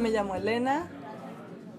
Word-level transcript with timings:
yo 0.00 0.02
me 0.02 0.10
llamo 0.10 0.34
Elena. 0.34 0.88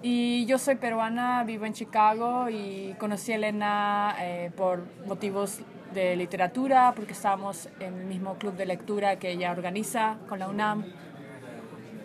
Y 0.04 0.46
yo 0.46 0.60
soy 0.60 0.76
peruana, 0.76 1.44
vivo 1.44 1.66
en 1.66 1.74
Chicago 1.74 2.50
y 2.50 2.96
conocí 3.00 3.32
a 3.32 3.36
Elena 3.36 4.16
eh, 4.20 4.52
por 4.56 4.84
motivos 5.08 5.60
de 5.92 6.16
literatura, 6.16 6.94
porque 6.96 7.14
estábamos 7.14 7.68
en 7.80 7.96
el 7.96 8.06
mismo 8.06 8.36
club 8.36 8.56
de 8.56 8.68
lectura 8.68 9.18
que 9.18 9.32
ella 9.32 9.52
organiza 9.52 10.18
con 10.30 10.38
la 10.38 10.50
UNAM. 10.50 10.86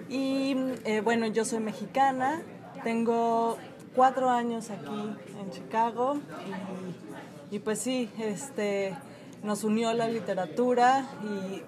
Y 0.09 0.57
eh, 0.85 1.03
bueno, 1.03 1.27
yo 1.27 1.45
soy 1.45 1.61
mexicana, 1.61 2.41
tengo 2.83 3.59
cuatro 3.95 4.31
años 4.31 4.71
aquí 4.71 5.15
en 5.39 5.51
Chicago 5.51 6.19
y, 7.51 7.57
y 7.57 7.59
pues 7.59 7.79
sí, 7.79 8.11
este, 8.19 8.95
nos 9.43 9.65
unió 9.65 9.93
la 9.93 10.09
literatura 10.09 11.07
y 11.23 11.63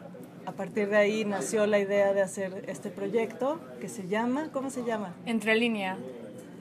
a 0.49 0.53
partir 0.53 0.89
de 0.89 0.97
ahí 0.97 1.27
nació 1.27 1.67
la 1.67 1.79
idea 1.79 2.15
de 2.15 2.23
hacer 2.23 2.65
este 2.69 2.89
proyecto 2.89 3.61
que 3.83 3.89
se 3.89 4.09
llama, 4.09 4.49
¿cómo 4.51 4.71
se 4.71 4.83
llama? 4.83 5.15
Entre 5.27 5.55
línea, 5.55 5.99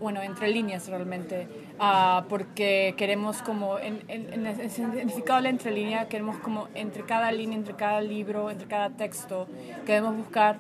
bueno, 0.02 0.22
entre 0.22 0.50
líneas 0.50 0.90
realmente, 0.90 1.48
uh, 1.80 2.28
porque 2.28 2.96
queremos 2.98 3.42
como, 3.42 3.80
en, 3.80 4.04
el 4.10 4.70
significado 4.70 5.38
de 5.38 5.44
la 5.44 5.50
entre 5.50 5.72
línea, 5.72 6.10
queremos 6.10 6.36
como 6.40 6.68
entre 6.76 7.04
cada 7.04 7.32
línea, 7.32 7.58
entre 7.58 7.76
cada 7.76 8.02
libro, 8.02 8.52
entre 8.52 8.68
cada 8.68 8.90
texto, 8.90 9.48
queremos 9.86 10.18
buscar 10.18 10.58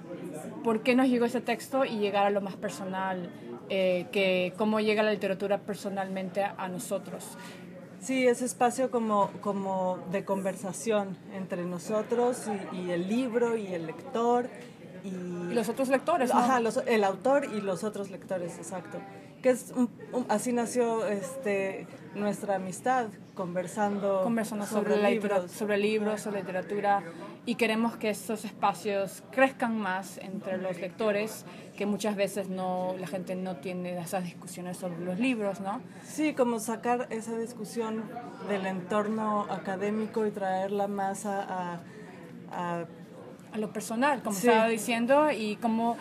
por 0.63 0.82
qué 0.82 0.96
nos 0.96 1.09
llegó 1.09 1.26
ese 1.26 1.41
texto 1.41 1.84
y 1.84 1.98
llegar 1.98 2.27
a 2.27 2.30
lo 2.30 2.40
más 2.40 2.55
personal, 2.55 3.30
eh, 3.70 4.05
que 4.13 4.54
cómo 4.57 4.80
llega 4.80 5.04
la 5.04 5.12
literatura 5.12 5.57
personalmente 5.57 6.43
a 6.43 6.70
nosotros. 6.70 7.37
Sí, 7.99 8.27
ese 8.27 8.45
espacio 8.45 8.91
como, 8.91 9.31
como 9.41 9.99
de 10.12 10.23
conversación 10.23 11.17
entre 11.34 11.65
nosotros 11.65 12.43
y, 12.71 12.77
y 12.77 12.91
el 12.91 13.07
libro 13.07 13.57
y 13.57 13.67
el 13.67 13.87
lector. 13.87 14.49
Y, 15.03 15.07
y 15.07 15.53
los 15.53 15.70
otros 15.70 15.90
lectores, 15.90 16.34
¿no? 16.34 16.40
Ajá, 16.40 16.59
los, 16.59 16.77
el 16.85 17.03
autor 17.03 17.45
y 17.45 17.62
los 17.62 17.84
otros 17.84 18.09
lectores, 18.09 18.57
exacto. 18.57 18.99
Que 19.41 19.49
es 19.51 19.71
un, 19.76 19.90
un, 20.13 20.26
así 20.29 20.51
nació 20.51 21.05
este, 21.05 21.87
nuestra 22.15 22.55
amistad, 22.55 23.07
conversando, 23.35 24.23
conversando 24.23 24.65
sobre, 24.65 24.95
sobre, 24.95 25.12
libros. 25.12 25.51
sobre 25.51 25.77
libros, 25.77 26.21
sobre 26.21 26.40
literatura. 26.41 27.03
Y 27.45 27.55
queremos 27.55 27.95
que 27.95 28.09
estos 28.09 28.43
espacios 28.43 29.23
crezcan 29.31 29.79
más 29.79 30.18
entre 30.18 30.57
los 30.57 30.79
lectores, 30.81 31.45
que 31.77 31.85
muchas 31.85 32.18
veces 32.18 32.49
no, 32.49 32.95
la 32.99 33.07
gente 33.07 33.35
no 33.35 33.57
tiene 33.57 33.98
esas 33.98 34.25
discusiones 34.25 34.75
sobre 34.77 34.99
los 34.99 35.18
libros, 35.18 35.62
¿no? 35.62 35.81
Sí, 36.03 36.34
como 36.34 36.59
sacar 36.59 37.07
esa 37.09 37.37
discusión 37.37 38.03
del 38.49 38.65
entorno 38.65 39.45
académico 39.49 40.25
y 40.25 40.31
traerla 40.31 40.87
más 40.87 41.25
a... 41.25 41.43
a, 41.43 41.79
a, 42.51 42.85
a 43.58 43.60
lo 43.60 43.74
personal, 43.74 44.22
como 44.22 44.36
sí. 44.36 44.48
estaba 44.48 44.68
diciendo, 44.68 45.32
y 45.32 45.58
como 45.58 45.98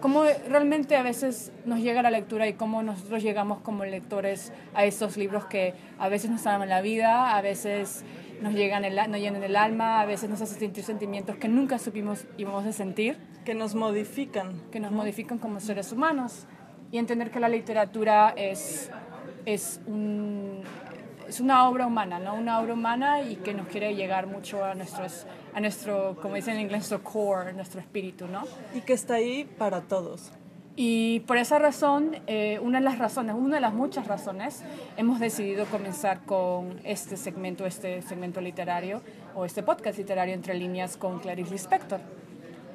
cómo 0.00 0.24
realmente 0.48 0.96
a 0.96 1.02
veces 1.02 1.52
nos 1.66 1.80
llega 1.80 2.02
la 2.02 2.10
lectura 2.10 2.48
y 2.48 2.54
cómo 2.54 2.82
nosotros 2.82 3.22
llegamos 3.22 3.60
como 3.60 3.84
lectores 3.84 4.52
a 4.74 4.84
estos 4.84 5.16
libros 5.16 5.44
que 5.46 5.74
a 5.98 6.08
veces 6.08 6.30
nos 6.30 6.42
salvan 6.42 6.68
la 6.68 6.80
vida, 6.80 7.36
a 7.36 7.42
veces 7.42 8.04
nos 8.40 8.54
llegan 8.54 8.84
el, 8.84 8.96
nos 8.96 9.20
llenan 9.20 9.42
el 9.42 9.56
alma, 9.56 10.00
a 10.00 10.06
veces 10.06 10.30
nos 10.30 10.40
hacen 10.40 10.58
sentir 10.58 10.84
sentimientos 10.84 11.36
que 11.36 11.48
nunca 11.48 11.78
supimos 11.78 12.24
íbamos 12.38 12.66
a 12.66 12.72
sentir. 12.72 13.18
Que 13.44 13.54
nos 13.54 13.74
modifican. 13.74 14.60
Que 14.70 14.80
nos 14.80 14.92
modifican 14.92 15.38
como 15.38 15.60
seres 15.60 15.92
humanos. 15.92 16.46
Y 16.90 16.98
entender 16.98 17.30
que 17.30 17.40
la 17.40 17.48
literatura 17.48 18.34
es, 18.36 18.90
es, 19.46 19.80
un, 19.86 20.62
es 21.30 21.38
una 21.38 21.68
obra 21.68 21.86
humana, 21.86 22.18
¿no? 22.18 22.34
Una 22.34 22.58
obra 22.58 22.74
humana 22.74 23.22
y 23.22 23.36
que 23.36 23.54
nos 23.54 23.68
quiere 23.68 23.94
llegar 23.94 24.26
mucho 24.26 24.64
a, 24.64 24.74
nuestros, 24.74 25.26
a 25.54 25.60
nuestro, 25.60 26.16
como 26.20 26.34
dicen 26.34 26.56
en 26.56 26.62
inglés, 26.62 26.90
nuestro 26.90 27.04
core, 27.04 27.52
nuestro 27.52 27.80
espíritu, 27.80 28.26
¿no? 28.26 28.42
Y 28.74 28.80
que 28.80 28.94
está 28.94 29.14
ahí 29.14 29.44
para 29.44 29.82
todos. 29.82 30.32
Y 30.74 31.20
por 31.20 31.36
esa 31.36 31.60
razón, 31.60 32.16
eh, 32.26 32.58
una 32.60 32.78
de 32.78 32.84
las 32.84 32.98
razones, 32.98 33.36
una 33.38 33.56
de 33.56 33.60
las 33.60 33.72
muchas 33.72 34.08
razones, 34.08 34.64
hemos 34.96 35.20
decidido 35.20 35.66
comenzar 35.66 36.24
con 36.24 36.80
este 36.82 37.16
segmento, 37.16 37.64
este 37.64 38.02
segmento 38.02 38.40
literario 38.40 39.00
o 39.36 39.44
este 39.44 39.62
podcast 39.62 39.98
literario 39.98 40.34
entre 40.34 40.54
líneas 40.54 40.96
con 40.96 41.20
Clarice 41.20 41.52
Lispector. 41.52 42.00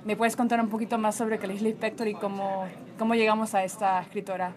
¿Me 0.05 0.15
puedes 0.15 0.37
contar 0.37 0.61
un 0.61 0.69
poquito 0.69 0.97
más 0.97 1.15
sobre 1.15 1.39
Clarice 1.39 1.65
Lispector 1.65 2.07
y 2.07 2.13
cómo, 2.13 2.67
cómo 2.97 3.15
llegamos 3.15 3.53
a 3.53 3.65
esta 3.65 3.99
escritora? 4.01 4.53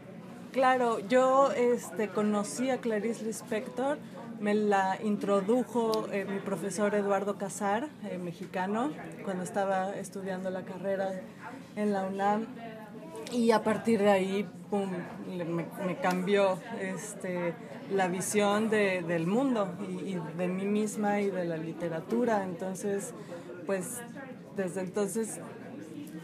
Claro, 0.52 0.98
yo 1.00 1.50
este, 1.52 2.08
conocí 2.08 2.70
a 2.70 2.78
Clarice 2.78 3.22
Lispector, 3.24 3.98
me 4.40 4.54
la 4.54 4.98
introdujo 5.02 6.08
eh, 6.10 6.24
mi 6.24 6.38
profesor 6.38 6.94
Eduardo 6.94 7.36
Casar, 7.36 7.88
eh, 8.04 8.16
mexicano, 8.16 8.90
cuando 9.24 9.44
estaba 9.44 9.94
estudiando 9.96 10.48
la 10.50 10.62
carrera 10.62 11.20
en 11.76 11.92
la 11.92 12.06
UNAM 12.06 12.46
y 13.30 13.50
a 13.50 13.62
partir 13.62 14.00
de 14.00 14.10
ahí 14.10 14.48
pum, 14.70 14.90
me, 15.28 15.66
me, 15.84 15.96
cambió 15.98 16.58
este, 16.80 17.54
la 17.92 18.08
visión 18.08 18.70
de, 18.70 19.02
del 19.02 19.26
mundo 19.26 19.74
y, 19.86 20.14
y, 20.14 20.22
de 20.38 20.48
mí 20.48 20.64
misma 20.64 21.20
y 21.20 21.30
de 21.30 21.44
la 21.44 21.58
literatura. 21.58 22.42
Entonces, 22.44 23.12
pues 23.66 24.00
desde 24.56 24.80
entonces 24.80 25.40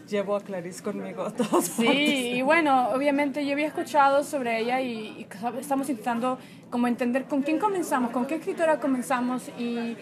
llevo 0.07 0.35
a 0.35 0.41
Clarice 0.41 0.83
conmigo 0.83 1.23
a 1.23 1.31
todos 1.35 1.65
Sí, 1.65 2.33
y 2.35 2.41
bueno, 2.41 2.89
obviamente 2.89 3.45
yo 3.45 3.53
había 3.53 3.67
escuchado 3.67 4.23
sobre 4.23 4.59
ella 4.59 4.81
y, 4.81 4.89
y 5.19 5.27
estamos 5.59 5.89
intentando 5.89 6.37
como 6.69 6.87
entender 6.87 7.25
con 7.25 7.41
quién 7.41 7.59
comenzamos, 7.59 8.11
con 8.11 8.25
qué 8.25 8.35
escritora 8.35 8.79
comenzamos 8.79 9.49
y 9.57 9.97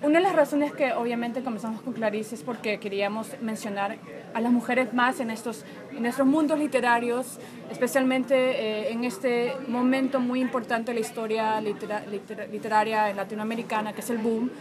una 0.00 0.20
de 0.20 0.24
las 0.24 0.36
razones 0.36 0.72
que 0.72 0.92
obviamente 0.92 1.42
comenzamos 1.42 1.80
con 1.82 1.92
Clarice 1.92 2.36
es 2.36 2.44
porque 2.44 2.78
queríamos 2.78 3.32
mencionar 3.40 3.98
a 4.32 4.40
las 4.40 4.52
mujeres 4.52 4.94
más 4.94 5.18
en 5.18 5.30
estos, 5.30 5.64
en 5.90 6.06
estos 6.06 6.24
mundos 6.24 6.56
literarios, 6.56 7.40
especialmente 7.68 8.34
eh, 8.36 8.92
en 8.92 9.02
este 9.02 9.54
momento 9.66 10.20
muy 10.20 10.40
importante 10.40 10.92
de 10.92 11.00
la 11.00 11.04
historia 11.04 11.60
litera, 11.60 12.06
liter, 12.06 12.48
literaria 12.52 13.12
latinoamericana, 13.12 13.92
que 13.92 14.02
es 14.02 14.10
el 14.10 14.18
boom. 14.18 14.52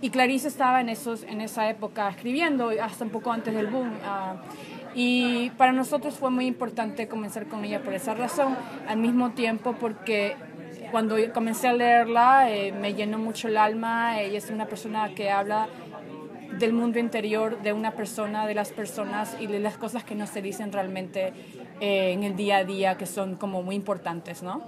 Y 0.00 0.10
Clarice 0.10 0.48
estaba 0.48 0.80
en, 0.80 0.88
esos, 0.88 1.22
en 1.22 1.40
esa 1.40 1.70
época 1.70 2.08
escribiendo, 2.08 2.70
hasta 2.82 3.04
un 3.04 3.10
poco 3.10 3.32
antes 3.32 3.54
del 3.54 3.68
boom. 3.68 3.88
Uh, 3.88 4.36
y 4.94 5.50
para 5.50 5.72
nosotros 5.72 6.14
fue 6.14 6.30
muy 6.30 6.46
importante 6.46 7.08
comenzar 7.08 7.46
con 7.46 7.64
ella 7.64 7.82
por 7.82 7.94
esa 7.94 8.14
razón, 8.14 8.56
al 8.88 8.98
mismo 8.98 9.32
tiempo 9.32 9.74
porque 9.78 10.36
cuando 10.90 11.16
comencé 11.34 11.68
a 11.68 11.74
leerla 11.74 12.50
eh, 12.50 12.72
me 12.72 12.94
llenó 12.94 13.18
mucho 13.18 13.48
el 13.48 13.56
alma. 13.56 14.20
Ella 14.20 14.38
es 14.38 14.50
una 14.50 14.66
persona 14.66 15.14
que 15.14 15.30
habla 15.30 15.68
del 16.58 16.72
mundo 16.72 16.98
interior 16.98 17.60
de 17.62 17.72
una 17.72 17.90
persona, 17.90 18.46
de 18.46 18.54
las 18.54 18.72
personas 18.72 19.36
y 19.38 19.46
de 19.46 19.58
las 19.58 19.76
cosas 19.76 20.04
que 20.04 20.14
no 20.14 20.26
se 20.26 20.40
dicen 20.40 20.72
realmente 20.72 21.32
eh, 21.80 22.12
en 22.12 22.22
el 22.22 22.36
día 22.36 22.58
a 22.58 22.64
día, 22.64 22.96
que 22.96 23.06
son 23.06 23.36
como 23.36 23.62
muy 23.62 23.74
importantes, 23.74 24.42
¿no? 24.42 24.62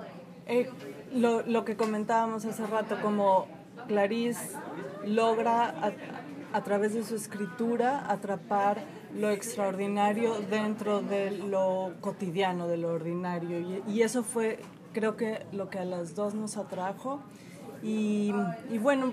Eh, 0.46 0.68
lo, 1.14 1.42
lo, 1.42 1.64
que 1.64 1.76
comentábamos 1.76 2.44
hace 2.44 2.66
rato, 2.66 2.98
como 3.00 3.46
Clarice 3.86 4.56
logra 5.08 5.68
a, 5.68 5.92
a 6.52 6.64
través 6.64 6.94
de 6.94 7.04
su 7.04 7.14
escritura 7.14 8.10
atrapar 8.10 8.78
lo 9.14 9.30
extraordinario 9.30 10.34
dentro 10.50 11.00
de 11.00 11.30
lo 11.30 11.92
cotidiano, 12.00 12.68
de 12.68 12.76
lo 12.76 12.92
ordinario. 12.92 13.58
Y, 13.60 13.82
y 13.86 14.02
eso 14.02 14.22
fue 14.22 14.60
creo 14.92 15.16
que 15.16 15.46
lo 15.52 15.70
que 15.70 15.78
a 15.78 15.84
las 15.84 16.14
dos 16.14 16.34
nos 16.34 16.56
atrajo. 16.56 17.20
Y, 17.82 18.32
y 18.70 18.78
bueno, 18.78 19.12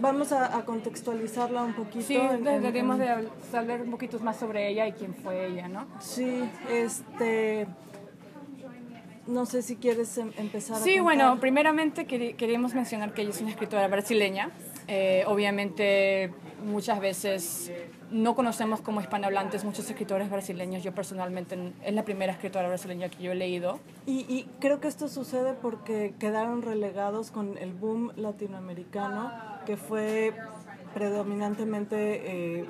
vamos 0.00 0.32
a, 0.32 0.56
a, 0.56 0.64
contextualizarla 0.64 1.62
un 1.62 1.74
poquito. 1.74 2.06
Sí, 2.06 2.18
deberíamos 2.42 2.98
de 2.98 3.28
saber 3.50 3.82
un 3.82 3.90
poquito 3.90 4.18
más 4.20 4.38
sobre 4.38 4.68
ella 4.68 4.86
y 4.86 4.92
quién 4.92 5.14
fue 5.14 5.46
ella, 5.46 5.68
¿no? 5.68 5.86
Sí, 6.00 6.48
este... 6.70 7.66
No 9.26 9.44
sé 9.44 9.60
si 9.60 9.76
quieres 9.76 10.16
em 10.16 10.32
empezar. 10.38 10.78
Sí, 10.78 11.00
bueno, 11.00 11.38
primeramente 11.38 12.06
queríamos 12.06 12.72
mencionar 12.72 13.12
que 13.12 13.20
ella 13.20 13.30
es 13.30 13.40
una 13.42 13.50
escritora 13.50 13.86
brasileña. 13.86 14.50
Eh, 14.88 15.22
obviamente 15.26 16.32
muchas 16.64 16.98
veces 16.98 17.70
no 18.10 18.34
conocemos 18.34 18.80
como 18.80 19.00
hispanohablantes 19.02 19.64
muchos 19.64 19.88
escritores 19.88 20.30
brasileños. 20.30 20.82
Yo 20.82 20.94
personalmente 20.94 21.74
es 21.84 21.94
la 21.94 22.04
primera 22.04 22.32
escritora 22.32 22.68
brasileña 22.68 23.08
que 23.08 23.22
yo 23.22 23.32
he 23.32 23.34
leído. 23.34 23.80
Y, 24.06 24.20
y, 24.28 24.48
creo 24.60 24.80
que 24.80 24.88
esto 24.88 25.08
sucede 25.08 25.52
porque 25.52 26.14
quedaron 26.18 26.62
relegados 26.62 27.30
con 27.30 27.58
el 27.58 27.74
boom 27.74 28.12
latinoamericano, 28.16 29.30
que 29.66 29.76
fue 29.76 30.34
predominantemente 30.94 32.22
eh, 32.60 32.64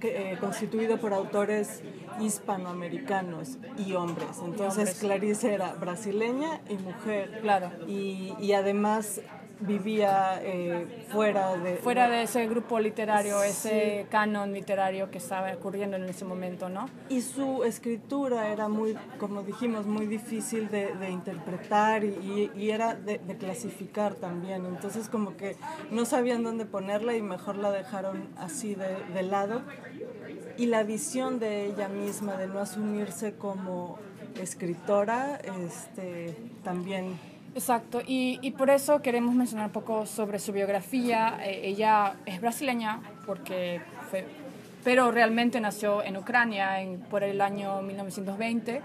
que, 0.00 0.32
eh, 0.32 0.38
constituido 0.38 0.98
por 0.98 1.14
autores 1.14 1.82
hispanoamericanos 2.20 3.58
y 3.76 3.92
hombres. 3.94 4.40
Entonces 4.44 4.76
y 4.76 4.80
hombres. 4.80 4.98
Clarice 4.98 5.54
era 5.54 5.74
brasileña 5.74 6.60
y 6.68 6.74
mujer. 6.74 7.38
Claro. 7.40 7.70
Y, 7.86 8.34
y 8.40 8.52
además 8.52 9.20
vivía 9.60 10.40
eh, 10.42 11.06
fuera 11.10 11.56
de 11.56 11.76
fuera 11.76 12.08
de 12.08 12.22
ese 12.22 12.46
grupo 12.46 12.78
literario 12.78 13.40
sí. 13.42 13.48
ese 13.48 14.06
canon 14.10 14.52
literario 14.52 15.10
que 15.10 15.18
estaba 15.18 15.52
ocurriendo 15.52 15.96
en 15.96 16.04
ese 16.04 16.24
momento 16.24 16.68
no 16.68 16.88
y 17.08 17.22
su 17.22 17.64
escritura 17.64 18.48
era 18.52 18.68
muy 18.68 18.96
como 19.18 19.42
dijimos 19.42 19.86
muy 19.86 20.06
difícil 20.06 20.68
de, 20.68 20.94
de 20.94 21.10
interpretar 21.10 22.04
y, 22.04 22.50
y 22.54 22.70
era 22.70 22.94
de, 22.94 23.18
de, 23.18 23.36
clasificar 23.36 24.14
también 24.14 24.64
entonces 24.66 25.08
como 25.08 25.36
que 25.36 25.56
no 25.90 26.04
sabían 26.04 26.42
dónde 26.42 26.64
ponerla 26.64 27.16
y 27.16 27.22
mejor 27.22 27.56
la 27.56 27.70
dejaron 27.70 28.28
así 28.36 28.74
de, 28.74 28.96
de 29.14 29.22
lado 29.22 29.62
y 30.56 30.66
la 30.66 30.82
visión 30.82 31.38
de 31.38 31.66
ella 31.66 31.88
misma 31.88 32.36
de 32.36 32.48
no 32.48 32.58
asumirse 32.58 33.34
como 33.34 33.98
escritora 34.40 35.36
este, 35.36 36.36
también. 36.64 37.18
Exacto, 37.54 38.00
y, 38.06 38.38
y, 38.42 38.52
por 38.52 38.70
eso 38.70 39.02
queremos 39.02 39.34
mencionar 39.34 39.66
un 39.66 39.72
poco 39.72 40.06
sobre 40.06 40.38
su 40.38 40.52
biografía. 40.52 41.38
Eh, 41.42 41.62
ella 41.64 42.14
es 42.26 42.40
brasileña 42.40 43.00
porque 43.26 43.80
fue, 44.10 44.26
pero 44.84 45.10
realmente 45.10 45.60
nació 45.60 46.02
en 46.02 46.16
Ucrania 46.16 46.80
en, 46.80 47.00
por 47.00 47.22
el 47.24 47.40
año 47.40 47.82
1920 47.82 48.80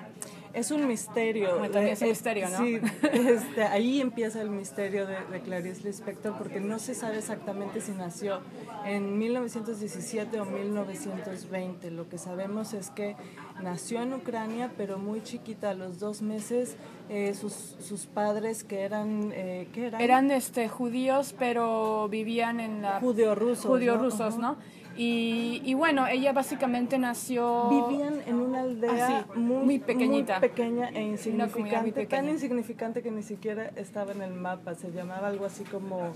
es 0.53 0.71
un 0.71 0.87
misterio. 0.87 1.55
también 1.55 1.87
es 1.87 2.01
un 2.01 2.09
misterio, 2.09 2.49
¿no? 2.49 2.57
Sí, 2.57 2.79
este, 3.01 3.63
ahí 3.63 4.01
empieza 4.01 4.41
el 4.41 4.49
misterio 4.49 5.07
de, 5.07 5.17
de, 5.31 5.41
Clarice 5.41 5.83
Lispector 5.83 6.37
porque 6.37 6.59
no 6.59 6.79
se 6.79 6.93
sabe 6.93 7.17
exactamente 7.17 7.81
si 7.81 7.91
nació 7.91 8.41
en 8.85 9.17
1917 9.17 10.39
o 10.39 10.45
1920. 10.45 11.91
Lo 11.91 12.07
que 12.07 12.17
sabemos 12.17 12.73
es 12.73 12.89
que 12.91 13.15
nació 13.61 14.01
en 14.01 14.13
Ucrania, 14.13 14.71
pero 14.77 14.97
muy 14.97 15.23
chiquita, 15.23 15.71
a 15.71 15.73
los 15.73 15.99
dos 15.99 16.21
meses, 16.21 16.75
eh, 17.09 17.33
sus, 17.33 17.53
sus, 17.53 18.05
padres 18.05 18.63
que 18.63 18.81
eran, 18.81 19.31
eh, 19.33 19.67
¿qué 19.73 19.87
eran? 19.87 20.01
Eran 20.01 20.31
este, 20.31 20.69
judíos, 20.69 21.35
pero 21.37 22.07
vivían 22.09 22.59
en 22.59 22.81
la... 22.81 22.99
Judío-rusos. 22.99 23.65
Judío-rusos, 23.65 24.37
¿no? 24.37 24.57
Y, 24.95 25.61
y, 25.65 25.73
bueno, 25.73 26.07
ella 26.07 26.33
básicamente 26.33 26.97
nació... 26.97 27.87
Vivían 27.89 28.21
en 28.25 28.35
una 28.35 28.61
aldea 28.61 29.07
así, 29.07 29.39
muy, 29.39 29.65
muy 29.65 29.79
pequeñita. 29.79 30.39
Muy 30.39 30.49
pequeña 30.49 30.89
e 30.89 31.01
insignificante. 31.01 31.81
Muy 31.81 31.91
pequeña. 31.91 32.21
Tan 32.21 32.29
insignificante 32.29 33.01
que 33.01 33.11
ni 33.11 33.23
siquiera 33.23 33.71
estaba 33.75 34.11
en 34.11 34.21
el 34.21 34.33
mapa. 34.33 34.75
Se 34.75 34.91
llamaba 34.91 35.27
algo 35.27 35.45
así 35.45 35.63
como 35.63 36.13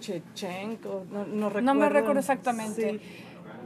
Chechenko, 0.00 1.04
no, 1.10 1.24
no 1.24 1.48
recuerdo. 1.48 1.60
No 1.62 1.74
me 1.74 1.88
recuerdo 1.88 2.20
exactamente. 2.20 2.98
Sí. 2.98 3.00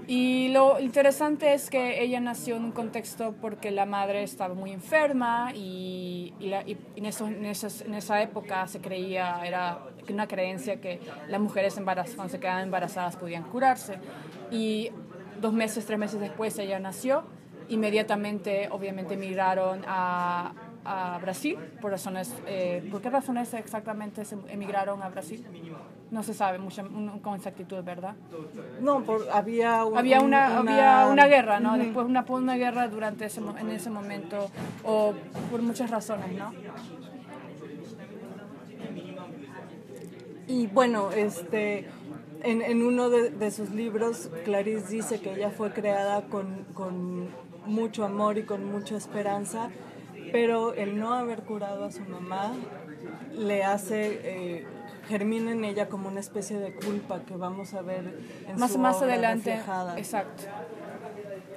Y 0.06 0.48
lo 0.48 0.80
interesante 0.80 1.54
es 1.54 1.70
que 1.70 2.02
ella 2.02 2.20
nació 2.20 2.56
en 2.56 2.64
un 2.64 2.72
contexto 2.72 3.34
porque 3.40 3.70
la 3.70 3.86
madre 3.86 4.22
estaba 4.22 4.54
muy 4.54 4.72
enferma 4.72 5.52
y, 5.54 6.34
y, 6.40 6.48
la, 6.48 6.62
y 6.62 6.76
en, 6.96 7.06
eso, 7.06 7.28
en, 7.28 7.44
esas, 7.44 7.82
en, 7.82 7.94
esa 7.94 8.20
época 8.20 8.66
se 8.66 8.80
creía, 8.80 9.40
era 9.44 9.78
una 10.08 10.26
creencia 10.26 10.80
que 10.80 11.00
las 11.28 11.40
mujeres 11.40 11.76
embarazadas, 11.76 12.16
cuando 12.16 12.32
se 12.32 12.40
quedaban 12.40 12.64
embarazadas 12.64 13.16
podían 13.16 13.44
curarse. 13.44 13.98
Y 14.50 14.90
dos 15.40 15.52
meses, 15.52 15.86
tres 15.86 15.98
meses 15.98 16.20
después 16.20 16.58
ella 16.58 16.78
nació. 16.78 17.24
Inmediatamente, 17.68 18.68
obviamente, 18.70 19.14
emigraron 19.14 19.84
a, 19.86 20.52
a 20.84 21.18
Brasil 21.18 21.58
por 21.80 21.90
razones, 21.90 22.34
eh, 22.46 22.86
¿por 22.90 23.00
qué 23.02 23.10
razones 23.10 23.52
exactamente 23.54 24.24
se 24.24 24.36
emigraron 24.48 25.02
a 25.02 25.08
Brasil? 25.08 25.44
No 26.10 26.22
se 26.22 26.34
sabe 26.34 26.58
mucho, 26.58 26.82
con 27.22 27.34
exactitud, 27.34 27.82
¿verdad? 27.84 28.14
No, 28.80 29.04
por, 29.04 29.28
había, 29.32 29.84
un, 29.84 29.96
había, 29.96 30.20
una, 30.20 30.60
una, 30.60 31.00
había 31.02 31.12
una 31.12 31.26
guerra, 31.26 31.60
¿no? 31.60 31.70
Ujú. 31.70 31.78
Después 31.78 32.06
una, 32.06 32.24
una 32.28 32.56
guerra 32.56 32.88
durante 32.88 33.26
ese, 33.26 33.40
en 33.58 33.70
ese 33.70 33.90
momento, 33.90 34.50
o 34.84 35.14
por 35.50 35.62
muchas 35.62 35.90
razones, 35.90 36.32
¿no? 36.36 36.52
Y 40.48 40.66
bueno, 40.66 41.12
este, 41.12 41.86
en, 42.42 42.62
en 42.62 42.82
uno 42.82 43.08
de, 43.08 43.30
de, 43.30 43.50
sus 43.52 43.70
libros, 43.70 44.30
Clarice 44.44 44.88
dice 44.88 45.20
que 45.20 45.34
ella 45.34 45.50
fue 45.50 45.72
creada 45.72 46.22
con, 46.22 46.64
con 46.74 47.28
mucho 47.66 48.04
amor 48.04 48.38
y 48.38 48.42
con 48.42 48.64
mucha 48.64 48.96
esperanza, 48.96 49.70
pero 50.32 50.74
el 50.74 50.98
no 50.98 51.14
haber 51.14 51.42
curado 51.42 51.84
a 51.84 51.90
su 51.90 52.02
mamá 52.02 52.52
le 53.32 53.64
hace, 53.64 54.20
eh, 54.22 54.66
germina 55.08 55.52
en 55.52 55.64
ella 55.64 55.88
como 55.88 56.08
una 56.08 56.20
especie 56.20 56.58
de 56.58 56.72
culpa 56.74 57.20
que 57.20 57.36
vamos 57.36 57.74
a 57.74 57.82
ver 57.82 58.18
en 58.46 58.58
más, 58.58 58.72
su 58.72 58.78
más 58.78 58.96
obra 58.96 59.14
adelante. 59.14 59.50
reflejada. 59.50 59.98
Exacto. 59.98 60.44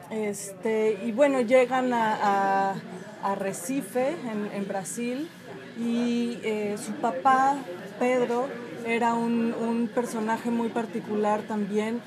Este, 0.10 1.00
y 1.06 1.12
bueno, 1.12 1.42
llegan 1.42 1.94
a, 1.94 2.72
a, 2.72 2.76
a 3.24 3.36
Recife, 3.36 4.10
en, 4.10 4.50
en, 4.54 4.68
Brasil, 4.68 5.30
y 5.78 6.40
eh, 6.44 6.76
su 6.78 6.92
papá, 6.94 7.58
Pedro, 8.00 8.48
era 8.86 9.14
un, 9.14 9.54
un, 9.54 9.88
personaje 9.88 10.52
muy 10.52 10.70
particular 10.70 11.42
también. 11.44 12.02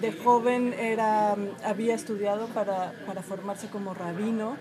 De 0.00 0.12
joven 0.12 0.72
era, 0.72 1.36
había 1.64 1.94
estudiado 1.94 2.46
para, 2.48 2.92
para 3.06 3.22
formarse 3.22 3.68
como 3.68 3.92
rabino, 3.92 4.56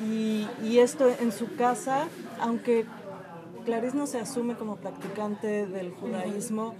y, 0.00 0.46
y 0.62 0.78
esto 0.78 1.08
en 1.08 1.32
su 1.32 1.56
casa, 1.56 2.08
aunque 2.40 2.86
Clarice 3.64 3.96
no 3.96 4.06
se 4.06 4.18
asume 4.18 4.54
como 4.54 4.76
practicante 4.76 5.66
del 5.66 5.90
judaísmo, 5.92 6.74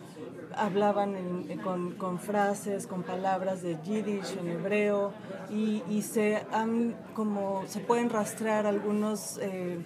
hablaban 0.57 1.17
en, 1.17 1.59
con, 1.59 2.19
frases, 2.19 2.87
con 2.87 3.03
palabras 3.03 3.63
de 3.63 3.79
yiddish 3.83 4.37
en 4.39 4.49
hebreo 4.49 5.13
y, 5.51 5.83
y, 5.89 6.03
se 6.03 6.45
han 6.53 6.97
como 7.15 7.63
se 7.67 7.81
pueden 7.81 8.11
rastrear 8.11 8.67
algunos 8.67 9.39
eh, 9.39 9.79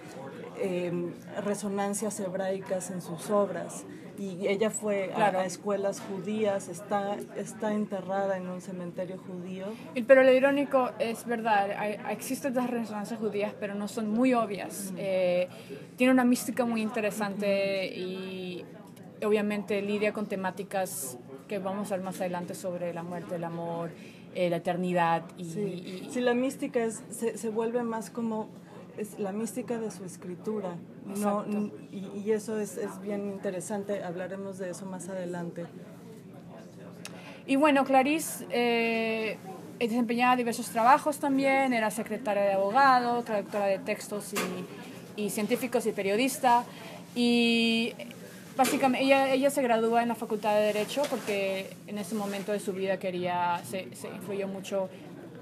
eh, 0.59 1.13
resonancias 1.45 2.19
hebraicas 2.21 2.91
en 2.91 3.03
sus 3.03 3.31
obras 3.31 3.85
y 4.19 4.47
ella 4.47 4.71
fue 4.71 5.11
claro. 5.15 5.39
a, 5.39 5.43
a, 5.43 5.47
escuelas 5.47 6.01
judías, 6.01 6.69
está, 6.69 7.17
está 7.37 7.73
enterrada 7.73 8.37
en 8.37 8.49
un 8.49 8.61
cementerio 8.61 9.19
judío. 9.19 9.67
Pero 10.07 10.23
lo 10.23 10.33
irónico 10.33 10.91
es 10.99 11.25
verdad, 11.27 11.71
hay, 11.79 11.99
existen 12.11 12.55
las 12.55 12.71
resonancias 12.71 13.19
judías, 13.19 13.55
pero 13.59 13.75
no 13.75 13.89
son 13.89 14.11
muy 14.11 14.35
obvias. 14.35 14.91
Uh 14.93 14.95
-huh. 14.95 14.99
eh, 14.99 15.49
tiene 15.97 16.13
una 16.13 16.25
mística 16.25 16.65
muy 16.65 16.83
interesante 16.83 17.47
uh 17.47 17.99
-huh. 17.99 17.99
y 17.99 18.65
obviamente 19.25 19.81
lidia 19.83 20.13
con 20.13 20.27
temáticas 20.27 21.19
que 21.49 21.59
vamos 21.59 21.91
a 21.93 21.97
ver 21.97 22.05
más 22.05 22.21
adelante 22.21 22.55
sobre 22.55 22.93
la 22.93 23.03
muerte, 23.03 23.37
el 23.37 23.45
amor, 23.45 23.91
eh, 24.35 24.49
la 24.51 24.57
eternidad. 24.57 25.23
Y, 25.37 25.45
sí. 25.45 25.61
y, 25.61 26.11
sí, 26.11 26.21
la 26.21 26.35
mística 26.35 26.83
es, 26.85 27.03
se, 27.11 27.37
se 27.37 27.49
vuelve 27.51 27.83
más 27.83 28.11
como 28.11 28.49
es 28.99 29.19
la 29.19 29.33
mística 29.33 29.79
de 29.79 29.91
su 29.91 30.05
escritura. 30.05 30.77
No, 31.05 31.45
y, 31.91 32.07
y, 32.25 32.33
eso 32.33 32.59
es, 32.59 32.77
es, 32.77 33.01
bien 33.01 33.29
interesante, 33.29 34.03
hablaremos 34.03 34.59
de 34.59 34.71
eso 34.71 34.87
más 34.87 35.09
adelante. 35.09 35.67
Y 37.47 37.57
bueno, 37.57 37.85
Clarice 37.85 38.47
eh, 38.51 39.37
desempeñaba 39.79 40.37
diversos 40.37 40.69
trabajos 40.69 41.19
también, 41.19 41.73
era 41.73 41.91
secretaria 41.91 42.43
de 42.43 42.53
abogado, 42.53 43.23
traductora 43.23 43.67
de 43.67 43.79
textos 43.79 44.33
y, 45.17 45.23
y 45.23 45.31
científicos 45.31 45.87
y 45.87 45.93
periodista. 45.93 46.65
Y 47.15 47.93
básicamente 48.57 49.05
ella, 49.05 49.33
ella 49.33 49.51
se 49.51 49.63
gradúa 49.63 50.03
en 50.03 50.09
la 50.09 50.15
Facultad 50.15 50.55
de 50.55 50.63
Derecho 50.67 51.03
porque 51.11 51.71
en 51.87 51.99
ese 51.99 52.15
momento 52.15 52.53
de 52.53 52.61
su 52.61 52.73
vida 52.73 52.99
quería, 52.99 53.61
se, 53.65 53.95
se 53.95 54.09
influyó 54.09 54.47
mucho 54.47 54.89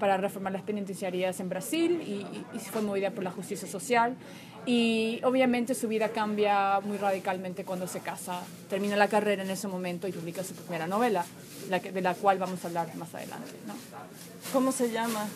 para 0.01 0.17
reformar 0.17 0.51
las 0.51 0.63
penitenciarías 0.63 1.39
en 1.41 1.47
Brasil 1.47 2.01
y, 2.01 2.25
y, 2.57 2.59
fue 2.59 2.81
movida 2.81 3.11
por 3.11 3.23
la 3.23 3.29
justicia 3.29 3.67
social. 3.67 4.15
Y 4.65 5.21
obviamente 5.23 5.75
su 5.75 5.87
vida 5.87 6.09
cambia 6.09 6.79
muy 6.79 6.97
radicalmente 6.97 7.63
cuando 7.63 7.85
se 7.85 7.99
casa, 7.99 8.41
termina 8.67 8.95
la 8.95 9.07
carrera 9.07 9.43
en 9.43 9.51
ese 9.51 9.67
momento 9.67 10.07
y 10.07 10.11
publica 10.11 10.43
su 10.43 10.55
primera 10.55 10.87
novela, 10.87 11.23
la 11.69 11.79
que, 11.79 11.91
de 11.91 12.01
la 12.01 12.15
cual 12.15 12.39
vamos 12.39 12.65
a 12.65 12.67
hablar 12.67 12.95
más 12.95 13.13
adelante. 13.13 13.51
¿no? 13.67 13.75
¿Cómo 14.51 14.71
se 14.71 14.89
llama? 14.89 15.27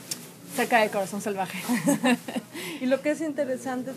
Cerca 0.56 0.80
del 0.80 0.90
corazón 0.90 1.22
salvaje. 1.22 1.60
y 2.82 2.88
lo 2.88 3.02
que 3.02 3.12
es 3.12 3.22
interesante 3.22 3.92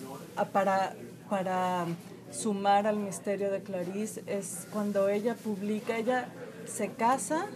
para, 0.52 0.92
para 1.30 1.86
sumar 2.30 2.86
al 2.86 2.98
misterio 2.98 3.50
de 3.50 3.62
Clarice 3.62 4.22
es 4.26 4.66
cuando 4.70 5.08
ella 5.08 5.34
publica, 5.34 5.96
ella 5.96 6.28
se 6.66 6.90
casa 6.90 7.46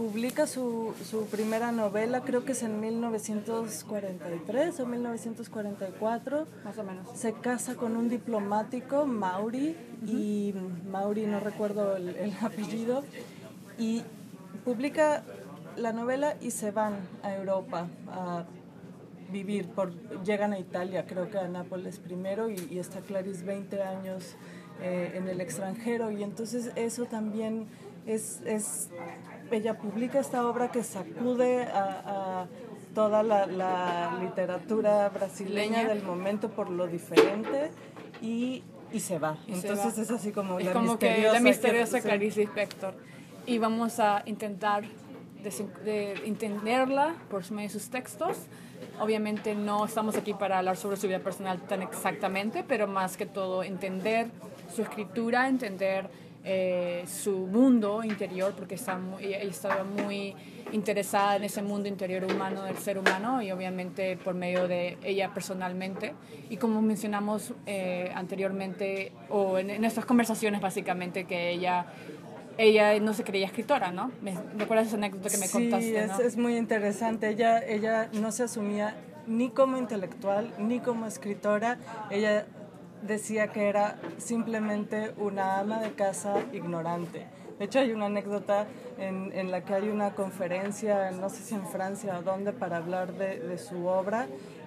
publica 0.00 0.46
su, 0.46 0.94
su, 1.04 1.26
primera 1.26 1.72
novela, 1.72 2.22
creo 2.22 2.46
que 2.46 2.52
es 2.52 2.62
en 2.62 2.80
1943 2.80 4.80
o 4.80 4.86
1944. 4.86 6.46
Más 6.64 6.78
o 6.78 6.84
menos. 6.84 7.18
Se 7.18 7.34
casa 7.34 7.74
con 7.74 7.98
un 7.98 8.08
diplomático, 8.08 9.04
Mauri, 9.04 9.76
uh 9.76 10.06
-huh. 10.06 10.08
y 10.08 10.54
Mauri, 10.90 11.26
no 11.26 11.38
recuerdo 11.38 11.96
el, 11.96 12.16
el, 12.16 12.32
apellido, 12.40 13.04
y 13.76 14.02
publica 14.64 15.22
la 15.76 15.92
novela 15.92 16.34
y 16.40 16.52
se 16.52 16.70
van 16.70 16.94
a 17.22 17.34
Europa 17.34 17.86
a 18.08 18.46
vivir, 19.30 19.68
por, 19.68 19.92
llegan 20.24 20.54
a 20.54 20.58
Italia, 20.58 21.04
creo 21.06 21.28
que 21.28 21.36
a 21.36 21.46
Nápoles 21.46 21.98
primero, 21.98 22.48
y, 22.48 22.56
y 22.70 22.78
está 22.78 23.00
Clarice 23.00 23.44
20 23.44 23.82
años 23.82 24.34
eh, 24.80 25.12
en 25.16 25.28
el 25.28 25.42
extranjero, 25.42 26.10
y 26.10 26.22
entonces 26.22 26.72
eso 26.74 27.04
también 27.04 27.66
es, 28.06 28.40
es 28.46 28.88
ella 29.50 29.78
publica 29.78 30.18
esta 30.20 30.46
obra 30.46 30.70
que 30.70 30.82
sacude 30.82 31.64
a, 31.64 32.42
a 32.42 32.46
toda 32.94 33.22
la, 33.22 33.46
la, 33.46 34.18
literatura 34.20 35.08
brasileña 35.08 35.78
Leña. 35.78 35.88
del 35.88 36.02
momento 36.02 36.50
por 36.50 36.70
lo 36.70 36.86
diferente 36.86 37.70
y, 38.20 38.62
y 38.92 39.00
se 39.00 39.18
va. 39.18 39.38
Y 39.46 39.52
Entonces 39.52 39.94
se 39.94 40.00
va. 40.00 40.04
es 40.04 40.10
así 40.10 40.32
como 40.32 40.58
es 40.58 40.66
la 40.66 40.72
como 40.72 40.92
misteriosa. 40.92 41.28
que 41.28 41.32
la 41.32 41.40
misteriosa 41.40 41.96
que, 41.98 42.02
Clarice 42.02 42.40
Lispector. 42.40 42.94
Y 43.46 43.58
vamos 43.58 44.00
a 44.00 44.22
intentar 44.26 44.84
de, 45.42 45.50
de 45.84 46.12
entenderla 46.26 47.14
por 47.30 47.48
medio 47.52 47.68
de 47.68 47.72
sus 47.74 47.90
textos. 47.90 48.36
Obviamente 49.00 49.54
no 49.54 49.84
estamos 49.84 50.16
aquí 50.16 50.34
para 50.34 50.58
hablar 50.58 50.76
sobre 50.76 50.96
su 50.96 51.06
vida 51.06 51.20
personal 51.20 51.60
tan 51.62 51.82
exactamente, 51.82 52.64
pero 52.66 52.86
más 52.86 53.16
que 53.16 53.26
todo 53.26 53.62
entender 53.62 54.30
su 54.74 54.82
escritura, 54.82 55.48
entender 55.48 56.10
eh, 56.44 57.04
su 57.06 57.46
mundo 57.46 58.02
interior, 58.02 58.54
porque 58.56 58.74
está 58.74 58.98
ella 59.20 59.38
estaba 59.40 59.84
muy 59.84 60.34
interesada 60.72 61.36
en 61.36 61.44
ese 61.44 61.62
mundo 61.62 61.88
interior 61.88 62.24
humano 62.24 62.64
del 62.64 62.78
ser 62.78 62.98
humano 62.98 63.42
y 63.42 63.50
obviamente 63.50 64.16
por 64.16 64.34
medio 64.34 64.68
de 64.68 64.96
ella 65.02 65.32
personalmente. 65.34 66.14
Y 66.48 66.56
como 66.56 66.80
mencionamos 66.82 67.52
eh, 67.66 68.10
anteriormente, 68.14 69.12
o 69.28 69.58
en, 69.58 69.70
en 69.70 69.80
nuestras 69.80 70.06
conversaciones 70.06 70.60
básicamente, 70.60 71.24
que 71.24 71.50
ella 71.50 71.86
ella 72.58 72.98
no 73.00 73.14
se 73.14 73.24
creía 73.24 73.46
escritora, 73.46 73.90
¿no? 73.90 74.12
¿Me, 74.20 74.32
acuerdas 74.62 74.88
esa 74.88 74.96
anécdota 74.96 75.30
que 75.30 75.38
me 75.38 75.48
contaste? 75.48 75.86
Sí, 75.86 75.96
es, 75.96 76.18
es, 76.18 76.36
muy 76.36 76.56
interesante. 76.56 77.28
Ella, 77.28 77.58
ella 77.58 78.10
no 78.12 78.32
se 78.32 78.42
asumía 78.42 78.96
ni 79.26 79.48
como 79.50 79.78
intelectual 79.78 80.52
ni 80.58 80.80
como 80.80 81.06
escritora. 81.06 81.78
Ella 82.10 82.46
decía 83.02 83.48
que 83.48 83.68
era 83.68 83.98
simplemente 84.18 85.12
una 85.16 85.58
ama 85.58 85.80
de 85.80 85.92
casa 85.92 86.34
ignorante. 86.52 87.26
De 87.58 87.66
hecho, 87.66 87.80
hay 87.80 87.92
una 87.92 88.06
anécdota 88.06 88.66
en, 88.98 89.32
en, 89.34 89.50
la 89.50 89.64
que 89.64 89.74
hay 89.74 89.90
una 89.90 90.14
conferencia, 90.14 91.10
no 91.10 91.28
sé 91.28 91.42
si 91.42 91.54
en 91.54 91.66
Francia 91.66 92.18
o 92.18 92.22
dónde, 92.22 92.52
para 92.52 92.78
hablar 92.78 93.12
de, 93.12 93.38
de 93.38 93.58
su 93.58 93.86
obra 93.86 94.26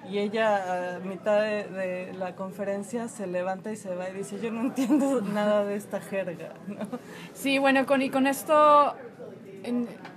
y 0.09 0.19
ella 0.19 0.95
a 0.95 0.99
mitad 0.99 1.41
de, 1.41 2.13
la 2.17 2.35
conferencia 2.35 3.07
se 3.07 3.27
levanta 3.27 3.71
y 3.71 3.75
se 3.75 3.95
va 3.95 4.09
y 4.09 4.13
dice, 4.13 4.39
yo 4.41 4.51
no 4.51 4.61
entiendo 4.61 5.21
nada 5.21 5.65
de 5.65 5.75
esta 5.75 6.01
jerga. 6.01 6.53
Sí, 7.33 7.57
bueno, 7.57 7.85
y 7.99 8.09
con 8.09 8.27
esto 8.27 8.95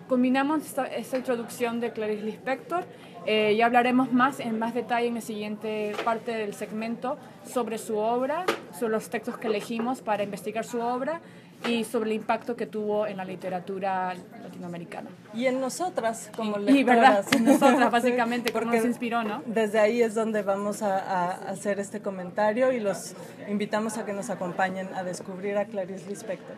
combinamos 0.09 0.65
esta, 0.65 0.87
esta, 0.87 1.19
introducción 1.19 1.81
de 1.81 1.93
Clarice 1.93 2.23
Lispector. 2.23 2.85
Eh, 3.27 3.57
ya 3.57 3.67
hablaremos 3.67 4.13
más 4.13 4.39
en 4.39 4.59
más 4.59 4.73
detalle 4.73 5.09
en 5.09 5.17
la 5.17 5.21
siguiente 5.21 5.95
parte 6.05 6.31
del 6.31 6.55
segmento 6.55 7.19
sobre 7.45 7.79
su 7.79 7.97
obra, 7.97 8.45
sobre 8.79 8.93
los 8.93 9.11
textos 9.11 9.37
que 9.37 9.49
elegimos 9.49 10.01
para 10.01 10.23
investigar 10.23 10.65
su 10.65 10.81
obra 10.81 11.21
y 11.67 11.85
sobre 11.85 12.11
el 12.11 12.17
impacto 12.17 12.55
que 12.55 12.67
tuvo 12.67 13.07
en 13.07 13.17
la 13.17 13.25
literatura 13.25 14.15
latinoamericana. 14.43 15.11
Y 15.35 15.47
en 15.47 15.61
nosotras, 15.61 16.31
como 16.37 16.59
lectoras. 16.59 16.77
Y 16.77 16.85
verdad, 16.85 17.25
en 17.33 17.45
nosotras 17.47 17.91
básicamente, 17.91 18.53
porque 18.53 18.77
nos 18.77 18.85
inspiró, 18.85 19.25
¿no? 19.25 19.43
Desde 19.47 19.81
ahí 19.81 20.03
es 20.03 20.15
donde 20.15 20.43
vamos 20.43 20.83
a, 20.83 20.99
a, 20.99 21.31
hacer 21.51 21.81
este 21.81 22.01
comentario 22.01 22.73
y 22.73 22.79
los 22.79 23.15
invitamos 23.49 23.99
a 23.99 24.05
que 24.05 24.13
nos 24.13 24.31
acompañen 24.31 24.95
a 24.95 25.03
descubrir 25.03 25.57
a 25.59 25.65
Clarice 25.65 26.09
Lispector. 26.09 26.55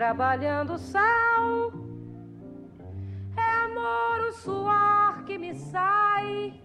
Trabalhando 0.00 0.78
sal 0.78 1.70
amor, 3.36 4.28
o 4.30 4.32
suor 4.32 5.26
que 5.26 5.38
me 5.38 5.52
sai. 5.54 6.58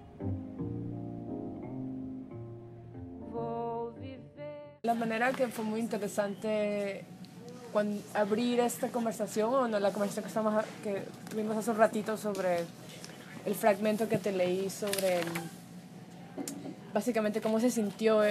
Vou 3.29 3.91
viver. 3.99 4.79
La 4.83 4.93
manera 4.93 5.33
que 5.33 5.49
fue 5.49 5.65
muy 5.65 5.81
interesante 5.81 7.03
cuando 7.73 8.01
abrir 8.13 8.61
esta 8.61 8.87
conversación, 8.87 9.53
o 9.53 9.67
no, 9.67 9.81
la 9.81 9.91
conversación 9.91 10.23
que, 10.23 10.29
estamos, 10.29 10.63
que 10.81 11.03
tuvimos 11.29 11.57
hace 11.57 11.71
un 11.71 11.77
ratito 11.77 12.15
sobre 12.15 12.63
el 13.45 13.53
fragmento 13.53 14.07
que 14.07 14.17
te 14.17 14.31
leí 14.31 14.69
sobre 14.69 15.19
básicamente 16.93 17.41
cómo 17.41 17.59
se 17.59 17.69
sintió 17.69 18.23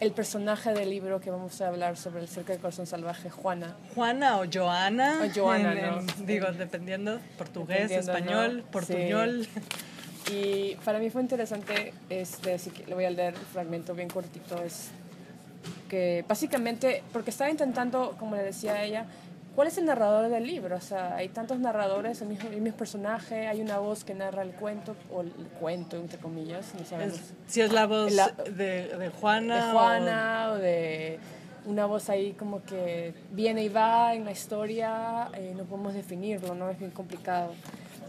el 0.00 0.12
personaje 0.12 0.72
del 0.72 0.90
libro 0.90 1.20
que 1.20 1.30
vamos 1.30 1.60
a 1.60 1.68
hablar 1.68 1.96
sobre 1.96 2.22
el 2.22 2.28
cerca 2.28 2.52
del 2.52 2.60
corazón 2.60 2.86
salvaje, 2.86 3.28
Juana. 3.28 3.76
Juana 3.94 4.40
o 4.40 4.44
Joana. 4.50 5.20
O 5.22 5.32
Joana, 5.32 5.74
¿no? 5.74 6.02
digo, 6.24 6.50
dependiendo, 6.52 7.20
portugués, 7.36 7.90
español, 7.90 8.64
portuñol. 8.72 9.46
Y 10.32 10.76
para 10.84 10.98
mí 10.98 11.10
fue 11.10 11.22
interesante, 11.22 11.92
este, 12.08 12.54
así 12.54 12.70
que 12.70 12.86
le 12.86 12.94
voy 12.94 13.04
a 13.04 13.10
leer 13.10 13.34
el 13.34 13.40
fragmento 13.40 13.94
bien 13.94 14.08
cortito, 14.08 14.62
es 14.62 14.90
que 15.88 16.24
básicamente, 16.26 17.02
porque 17.12 17.30
estaba 17.30 17.50
intentando, 17.50 18.16
como 18.18 18.36
le 18.36 18.44
decía 18.44 18.82
ella, 18.82 19.06
¿cuál 19.54 19.68
es 19.68 19.78
el 19.78 19.86
narrador 19.86 20.30
del 20.30 20.46
libro? 20.46 20.76
O 20.76 20.80
sea, 20.80 21.16
hay 21.16 21.28
tantos 21.28 21.58
narradores, 21.58 22.20
el 22.22 22.28
mismo, 22.28 22.48
el 22.48 22.60
mismo 22.60 22.78
personaje, 22.78 23.46
hay 23.46 23.60
una 23.60 23.78
voz 23.78 24.04
que 24.04 24.14
narra 24.14 24.42
el 24.42 24.52
cuento, 24.52 24.96
o 25.10 25.22
el 25.22 25.30
cuento, 25.58 25.96
entre 25.96 26.18
comillas, 26.18 26.74
no 26.78 26.84
sabemos. 26.84 27.20
si 27.46 27.60
es 27.60 27.72
la 27.72 27.86
voz 27.86 28.14
de, 28.56 28.96
de, 28.96 29.10
Juana. 29.20 29.66
De 29.66 29.72
Juana 29.72 30.50
o... 30.52 30.56
de 30.56 31.18
una 31.66 31.86
voz 31.86 32.08
ahí 32.08 32.32
como 32.32 32.62
que 32.64 33.14
viene 33.32 33.64
y 33.64 33.68
va 33.68 34.14
en 34.14 34.24
la 34.24 34.32
historia, 34.32 35.28
eh, 35.34 35.52
no 35.56 35.64
podemos 35.64 35.94
definirlo, 35.94 36.54
¿no? 36.54 36.70
Es 36.70 36.78
bien 36.78 36.90
complicado. 36.90 37.52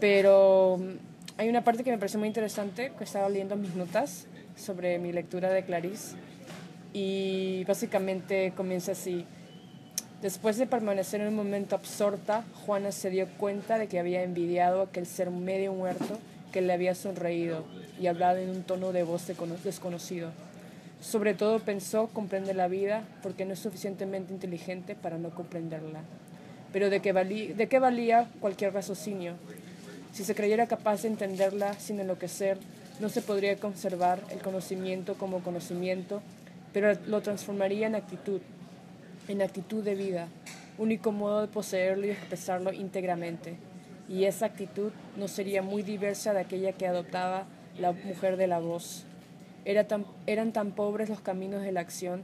Pero 0.00 0.78
mm, 0.78 1.40
hay 1.40 1.48
una 1.48 1.62
parte 1.62 1.84
que 1.84 1.90
me 1.90 1.98
pareció 1.98 2.18
muy 2.18 2.28
interesante, 2.28 2.92
que 2.96 3.04
estaba 3.04 3.28
leyendo 3.28 3.56
mis 3.56 3.74
notas 3.74 4.26
sobre 4.56 4.98
mi 4.98 5.12
lectura 5.12 5.50
de 5.50 5.64
Clarice, 5.64 6.16
y 6.92 7.64
básicamente 7.64 8.52
comienza 8.56 8.92
así. 8.92 9.24
Después 10.22 10.56
de 10.56 10.68
permanecer 10.68 11.20
un 11.20 11.34
momento 11.34 11.74
absorta, 11.74 12.44
Juana 12.64 12.92
se 12.92 13.10
dio 13.10 13.26
cuenta 13.38 13.76
de 13.76 13.88
que 13.88 13.98
había 13.98 14.22
envidiado 14.22 14.80
a 14.80 14.84
aquel 14.84 15.04
ser 15.04 15.32
medio 15.32 15.72
muerto 15.72 16.16
que 16.52 16.60
le 16.60 16.72
había 16.72 16.94
sonreído 16.94 17.64
y 18.00 18.06
hablado 18.06 18.38
en 18.38 18.50
un 18.50 18.62
tono 18.62 18.92
de 18.92 19.02
voz 19.02 19.26
desconocido. 19.64 20.30
Sobre 21.00 21.34
todo 21.34 21.58
pensó 21.58 22.06
comprende 22.06 22.54
la 22.54 22.68
vida 22.68 23.02
porque 23.20 23.44
no 23.44 23.54
es 23.54 23.58
suficientemente 23.58 24.32
inteligente 24.32 24.94
para 24.94 25.18
no 25.18 25.30
comprenderla. 25.30 26.02
Pero 26.72 26.88
¿de 26.88 27.00
qué, 27.00 27.12
¿de 27.12 27.66
qué 27.66 27.78
valía 27.80 28.28
cualquier 28.40 28.72
raciocinio? 28.72 29.34
Si 30.12 30.22
se 30.22 30.36
creyera 30.36 30.68
capaz 30.68 31.02
de 31.02 31.08
entenderla 31.08 31.74
sin 31.80 31.98
enloquecer, 31.98 32.58
no 33.00 33.08
se 33.08 33.22
podría 33.22 33.56
conservar 33.56 34.20
el 34.30 34.38
conocimiento 34.38 35.14
como 35.14 35.42
conocimiento, 35.42 36.22
pero 36.72 36.96
lo 37.06 37.22
transformaría 37.22 37.88
en 37.88 37.96
actitud, 37.96 38.40
en 39.28 39.42
actitud 39.42 39.82
de 39.84 39.94
vida, 39.94 40.28
único 40.78 41.12
modo 41.12 41.40
de 41.42 41.48
poseerlo 41.48 42.06
y 42.06 42.10
expresarlo 42.10 42.72
íntegramente. 42.72 43.56
Y 44.08 44.24
esa 44.24 44.46
actitud 44.46 44.92
no 45.16 45.28
sería 45.28 45.62
muy 45.62 45.82
diversa 45.82 46.32
de 46.32 46.40
aquella 46.40 46.72
que 46.72 46.86
adoptaba 46.86 47.46
la 47.78 47.92
mujer 47.92 48.36
de 48.36 48.46
la 48.46 48.58
voz. 48.58 49.04
Eran 49.64 50.52
tan 50.52 50.72
pobres 50.72 51.08
los 51.08 51.20
caminos 51.20 51.62
de 51.62 51.72
la 51.72 51.80
acción. 51.80 52.22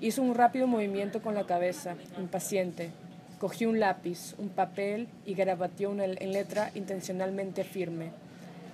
Hizo 0.00 0.22
un 0.22 0.34
rápido 0.34 0.66
movimiento 0.66 1.22
con 1.22 1.34
la 1.34 1.46
cabeza, 1.46 1.96
impaciente. 2.18 2.90
Cogió 3.38 3.68
un 3.70 3.80
lápiz, 3.80 4.34
un 4.38 4.48
papel 4.48 5.08
y 5.24 5.34
garabateó 5.34 5.92
en 5.92 6.32
letra 6.32 6.70
intencionalmente 6.74 7.64
firme. 7.64 8.10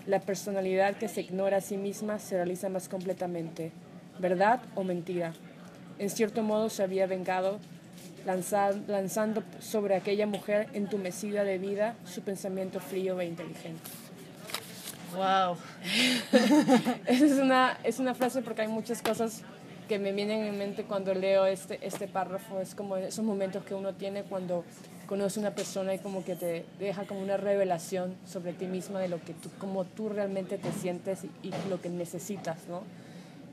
La 0.07 0.21
personalidad 0.21 0.97
que 0.97 1.09
se 1.09 1.21
ignora 1.21 1.59
a 1.59 1.61
sí 1.61 1.77
misma 1.77 2.19
se 2.19 2.37
realiza 2.37 2.69
más 2.69 2.89
completamente. 2.89 3.71
¿Verdad 4.19 4.61
o 4.75 4.83
mentira? 4.83 5.33
En 6.03 6.11
cierto 6.11 6.43
modo 6.43 6.69
se 6.69 6.83
había 6.83 7.07
vengado, 7.07 7.61
lanzando 8.27 9.45
sobre 9.61 9.95
aquella 9.95 10.27
mujer 10.27 10.69
entumecida 10.73 11.45
de 11.45 11.59
vida 11.59 11.95
su 12.05 12.23
pensamiento 12.23 12.81
frío 12.81 13.21
e 13.21 13.27
inteligente. 13.27 13.89
¡Wow! 15.15 15.57
Esa 17.07 17.25
es 17.25 17.33
una, 17.33 17.79
es 17.85 18.01
una 18.01 18.15
frase 18.15 18.43
porque 18.43 18.63
hay 18.63 18.69
muchas 18.69 19.01
cosas 19.01 19.43
que 19.89 20.01
me 20.01 20.11
vienen 20.11 20.45
en 20.45 20.59
mente 20.59 20.83
cuando 20.83 21.15
leo 21.15 21.47
este, 21.47 21.79
este 21.87 22.09
párrafo. 22.09 22.61
Es 22.61 22.75
como 22.75 22.97
esos 22.97 23.25
momentos 23.25 23.65
que 23.65 23.75
uno 23.75 23.95
tiene 23.95 24.25
cuando 24.25 24.65
conoce 25.07 25.39
a 25.39 25.43
una 25.43 25.55
persona 25.55 25.95
y 25.95 26.01
como 26.01 26.25
que 26.25 26.35
te 26.35 26.65
deja 26.81 27.05
como 27.05 27.21
una 27.21 27.37
revelación 27.37 28.17
sobre 28.27 28.55
ti 28.55 28.67
misma 28.67 28.99
de 28.99 29.09
lo 29.09 29.21
que 29.21 29.35
tú, 29.35 29.51
como 29.59 29.85
tú 29.85 30.09
realmente 30.09 30.59
te 30.59 30.73
sientes 30.73 31.23
y, 31.23 31.49
y 31.49 31.53
lo 31.71 31.81
que 31.81 31.91
necesitas, 31.91 32.67
¿no? 32.69 32.83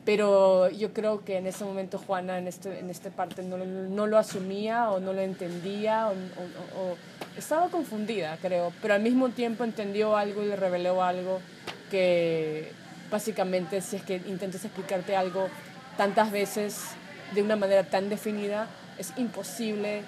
Pero 0.05 0.69
yo 0.69 0.93
creo 0.93 1.23
que 1.23 1.37
en 1.37 1.47
ese 1.47 1.65
momento 1.65 1.97
Juana 1.99 2.37
en 2.37 2.47
este, 2.47 2.79
en 2.79 2.89
este 2.89 3.11
parte 3.11 3.43
no, 3.43 3.57
no 3.57 4.07
lo 4.07 4.17
asumía 4.17 4.89
o 4.91 4.99
no 4.99 5.13
lo 5.13 5.21
entendía 5.21 6.09
o, 6.09 6.95
estaba 7.37 7.69
confundida, 7.69 8.37
creo, 8.41 8.73
pero 8.81 8.95
al 8.95 9.01
mismo 9.01 9.29
tiempo 9.29 9.63
entendió 9.63 10.17
algo 10.17 10.43
y 10.43 10.47
le 10.47 10.55
reveló 10.55 11.03
algo 11.03 11.39
que 11.89 12.71
básicamente 13.09 13.81
si 13.81 13.95
es 13.95 14.03
que 14.03 14.17
intentas 14.27 14.65
explicarte 14.65 15.15
algo 15.15 15.47
tantas 15.95 16.31
veces 16.31 16.81
de 17.33 17.41
una 17.41 17.55
manera 17.55 17.83
tan 17.83 18.09
definida, 18.09 18.67
es 18.97 19.13
imposible 19.15 20.01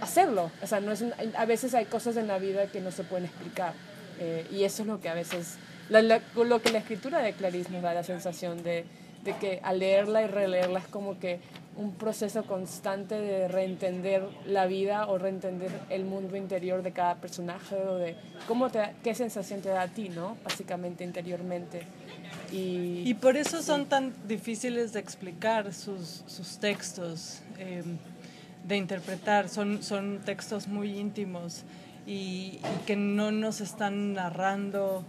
hacerlo. 0.00 0.50
O 0.62 0.66
sea, 0.66 0.80
no 0.80 0.92
es 0.92 1.04
a 1.36 1.44
veces 1.46 1.74
hay 1.74 1.86
cosas 1.86 2.16
en 2.16 2.26
la 2.26 2.38
vida 2.38 2.66
que 2.66 2.80
no 2.80 2.90
se 2.90 3.04
pueden 3.04 3.24
explicar 3.24 3.72
eh, 4.20 4.46
y 4.50 4.64
eso 4.64 4.82
es 4.82 4.88
lo 4.88 5.00
que 5.00 5.08
a 5.08 5.14
veces, 5.14 5.56
lo 5.90 6.62
que 6.62 6.70
la 6.70 6.78
escritura 6.78 7.18
de 7.18 7.32
Clarice 7.32 7.70
nos 7.70 7.82
da 7.82 7.94
la 7.94 8.04
sensación 8.04 8.62
de 8.62 8.84
de 9.24 9.32
que 9.36 9.60
al 9.62 9.78
leerla 9.78 10.22
y 10.22 10.26
releerla 10.26 10.78
es 10.78 10.86
como 10.86 11.18
que 11.18 11.40
un 11.76 11.94
proceso 11.94 12.44
constante 12.44 13.16
de 13.16 13.48
reentender 13.48 14.28
la 14.46 14.66
vida 14.66 15.08
o 15.08 15.18
reentender 15.18 15.72
el 15.88 16.04
mundo 16.04 16.36
interior 16.36 16.82
de 16.82 16.92
cada 16.92 17.16
personaje 17.16 17.74
o 17.74 17.96
de 17.96 18.16
cómo 18.46 18.70
te, 18.70 18.80
qué 19.02 19.14
sensación 19.14 19.60
te 19.60 19.70
da 19.70 19.82
a 19.82 19.88
ti, 19.88 20.08
¿no? 20.08 20.36
Básicamente 20.44 21.02
interiormente. 21.02 21.82
Y, 22.52 23.02
y 23.04 23.14
por 23.14 23.36
eso 23.36 23.60
son 23.62 23.86
tan 23.86 24.12
difíciles 24.28 24.92
de 24.92 25.00
explicar 25.00 25.72
sus, 25.72 26.22
sus 26.26 26.58
textos, 26.58 27.40
em, 27.58 27.98
de 28.64 28.76
interpretar, 28.76 29.48
son, 29.48 29.82
son 29.82 30.20
textos 30.24 30.68
muy 30.68 30.96
íntimos. 30.98 31.64
y, 32.06 32.60
y 32.60 32.84
que 32.84 32.96
no 32.96 33.32
nos 33.32 33.62
están 33.62 34.12
narrando 34.12 35.06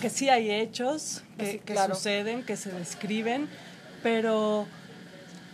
que 0.00 0.10
sí 0.10 0.28
hay 0.28 0.50
hechos 0.50 1.22
que, 1.38 1.52
Sí, 1.52 1.58
que 1.64 1.74
suceden, 1.76 2.42
que 2.42 2.56
se 2.56 2.70
describen, 2.72 3.48
pero 4.02 4.66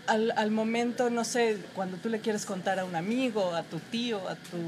al, 0.07 0.33
al 0.37 0.51
momento, 0.51 1.09
no 1.11 1.25
sé, 1.25 1.59
cuando 1.75 1.97
tú 1.99 2.09
le 2.09 2.21
quieres 2.21 2.45
contar 2.47 2.79
a 2.81 2.85
un 2.85 2.97
amigo, 2.97 3.55
a 3.55 3.63
tu 3.63 3.79
tío, 3.79 4.29
a 4.29 4.35
tu 4.35 4.59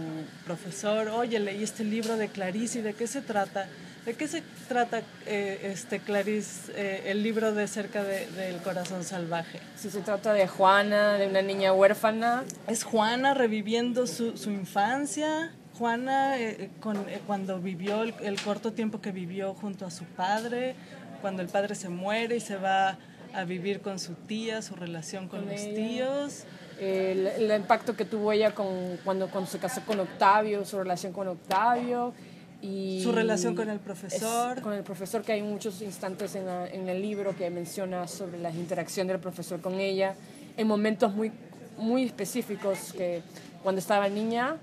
profesor, 0.45 1.09
oye, 1.09 1.39
leí 1.41 1.63
este 1.63 1.85
libro 1.85 2.17
de 2.17 2.29
Clarice, 2.29 2.79
¿y 2.79 2.83
de 2.83 2.95
qué 2.95 3.07
se 3.07 3.23
trata? 3.23 3.67
¿De 4.07 4.15
qué 4.15 4.27
se 4.27 4.43
trata, 4.69 5.03
eh, 5.27 5.71
este, 5.73 6.01
Clarice, 6.01 6.73
eh, 6.75 7.05
el 7.07 7.23
libro 7.23 7.53
de 7.53 7.69
Cerca 7.69 8.03
de- 8.03 8.27
del 8.33 8.57
Corazón 8.63 9.05
Salvaje? 9.05 9.61
Si 9.77 9.91
se 9.91 10.01
trata 10.01 10.33
de 10.33 10.49
Juana, 10.49 11.15
de 11.15 11.29
una 11.29 11.41
niña 11.43 11.73
huérfana, 11.73 12.43
Es 12.67 12.83
Juana 12.85 13.33
reviviendo 13.35 14.07
su, 14.09 14.37
su 14.37 14.51
infancia. 14.51 15.53
Juana, 15.87 16.39
eh, 16.39 16.71
con, 16.79 16.97
eh, 17.09 17.21
cuando 17.27 17.59
vivió 17.59 18.05
el, 18.05 18.15
el 18.23 18.41
corto 18.41 18.73
tiempo 18.73 19.01
que 19.01 19.11
vivió 19.11 19.53
junto 19.55 19.85
a 19.85 19.91
su 19.91 20.05
padre, 20.05 20.77
cuando 21.21 21.43
el 21.43 21.49
padre 21.49 21.75
se 21.75 21.89
muere 21.89 22.37
y 22.37 22.41
se 22.41 22.55
va 22.57 22.99
a 23.35 23.43
vivir 23.43 23.81
con 23.81 23.99
su 23.99 24.15
tía, 24.15 24.63
su 24.63 24.77
relación 24.77 25.27
con, 25.27 25.41
Con 25.41 25.49
los 25.51 25.61
ella. 25.61 25.75
tíos. 25.75 26.45
el, 26.79 27.27
el 27.27 27.51
impacto 27.61 27.97
que 27.97 28.05
tuvo 28.05 28.31
ella 28.31 28.55
con, 28.55 28.69
cuando, 29.05 29.29
cuando 29.29 29.51
se 29.51 29.59
casó 29.59 29.81
con 29.85 29.99
Octavio, 29.99 30.65
su 30.65 30.79
relación 30.79 31.13
con 31.13 31.27
Octavio. 31.27 32.15
Y 32.61 33.01
Su 33.03 33.11
relación 33.11 33.57
con 33.57 33.69
el 33.69 33.81
profesor. 33.81 34.59
es- 34.59 34.63
con 34.63 34.75
el 34.75 34.85
profesor, 34.85 35.23
que 35.23 35.33
hay 35.33 35.43
muchos 35.43 35.83
instantes 35.83 36.37
en, 36.37 36.47
la- 36.47 36.69
en 36.69 36.89
el 36.89 37.03
libro 37.03 37.35
que 37.35 37.51
menciona 37.51 38.07
sobre 38.07 38.39
la 38.39 38.53
interacción 38.53 39.09
del 39.09 39.19
profesor 39.19 39.61
con 39.61 39.81
ella, 39.81 40.15
en 40.57 40.69
momentos 40.69 41.13
muy, 41.13 41.33
muy 41.77 42.05
específicos, 42.05 42.93
que 42.93 43.21
cuando 43.65 43.81
estaba 43.81 44.09
niña, 44.09 44.59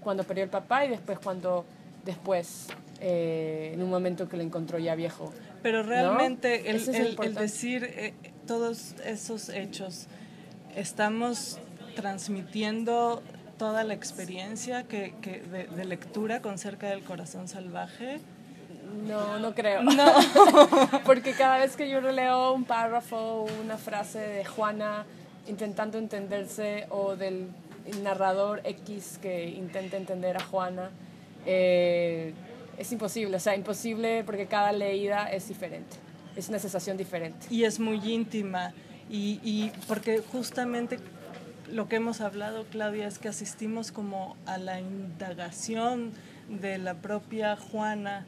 cuando 0.00 0.24
perdió 0.24 0.44
el 0.44 0.50
papá 0.50 0.84
y 0.84 0.88
después 0.90 1.18
cuando 1.18 1.64
después, 2.04 2.68
eh, 3.00 3.70
en 3.74 3.82
un 3.82 3.90
momento 3.90 4.28
que 4.28 4.36
lo 4.36 4.42
encontró 4.42 4.78
ya 4.78 4.94
viejo. 4.94 5.32
Pero 5.62 5.82
realmente 5.82 6.70
el, 6.70 6.76
Eso 6.76 6.90
es 6.92 6.98
el- 6.98 7.18
el 7.22 7.34
decir 7.34 7.84
eh, 7.84 8.14
todos 8.46 8.94
esos 9.04 9.48
hechos, 9.50 10.06
estamos 10.74 11.58
transmitiendo 11.96 13.22
toda 13.58 13.84
la 13.84 13.92
experiencia 13.94 14.84
que, 14.84 15.14
que 15.20 15.40
de, 15.40 15.66
de 15.66 15.84
lectura 15.84 16.40
con 16.40 16.58
Cerca 16.58 16.88
del 16.88 17.02
Corazón 17.02 17.48
Salvaje. 17.48 18.20
No, 19.06 19.38
no 19.38 19.54
creo. 19.54 19.82
No. 19.82 20.12
Porque 21.04 21.32
cada 21.32 21.58
vez 21.58 21.76
que 21.76 21.90
yo 21.90 22.00
leo 22.00 22.52
un 22.54 22.64
párrafo, 22.64 23.46
una 23.62 23.76
frase 23.76 24.18
de 24.20 24.44
Juana 24.44 25.04
intentando 25.46 25.98
entenderse 25.98 26.86
o 26.90 27.16
del 27.16 27.48
narrador 28.02 28.60
X 28.64 29.18
que 29.20 29.48
intenta 29.48 29.96
entender 29.96 30.36
a 30.36 30.40
Juana, 30.40 30.90
eh, 31.46 32.32
es 32.76 32.92
imposible. 32.92 33.36
O 33.36 33.40
sea, 33.40 33.56
imposible 33.56 34.22
porque 34.24 34.46
cada 34.46 34.72
leída 34.72 35.30
es 35.30 35.48
diferente. 35.48 35.96
Es 36.36 36.48
una 36.48 36.58
sensación 36.58 36.96
diferente. 36.96 37.46
y 37.50 37.64
es 37.64 37.80
muy 37.80 37.98
íntima 38.04 38.72
y, 39.10 39.40
y 39.42 39.72
porque 39.88 40.20
justamente 40.20 40.98
lo 41.72 41.88
que 41.88 41.96
hemos 41.96 42.20
hablado 42.20 42.64
Claudia 42.64 43.06
es 43.06 43.18
que 43.18 43.28
asistimos 43.28 43.92
como 43.92 44.36
a 44.46 44.58
la 44.58 44.80
indagación 44.80 46.12
de 46.48 46.78
la 46.78 46.94
propia 46.94 47.56
Juana 47.56 48.26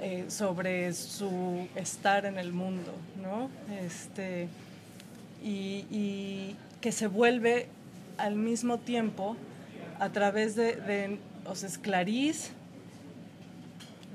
eh, 0.00 0.26
sobre 0.28 0.92
su 0.92 1.68
estar 1.74 2.26
en 2.26 2.38
el 2.38 2.52
mundo 2.52 2.92
no 3.22 3.50
este 3.82 4.48
y, 5.42 5.86
y 5.90 6.56
que 6.80 6.92
se 6.92 7.06
vuelve 7.06 7.68
al 8.18 8.34
mismo 8.36 8.78
tiempo 8.78 9.36
a 9.98 10.10
través 10.10 10.54
de, 10.56 10.76
de 10.76 11.18
o 11.46 11.54
sea, 11.54 11.68
es 11.68 11.78
Clarice 11.78 12.50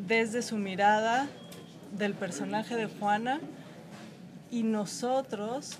desde 0.07 0.41
su 0.41 0.57
mirada 0.57 1.27
del 1.97 2.13
personaje 2.13 2.75
de 2.75 2.87
Juana 2.87 3.39
y 4.49 4.63
nosotros 4.63 5.77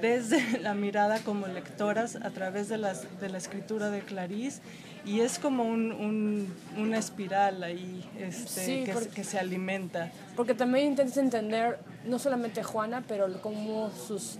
desde 0.00 0.58
la 0.60 0.74
mirada 0.74 1.20
como 1.20 1.46
lectoras 1.46 2.16
a 2.16 2.30
través 2.30 2.68
de, 2.68 2.78
las, 2.78 3.20
de 3.20 3.28
la 3.28 3.38
escritura 3.38 3.90
de 3.90 4.00
Clarice 4.00 4.60
y 5.04 5.20
es 5.20 5.38
como 5.38 5.64
un, 5.64 5.92
un- 5.92 6.54
una 6.76 6.98
espiral 6.98 7.62
ahí 7.62 8.04
este, 8.18 8.48
Sí, 8.60 8.84
que, 8.84 8.92
porque- 8.92 9.08
se- 9.08 9.14
que 9.14 9.24
se 9.24 9.38
alimenta. 9.38 10.10
Porque 10.36 10.54
también 10.54 10.86
intentas 10.86 11.16
entender 11.16 11.78
no 12.04 12.18
solamente 12.18 12.62
Juana, 12.62 13.02
pero 13.08 13.40
cómo 13.40 13.90
sus, 14.06 14.38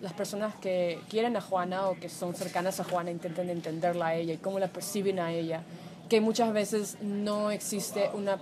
las 0.00 0.12
personas 0.12 0.54
que 0.56 0.98
quieren 1.08 1.36
a 1.36 1.40
Juana 1.40 1.88
o 1.88 1.98
que 1.98 2.08
son 2.08 2.34
cercanas 2.34 2.80
a 2.80 2.84
Juana 2.84 3.10
intentan 3.10 3.50
entenderla 3.50 4.08
a 4.08 4.14
ella 4.14 4.34
y 4.34 4.38
cómo 4.38 4.58
la 4.58 4.68
perciben 4.68 5.18
a 5.18 5.32
ella. 5.32 5.62
Que 6.08 6.20
muchas 6.20 6.52
veces 6.52 6.96
no 7.02 7.50
existe 7.50 8.10
una, 8.14 8.38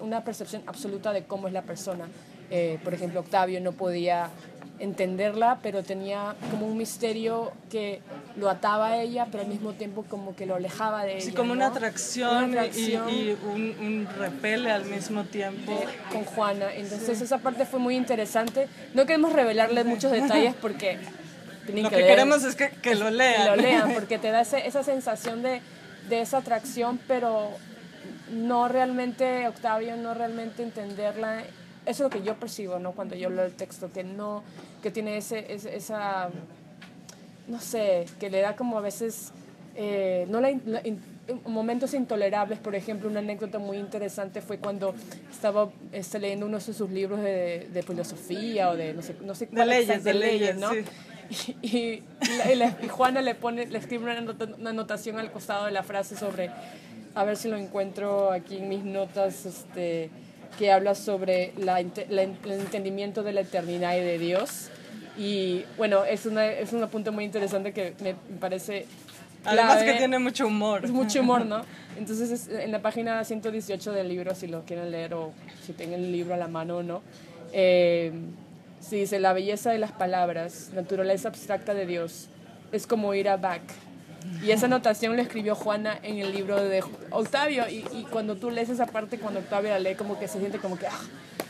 una 0.00 0.24
percepción 0.24 0.62
absoluta 0.66 1.12
de 1.12 1.24
cómo 1.24 1.48
es 1.48 1.52
la 1.52 1.62
persona. 1.62 2.06
Eh, 2.50 2.78
por 2.84 2.94
ejemplo, 2.94 3.20
Octavio 3.20 3.60
no 3.60 3.72
podía 3.72 4.30
entenderla, 4.78 5.58
pero 5.62 5.82
tenía 5.82 6.34
como 6.50 6.66
un 6.66 6.76
misterio 6.76 7.52
que 7.70 8.00
lo 8.36 8.50
ataba 8.50 8.88
a 8.88 9.00
ella, 9.02 9.26
pero 9.30 9.44
al 9.44 9.48
mismo 9.48 9.72
tiempo 9.74 10.04
como 10.08 10.34
que 10.34 10.44
lo 10.46 10.56
alejaba 10.56 11.04
de 11.04 11.12
ella. 11.12 11.18
Así 11.22 11.32
como 11.32 11.52
una 11.52 11.66
atracción, 11.68 12.44
Una 12.50 12.54
y- 12.54 12.58
atracción 12.68 13.08
y, 13.10 13.30
un, 13.44 13.62
un 13.80 14.08
repele 14.18 14.70
al 14.72 14.84
mismo 14.86 15.24
tiempo. 15.24 15.72
de- 15.72 15.86
con 16.12 16.24
Juana. 16.24 16.72
Entonces 16.74 17.20
esa 17.20 17.38
parte 17.38 17.64
fue 17.64 17.78
muy 17.78 17.96
interesante. 17.96 18.66
No 18.94 19.06
queremos 19.06 19.32
revelarle 19.32 19.84
muchos 19.84 20.10
detalles 20.12 20.54
porque 20.60 20.98
tienen 21.66 21.84
Lo 21.84 21.90
que 21.90 21.96
que 21.96 22.06
queremos 22.06 22.42
es 22.42 22.56
que, 22.56 22.70
que 22.70 22.94
lo 22.96 23.06
que 23.06 23.10
lean. 23.12 23.46
lo 23.46 23.56
lean 23.56 23.92
porque 23.94 24.18
te 24.18 24.30
da 24.32 24.40
ese- 24.40 24.66
esa 24.66 24.82
sensación 24.82 25.42
de, 25.42 25.60
de 26.08 26.20
esa 26.22 26.38
atracción, 26.38 26.98
pero 27.06 27.50
no 28.32 28.66
realmente, 28.66 29.46
Octavio, 29.46 29.94
no 29.96 30.14
realmente 30.14 30.62
entenderla. 30.64 31.44
Eso 31.84 32.06
es 32.06 32.12
lo 32.14 32.20
que 32.20 32.22
yo 32.24 32.34
percibo, 32.36 32.78
¿no? 32.78 32.92
Cuando 32.92 33.14
yo 33.16 33.28
leo 33.30 33.44
el 33.44 33.52
texto, 33.52 33.90
que 33.92 34.04
no, 34.04 34.42
que 34.82 34.90
tiene 34.90 35.16
ese, 35.16 35.52
ese- 35.52 35.74
esa, 35.76 36.30
no 37.48 37.60
sé, 37.60 38.06
que 38.20 38.30
le 38.30 38.40
da 38.40 38.54
como 38.56 38.78
a 38.78 38.80
veces, 38.80 39.32
eh, 39.74 40.26
no 40.28 40.40
la, 40.40 40.52
la 40.64 40.82
momentos 41.46 41.94
intolerables, 41.94 42.58
por 42.58 42.74
ejemplo, 42.74 43.08
una 43.08 43.20
anécdota 43.20 43.58
muy 43.58 43.76
interesante 43.78 44.42
fue 44.42 44.58
cuando 44.58 44.94
estaba 45.30 45.70
este, 45.92 46.18
leyendo 46.18 46.46
uno 46.46 46.58
de 46.58 46.64
sus 46.64 46.90
libros 46.90 47.20
de, 47.20 47.68
de 47.72 47.82
filosofía 47.82 48.70
o 48.70 48.76
de 48.76 48.92
no 48.92 49.02
sé, 49.02 49.16
no 49.22 49.34
sé 49.34 49.46
De 49.46 49.64
leyes, 49.64 49.88
exacto, 49.88 50.04
de 50.04 50.14
leyes, 50.14 50.56
¿no? 50.56 50.70
sí. 50.72 50.84
Y, 51.62 51.68
y 51.68 52.02
la- 52.36 52.52
y 52.52 52.56
la- 52.56 52.76
y 52.82 52.88
Juana 52.88 53.22
le 53.22 53.34
pone, 53.34 53.66
le 53.66 53.78
escribe 53.78 54.04
una 54.04 54.70
anotación 54.70 55.18
al 55.18 55.30
costado 55.32 55.64
de 55.64 55.70
la 55.72 55.82
frase 55.82 56.14
sobre, 56.16 56.50
a 57.14 57.24
ver 57.24 57.36
si 57.38 57.48
lo 57.48 57.56
encuentro 57.56 58.30
aquí 58.32 58.58
en 58.58 58.68
mis 58.68 58.84
notas, 58.84 59.46
este, 59.46 60.10
que 60.58 60.70
habla 60.70 60.94
sobre 60.94 61.52
la, 61.58 61.80
el 61.80 62.36
entendimiento 62.44 63.22
de 63.22 63.32
la 63.32 63.40
eternidad 63.40 63.96
y 63.96 64.00
de 64.00 64.18
Dios. 64.18 64.68
Y 65.16 65.64
bueno, 65.76 66.04
es, 66.04 66.26
una, 66.26 66.46
es 66.46 66.72
un 66.72 66.82
apunte 66.82 67.10
muy 67.10 67.24
interesante 67.24 67.72
que 67.72 67.94
me 68.02 68.14
parece... 68.38 68.86
Además 69.44 69.78
clave. 69.78 69.92
que 69.92 69.98
tiene 69.98 70.18
mucho 70.18 70.46
humor. 70.46 70.84
Es 70.84 70.90
mucho 70.90 71.20
humor, 71.20 71.44
¿no? 71.44 71.64
Entonces, 71.98 72.30
es 72.30 72.48
en 72.48 72.70
la 72.70 72.80
página 72.80 73.22
118 73.24 73.92
del 73.92 74.08
libro, 74.08 74.34
si 74.34 74.46
lo 74.46 74.62
quieren 74.62 74.90
leer 74.90 75.14
o 75.14 75.32
si 75.66 75.72
tienen 75.72 76.04
el 76.04 76.12
libro 76.12 76.34
a 76.34 76.36
la 76.36 76.48
mano 76.48 76.78
o 76.78 76.82
no, 76.82 77.02
eh, 77.52 78.12
se 78.80 78.96
dice, 78.96 79.18
la 79.20 79.32
belleza 79.32 79.70
de 79.70 79.78
las 79.78 79.92
palabras, 79.92 80.70
naturaleza 80.74 81.28
abstracta 81.28 81.74
de 81.74 81.86
Dios, 81.86 82.28
es 82.72 82.86
como 82.86 83.14
ir 83.14 83.28
a 83.28 83.36
Bach. 83.36 83.62
Y 84.42 84.50
esa 84.50 84.66
anotación 84.66 85.16
la 85.16 85.22
escribió 85.22 85.54
Juana 85.54 85.98
en 86.02 86.18
el 86.18 86.32
libro 86.32 86.62
de 86.62 86.82
Octavio. 87.10 87.68
Y, 87.68 87.84
y 87.92 88.06
cuando 88.10 88.36
tú 88.36 88.50
lees 88.50 88.68
esa 88.68 88.86
parte, 88.86 89.18
cuando 89.18 89.40
Octavio 89.40 89.70
la 89.70 89.78
lee, 89.78 89.94
como 89.94 90.18
que 90.18 90.28
se 90.28 90.38
siente 90.38 90.58
como 90.58 90.78
que, 90.78 90.86
ah, 90.86 91.00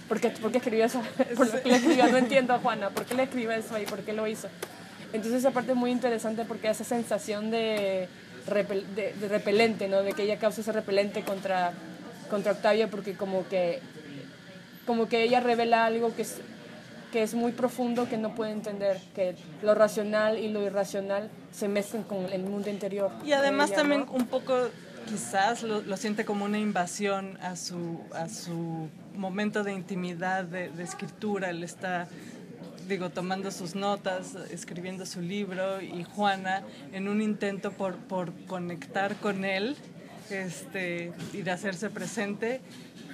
¿por 0.08 0.20
qué, 0.20 0.28
escribió 0.28 0.84
eso? 0.84 1.00
¿Por 1.36 1.50
qué 1.62 1.74
escribió? 1.74 2.06
No 2.10 2.16
entiendo 2.18 2.54
a 2.54 2.58
Juana, 2.58 2.90
¿por 2.90 3.04
qué 3.04 3.14
le 3.14 3.24
escribió 3.24 3.50
eso 3.52 3.74
ahí? 3.74 3.84
¿Por 3.86 4.00
qué 4.00 4.12
lo 4.12 4.26
hizo? 4.26 4.48
Entonces 5.12 5.40
esa 5.40 5.50
parte 5.50 5.72
es 5.72 5.76
muy 5.76 5.90
interesante 5.90 6.44
porque 6.46 6.68
esa 6.70 6.84
sensación 6.84 7.50
de, 7.50 8.08
repel- 8.48 8.86
de, 8.94 9.12
de 9.14 9.28
repelente, 9.28 9.88
¿no? 9.88 10.02
De 10.02 10.12
que 10.12 10.22
ella 10.22 10.38
causa 10.38 10.62
ese 10.62 10.72
repelente 10.72 11.22
contra, 11.22 11.72
contra 12.30 12.52
Octavia 12.52 12.88
porque 12.88 13.14
como 13.14 13.46
que, 13.48 13.80
como 14.86 15.08
que 15.08 15.22
ella 15.22 15.40
revela 15.40 15.84
algo 15.84 16.14
que 16.16 16.22
es, 16.22 16.38
que 17.12 17.22
es 17.22 17.34
muy 17.34 17.52
profundo 17.52 18.08
que 18.08 18.16
no 18.16 18.34
puede 18.34 18.52
entender, 18.52 18.98
que 19.14 19.36
lo 19.62 19.74
racional 19.74 20.38
y 20.38 20.48
lo 20.48 20.62
irracional 20.62 21.30
se 21.52 21.68
mezclan 21.68 22.02
con 22.04 22.24
el 22.32 22.42
mundo 22.42 22.70
interior. 22.70 23.12
Y 23.24 23.32
además 23.32 23.68
de 23.68 23.74
ella, 23.74 23.82
también 23.82 24.06
¿no? 24.06 24.12
un 24.12 24.26
poco 24.26 24.54
quizás 25.06 25.62
lo, 25.62 25.82
lo 25.82 25.96
siente 25.96 26.24
como 26.24 26.46
una 26.46 26.58
invasión 26.58 27.38
a 27.42 27.54
su, 27.56 28.00
a 28.14 28.28
su 28.28 28.88
momento 29.14 29.62
de 29.62 29.72
intimidad, 29.72 30.44
de, 30.44 30.70
de 30.70 30.82
escritura. 30.82 31.50
Él 31.50 31.62
está, 31.62 32.08
digo, 32.88 33.10
tomando 33.10 33.50
sus 33.50 33.74
notas, 33.74 34.34
escribiendo 34.50 35.04
su 35.04 35.20
libro 35.20 35.82
y 35.82 36.04
Juana 36.04 36.62
en 36.92 37.08
un 37.08 37.20
intento 37.20 37.72
por, 37.72 37.96
por 37.96 38.32
conectar 38.46 39.16
con 39.16 39.44
él 39.44 39.76
este, 40.32 41.12
y 41.32 41.42
de 41.42 41.50
hacerse 41.50 41.90
presente, 41.90 42.60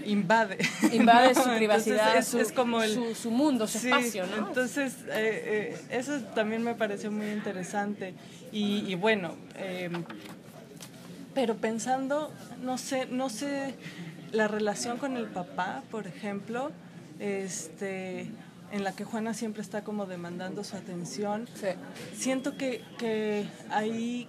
invade. 0.04 0.58
Invade 0.92 1.34
¿no? 1.34 1.42
su 1.42 1.50
privacidad, 1.50 2.16
es, 2.16 2.28
su, 2.28 2.40
es 2.40 2.52
como 2.52 2.82
el, 2.82 2.94
su, 2.94 3.14
su 3.14 3.30
mundo, 3.30 3.66
su 3.66 3.78
Sí, 3.78 3.88
espacio, 3.88 4.26
¿no? 4.26 4.48
Entonces, 4.48 4.94
eh, 5.08 5.76
eh, 5.76 5.86
eso 5.90 6.20
también 6.34 6.62
me 6.62 6.74
pareció 6.74 7.10
muy 7.10 7.28
interesante. 7.30 8.14
Y, 8.52 8.84
y 8.90 8.94
bueno, 8.94 9.34
eh, 9.56 9.90
pero 11.34 11.56
pensando, 11.56 12.32
no 12.62 12.78
sé, 12.78 13.06
no 13.06 13.28
sé, 13.28 13.74
la 14.32 14.48
relación 14.48 14.98
con 14.98 15.16
el 15.16 15.26
papá, 15.26 15.82
por 15.90 16.06
ejemplo, 16.06 16.72
este, 17.18 18.30
en 18.72 18.84
la 18.84 18.92
que 18.92 19.04
Juana 19.04 19.34
siempre 19.34 19.62
está 19.62 19.84
como 19.84 20.06
demandando 20.06 20.64
su 20.64 20.76
atención. 20.76 21.48
Sí. 21.54 21.68
Siento 22.16 22.56
que, 22.56 22.82
que 22.98 23.46
ahí 23.70 24.28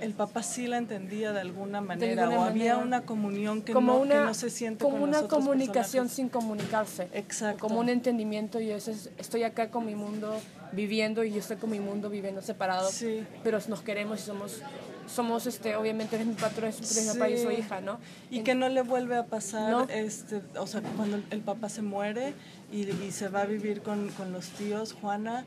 el 0.00 0.12
papá 0.12 0.42
sí 0.42 0.66
la 0.66 0.78
entendía 0.78 1.32
de 1.32 1.40
alguna 1.40 1.80
manera 1.80 2.24
alguna 2.24 2.40
o 2.40 2.44
había 2.44 2.74
manera. 2.74 2.78
una 2.78 3.00
comunión 3.06 3.62
que, 3.62 3.72
como 3.72 3.94
no, 3.94 4.00
una, 4.00 4.14
que 4.14 4.20
no 4.26 4.34
se 4.34 4.50
siente 4.50 4.84
como 4.84 4.98
con 5.00 5.08
una 5.08 5.22
comunicación 5.28 6.06
personajes. 6.06 6.12
sin 6.12 6.28
comunicarse. 6.28 7.08
Exacto. 7.12 7.60
Como 7.60 7.80
un 7.80 7.88
entendimiento 7.88 8.60
y 8.60 8.70
eso 8.70 8.90
es, 8.90 9.10
estoy 9.18 9.42
acá 9.44 9.70
con 9.70 9.86
mi 9.86 9.94
mundo 9.94 10.38
viviendo 10.72 11.22
y 11.24 11.30
yo 11.32 11.38
estoy 11.38 11.56
con 11.56 11.70
mi 11.70 11.80
mundo 11.80 12.10
viviendo 12.10 12.42
separado, 12.42 12.88
Sí. 12.90 13.24
pero 13.42 13.58
nos 13.68 13.80
queremos 13.82 14.20
y 14.20 14.22
somos, 14.24 14.60
somos 15.06 15.46
este, 15.46 15.76
obviamente 15.76 16.16
eres 16.16 16.26
mi 16.26 16.34
patrón, 16.34 16.70
eres 16.70 16.80
mi 16.80 16.86
Sí. 17.02 17.08
papá 17.18 17.28
y 17.28 17.38
soy 17.38 17.54
hija, 17.56 17.80
¿no? 17.80 17.98
Y 18.30 18.38
En- 18.38 18.44
que 18.44 18.54
no 18.54 18.68
le 18.68 18.82
vuelve 18.82 19.16
a 19.16 19.26
pasar, 19.26 19.70
No. 19.70 19.82
este, 19.88 20.42
o 20.58 20.66
sea, 20.66 20.82
cuando 20.96 21.20
el 21.30 21.40
papá 21.40 21.68
se 21.68 21.82
muere 21.82 22.34
y, 22.72 22.88
y 22.90 23.10
se 23.12 23.28
va 23.28 23.42
a 23.42 23.44
vivir 23.46 23.82
con, 23.82 24.08
con 24.10 24.32
los 24.32 24.48
tíos, 24.48 24.92
Juana, 24.94 25.44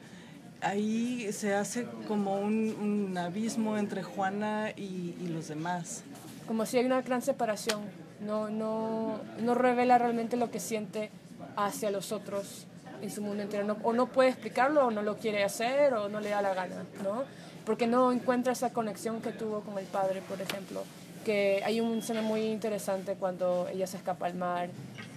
ahí 0.61 1.31
se 1.31 1.53
hace 1.53 1.85
como 2.07 2.39
un, 2.39 2.75
un 2.79 3.17
abismo 3.17 3.77
entre 3.77 4.03
Juana 4.03 4.71
y, 4.75 5.15
y 5.19 5.27
los 5.29 5.47
demás. 5.47 6.03
como 6.47 6.65
si 6.65 6.77
hay 6.77 6.85
una 6.85 7.01
gran 7.01 7.21
separación, 7.21 7.81
no, 8.21 8.49
no, 8.49 9.19
no 9.39 9.53
revela 9.53 9.97
realmente 9.97 10.37
lo 10.37 10.49
que 10.49 10.59
siente 10.59 11.09
hacia 11.55 11.91
los 11.91 12.11
otros 12.11 12.65
en 13.01 13.11
su 13.11 13.21
mundo 13.21 13.43
entero, 13.43 13.77
o 13.83 13.93
no 13.93 14.07
puede 14.07 14.29
explicarlo, 14.29 14.87
o 14.87 14.91
no 14.91 15.03
lo 15.03 15.17
quiere 15.17 15.43
hacer, 15.43 15.93
o 15.93 16.09
no 16.09 16.19
le 16.19 16.29
da 16.29 16.41
la 16.41 16.53
gana, 16.55 16.83
¿no? 17.03 17.23
Porque 17.65 17.85
no 17.85 18.11
encuentra 18.11 18.53
esa 18.53 18.71
conexión 18.73 19.21
que 19.21 19.31
tuvo 19.31 19.61
con 19.61 19.77
el 19.77 19.85
padre, 19.85 20.21
por 20.27 20.41
ejemplo, 20.41 20.83
que 21.23 21.61
hay 21.63 21.79
una 21.79 21.99
escena 21.99 22.21
muy 22.21 22.41
interesante 22.41 23.15
cuando 23.15 23.67
ella 23.71 23.85
se 23.85 23.97
escapa 23.97 24.25
al 24.25 24.33
mar 24.35 24.69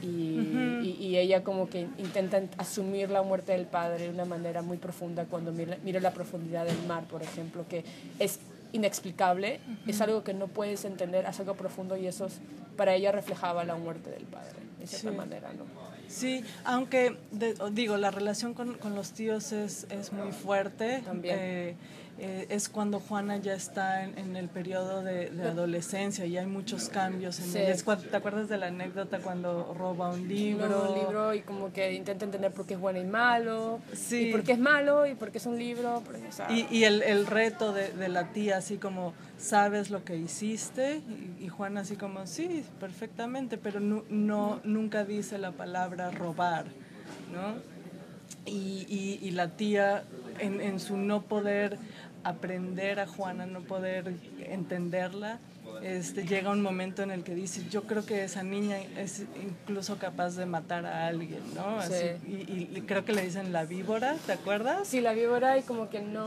y, 0.03 0.07
y- 0.83 0.97
y 1.01 1.17
ella 1.19 1.43
como 1.45 1.69
que 1.69 1.87
intenta 1.99 2.41
asumir 2.59 3.11
la 3.11 3.23
muerte 3.23 3.53
del 3.53 3.67
padre 3.67 4.05
de 4.05 4.11
una 4.11 4.25
manera 4.25 4.63
muy 4.63 4.77
profunda 4.79 5.25
cuando 5.27 5.53
mira, 5.53 5.77
mira 5.85 6.01
la 6.01 6.13
profundidad 6.13 6.65
del 6.67 6.83
mar, 6.87 7.05
por 7.05 7.23
ejemplo, 7.23 7.67
que 7.69 7.85
es 8.19 8.39
inexplicable, 8.73 9.61
es 9.87 10.01
algo 10.01 10.23
que 10.25 10.33
no 10.35 10.47
puedes 10.49 10.85
entender, 10.85 11.25
es 11.27 11.39
algo 11.41 11.55
profundo 11.55 11.97
y 11.97 12.07
eso 12.07 12.27
es- 12.27 12.41
para 12.77 12.95
ella 12.95 13.13
reflejaba 13.13 13.65
la 13.65 13.75
muerte 13.77 14.11
del 14.11 14.25
padre, 14.25 14.57
de 14.79 14.87
cierta 14.87 15.11
Sí. 15.11 15.17
manera, 15.17 15.53
¿no? 15.53 15.65
Sí, 16.09 16.43
aunque 16.65 17.17
de- 17.31 17.55
digo, 17.73 17.97
la 17.97 18.11
relación 18.11 18.55
con, 18.55 18.75
con 18.79 18.95
los 18.97 19.13
tíos 19.13 19.53
es, 19.53 19.87
es 19.91 20.13
muy 20.13 20.33
fuerte. 20.33 21.03
También. 21.05 21.37
Eh, 21.39 21.77
eh, 22.23 22.47
es 22.51 22.69
cuando 22.69 23.01
Juana 23.01 23.39
ya 23.39 23.55
está 23.55 24.05
en, 24.05 24.19
en 24.19 24.37
el 24.37 24.49
periodo 24.49 25.03
de, 25.03 25.31
de 25.31 25.43
adolescencia 25.49 26.27
y 26.27 26.37
hay 26.37 26.45
muchos 26.47 26.91
cambios 26.91 27.39
en 27.41 27.47
Sí. 27.47 27.59
ella. 27.59 27.71
Es 27.71 27.83
cuando- 27.83 28.05
¿Te 28.09 28.17
acuerdas 28.17 28.49
de 28.51 28.59
la 28.59 28.67
anécdota 28.67 29.21
cuando 29.21 29.73
roba 29.73 30.11
un 30.11 30.29
libro? 30.29 30.67
Libro, 30.67 30.93
un 30.93 30.99
libro 30.99 31.35
y 31.35 31.41
como 31.41 31.73
que 31.73 31.95
intenta 31.95 32.27
entender 32.27 32.53
por 32.53 32.67
qué 32.67 32.75
es 32.75 32.81
bueno 32.81 33.01
y 33.01 33.05
malo, 33.07 33.81
Sí. 33.95 34.29
y 34.29 34.33
por 34.33 34.43
qué 34.43 34.53
es 34.53 34.59
malo 34.59 35.07
y 35.07 35.15
por 35.15 35.31
qué 35.31 35.39
es 35.39 35.47
un 35.47 35.59
libro, 35.59 36.03
porque, 36.05 36.27
o 36.29 36.33
sea, 36.33 36.53
Y, 36.53 36.67
y 36.71 36.85
el, 36.85 37.03
el 37.03 37.27
reto 37.27 37.73
de, 37.73 37.91
de 37.93 38.09
la 38.11 38.29
tía, 38.33 38.59
así 38.59 38.77
como, 38.77 39.15
¿sabes 39.39 39.89
lo 39.91 40.05
que 40.05 40.17
hiciste? 40.17 41.01
Y, 41.41 41.45
y 41.47 41.49
Juana 41.49 41.81
así 41.81 41.97
como, 41.97 42.27
sí, 42.27 42.65
perfectamente, 42.81 43.57
pero 43.57 43.81
nu- 43.81 44.05
no, 44.11 44.61
nunca 44.65 45.05
dice 45.07 45.39
la 45.39 45.53
palabra 45.53 46.11
robar, 46.11 46.67
¿no? 47.33 47.55
Y, 48.47 48.87
y- 48.89 49.19
y 49.23 49.31
la 49.33 49.49
tía, 49.49 50.03
en, 50.39 50.61
en 50.63 50.81
su 50.81 50.97
no 50.97 51.23
poder 51.23 51.77
aprender 52.25 53.01
a 53.01 53.07
Juana, 53.07 53.47
no 53.47 53.61
poder 53.61 54.15
entenderla, 54.61 55.39
este, 55.83 56.27
llega 56.27 56.51
un 56.51 56.61
momento 56.63 57.03
en 57.03 57.11
el 57.11 57.23
que 57.23 57.35
dice, 57.35 57.65
yo 57.71 57.85
creo 57.85 58.05
que 58.05 58.25
esa 58.25 58.43
niña 58.43 58.79
es 58.99 59.25
incluso 59.43 59.99
capaz 59.99 60.37
de 60.37 60.45
matar 60.45 60.85
a 60.85 61.07
alguien, 61.07 61.41
¿no? 61.55 61.79
Así, 61.79 61.93
Sí. 62.27 62.45
y, 62.73 62.77
y 62.77 62.81
creo 62.83 63.05
que 63.05 63.13
le 63.13 63.23
dicen 63.23 63.53
la 63.53 63.65
víbora, 63.65 64.17
¿te 64.27 64.33
acuerdas? 64.33 64.89
Sí, 64.89 65.01
la 65.01 65.13
víbora 65.13 65.57
y 65.59 65.63
como 65.63 65.89
que 65.89 66.01
no, 66.01 66.27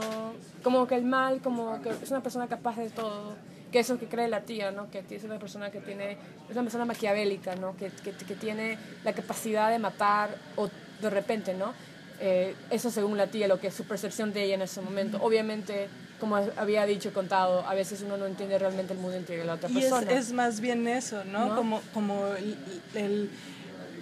como 0.63 0.87
que 0.87 0.95
el 0.95 1.03
mal, 1.03 1.41
como 1.41 1.81
que 1.81 1.89
es 1.89 2.09
una 2.09 2.21
persona 2.23 2.47
capaz 2.47 2.77
de 2.77 2.89
todo, 2.89 3.35
que 3.71 3.79
eso 3.79 3.99
que 3.99 4.07
cree 4.07 4.27
la 4.27 4.41
tía, 4.41 4.71
¿no? 4.71 4.89
Que 4.89 5.03
es 5.09 5.23
una 5.23 5.37
persona 5.39 5.69
que 5.71 5.79
tiene, 5.81 6.13
es 6.47 6.51
una 6.53 6.61
persona 6.63 6.85
maquiavélica, 6.85 7.55
¿no? 7.55 7.75
Que, 7.75 7.89
que, 7.89 8.11
que 8.11 8.35
tiene 8.35 8.77
la 9.03 9.13
capacidad 9.13 9.69
de 9.69 9.77
matar 9.79 10.35
o 10.55 10.69
de 11.01 11.09
repente, 11.09 11.53
¿no? 11.53 11.73
Eh, 12.19 12.55
eso 12.69 12.89
según 12.91 13.17
la 13.17 13.27
tía, 13.27 13.47
lo 13.47 13.59
que 13.59 13.67
es 13.67 13.73
su 13.73 13.83
percepción 13.85 14.33
de 14.33 14.43
ella 14.43 14.55
en 14.55 14.61
ese 14.61 14.81
momento. 14.81 15.17
Obviamente, 15.21 15.87
como 16.19 16.37
había 16.37 16.85
dicho 16.85 17.09
y 17.09 17.11
contado, 17.11 17.65
a 17.67 17.73
veces 17.73 18.01
uno 18.01 18.17
no 18.17 18.25
entiende 18.25 18.57
realmente 18.59 18.93
el 18.93 18.99
mundo 18.99 19.17
entre 19.17 19.37
de 19.37 19.45
la 19.45 19.55
otra 19.55 19.69
Y 19.69 19.77
es, 19.79 19.83
persona. 19.85 20.11
es 20.11 20.31
más 20.31 20.59
bien 20.61 20.87
eso, 20.87 21.23
¿no? 21.25 21.47
¿No? 21.49 21.55
Como, 21.55 21.81
como 21.93 22.27
el, 22.27 22.57
el- 22.95 23.29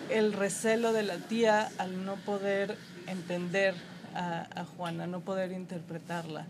el 0.09 0.33
recelo 0.33 0.91
de 0.93 1.03
la 1.03 1.15
tía 1.17 1.71
al 1.77 2.05
no 2.05 2.15
poder 2.17 2.75
entender 3.07 3.73
a, 4.13 4.45
a 4.59 4.65
Juana, 4.65 5.07
no 5.07 5.21
poder 5.21 5.51
interpretarla. 5.53 6.45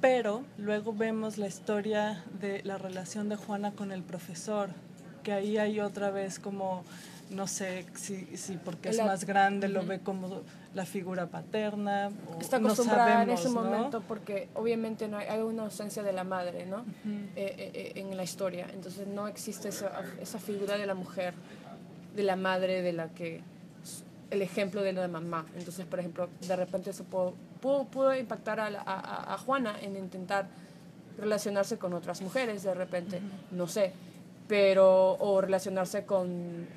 Pero 0.00 0.44
luego 0.58 0.92
vemos 0.94 1.36
la 1.38 1.46
historia 1.46 2.22
de 2.40 2.62
la 2.64 2.78
relación 2.78 3.28
de 3.28 3.36
Juana 3.36 3.72
con 3.72 3.90
el 3.92 4.02
profesor, 4.02 4.70
que 5.22 5.32
ahí 5.32 5.56
hay 5.58 5.80
otra 5.80 6.10
vez 6.10 6.38
como, 6.38 6.84
no 7.30 7.46
sé 7.46 7.86
si, 7.94 8.24
si 8.36 8.56
porque 8.56 8.88
es 8.90 8.96
La- 8.96 9.06
más 9.06 9.24
grande 9.24 9.68
lo 9.68 9.84
ve 9.84 10.00
como 10.00 10.42
la 10.74 10.84
figura 10.86 11.26
paterna. 11.26 12.10
O 12.36 12.40
está 12.40 12.58
no 12.58 12.66
acostumbrada 12.68 13.10
en 13.10 13.36
sabemos, 13.36 13.40
ese 13.40 13.48
¿no? 13.54 13.62
momento 13.62 14.02
porque 14.06 14.48
obviamente 14.54 15.08
no 15.08 15.18
hay, 15.18 15.26
hay 15.26 15.40
una 15.40 15.64
ausencia 15.64 16.02
de 16.02 16.12
la 16.12 16.22
madre 16.24 16.64
¿no? 16.66 16.84
Eh, 17.08 17.32
eh, 17.36 17.70
eh, 17.74 17.92
en 17.96 18.16
la 18.16 18.22
historia 18.22 18.66
entonces 18.72 19.06
no 19.08 19.26
existe 19.26 19.68
esa, 19.70 19.90
esa 20.20 20.38
figura 20.38 20.78
de 20.78 20.86
la 20.86 20.94
mujer 20.94 21.34
de 22.14 22.22
la 22.22 22.36
madre 22.36 22.82
de 22.82 22.92
la 22.92 23.08
que 23.08 23.40
el 24.30 24.42
ejemplo 24.42 24.80
de 24.82 24.92
la 24.92 25.08
mamá 25.08 25.44
entonces 25.56 25.86
por 25.86 25.98
ejemplo 25.98 26.28
de 26.46 26.54
repente 26.54 26.90
eso 26.90 27.02
pudo, 27.02 27.34
pudo, 27.60 27.84
pudo 27.86 28.14
impactar 28.16 28.60
a, 28.60 28.70
la- 28.70 28.82
a- 28.82 29.00
a- 29.00 29.34
a 29.34 29.38
Juana 29.38 29.74
en 29.82 29.96
intentar 29.96 30.46
relacionarse 31.18 31.78
con 31.78 31.92
otras 31.94 32.22
mujeres 32.22 32.62
de 32.62 32.74
repente 32.74 33.20
no 33.50 33.66
sé 33.66 33.92
pero 34.50 35.12
o 35.18 35.40
relacionarse 35.40 36.04
con 36.04 36.68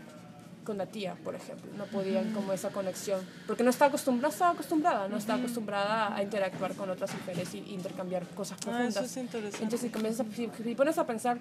con 0.64 0.78
la 0.78 0.86
tía, 0.86 1.16
por 1.26 1.36
ejemplo. 1.36 1.70
No 1.78 1.84
podían 1.88 2.32
como 2.32 2.54
esa 2.54 2.70
conexión, 2.70 3.20
porque 3.48 3.64
no 3.64 3.70
estaba 3.70 3.90
acostumbrada, 3.90 4.24
no 4.24 4.30
estaba 4.30 4.54
acostumbrada, 4.54 5.08
no 5.10 5.18
estaba 5.18 5.40
acostumbrada 5.40 6.16
a 6.16 6.24
interactuar 6.24 6.74
con 6.76 6.90
otras 6.90 7.14
mujeres 7.14 7.54
y 7.54 7.58
intercambiar 7.74 8.26
cosas 8.28 8.58
Ah, 8.62 8.64
profundas. 8.64 8.96
eso 8.96 9.04
es 9.04 9.18
interesante. 9.18 9.62
Entonces, 9.66 9.82
si, 9.82 9.94
comienzas 9.94 10.26
si, 10.34 10.50
si 10.64 10.74
pones 10.76 10.98
a 10.98 11.06
pensar, 11.06 11.38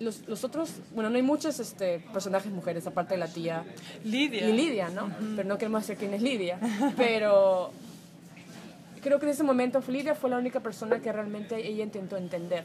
los, 0.00 0.28
los 0.28 0.44
otros, 0.44 0.70
bueno, 0.92 1.08
no 1.08 1.16
hay 1.16 1.22
muchos 1.22 1.58
este, 1.60 2.00
personajes 2.12 2.52
mujeres, 2.52 2.86
aparte 2.86 3.14
de 3.14 3.20
la 3.20 3.28
tía 3.28 3.64
Lidia. 4.04 4.46
y 4.46 4.52
Lidia, 4.52 4.90
¿no? 4.90 5.10
Pero 5.34 5.48
no 5.48 5.56
queremos 5.56 5.80
decir 5.86 5.96
quién 5.96 6.12
es 6.12 6.20
Lidia. 6.20 6.58
Pero 6.98 7.70
creo 9.02 9.18
que 9.18 9.24
en 9.24 9.30
ese 9.32 9.44
momento 9.44 9.82
Lidia 9.88 10.14
fue 10.14 10.28
la 10.28 10.36
única 10.36 10.60
persona 10.60 11.00
que 11.00 11.10
realmente 11.10 11.66
ella 11.66 11.84
intentó 11.84 12.18
entender. 12.18 12.64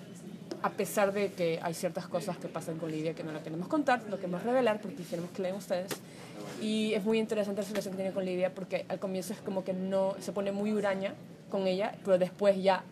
A 0.64 0.70
pesar 0.72 1.12
de 1.14 1.32
que 1.34 1.60
hay 1.62 1.74
ciertas 1.74 2.08
cosas 2.08 2.38
que 2.38 2.48
pasan 2.48 2.78
con 2.80 2.90
Lidia 2.90 3.14
que 3.14 3.24
no 3.24 3.32
la 3.32 3.44
queremos 3.44 3.68
contar, 3.68 4.02
no 4.10 4.16
queremos 4.18 4.44
revelar 4.44 4.80
porque 4.82 5.04
queremos 5.04 5.30
que 5.32 5.42
lean 5.44 5.56
ustedes. 5.56 5.92
Y 6.62 6.94
es 6.94 7.04
muy 7.04 7.20
interesante 7.20 7.62
la 7.62 7.68
relación 7.68 7.94
que 7.94 7.98
tiene 7.98 8.14
con 8.14 8.24
Lidia 8.26 8.54
porque 8.54 8.86
al 8.88 8.98
comienzo 9.00 9.34
es 9.34 9.40
como 9.40 9.64
que 9.64 9.74
no 9.74 10.16
se 10.20 10.32
pone 10.32 10.52
muy 10.52 10.72
huraña 10.72 11.14
con 11.52 11.68
ella, 11.68 11.94
pero 12.04 12.18
después 12.18 12.62
ya 12.64 12.84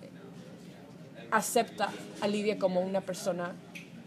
acepta 1.32 1.90
a 2.20 2.28
Lidia 2.28 2.60
como 2.60 2.82
una 2.82 3.02
persona 3.02 3.54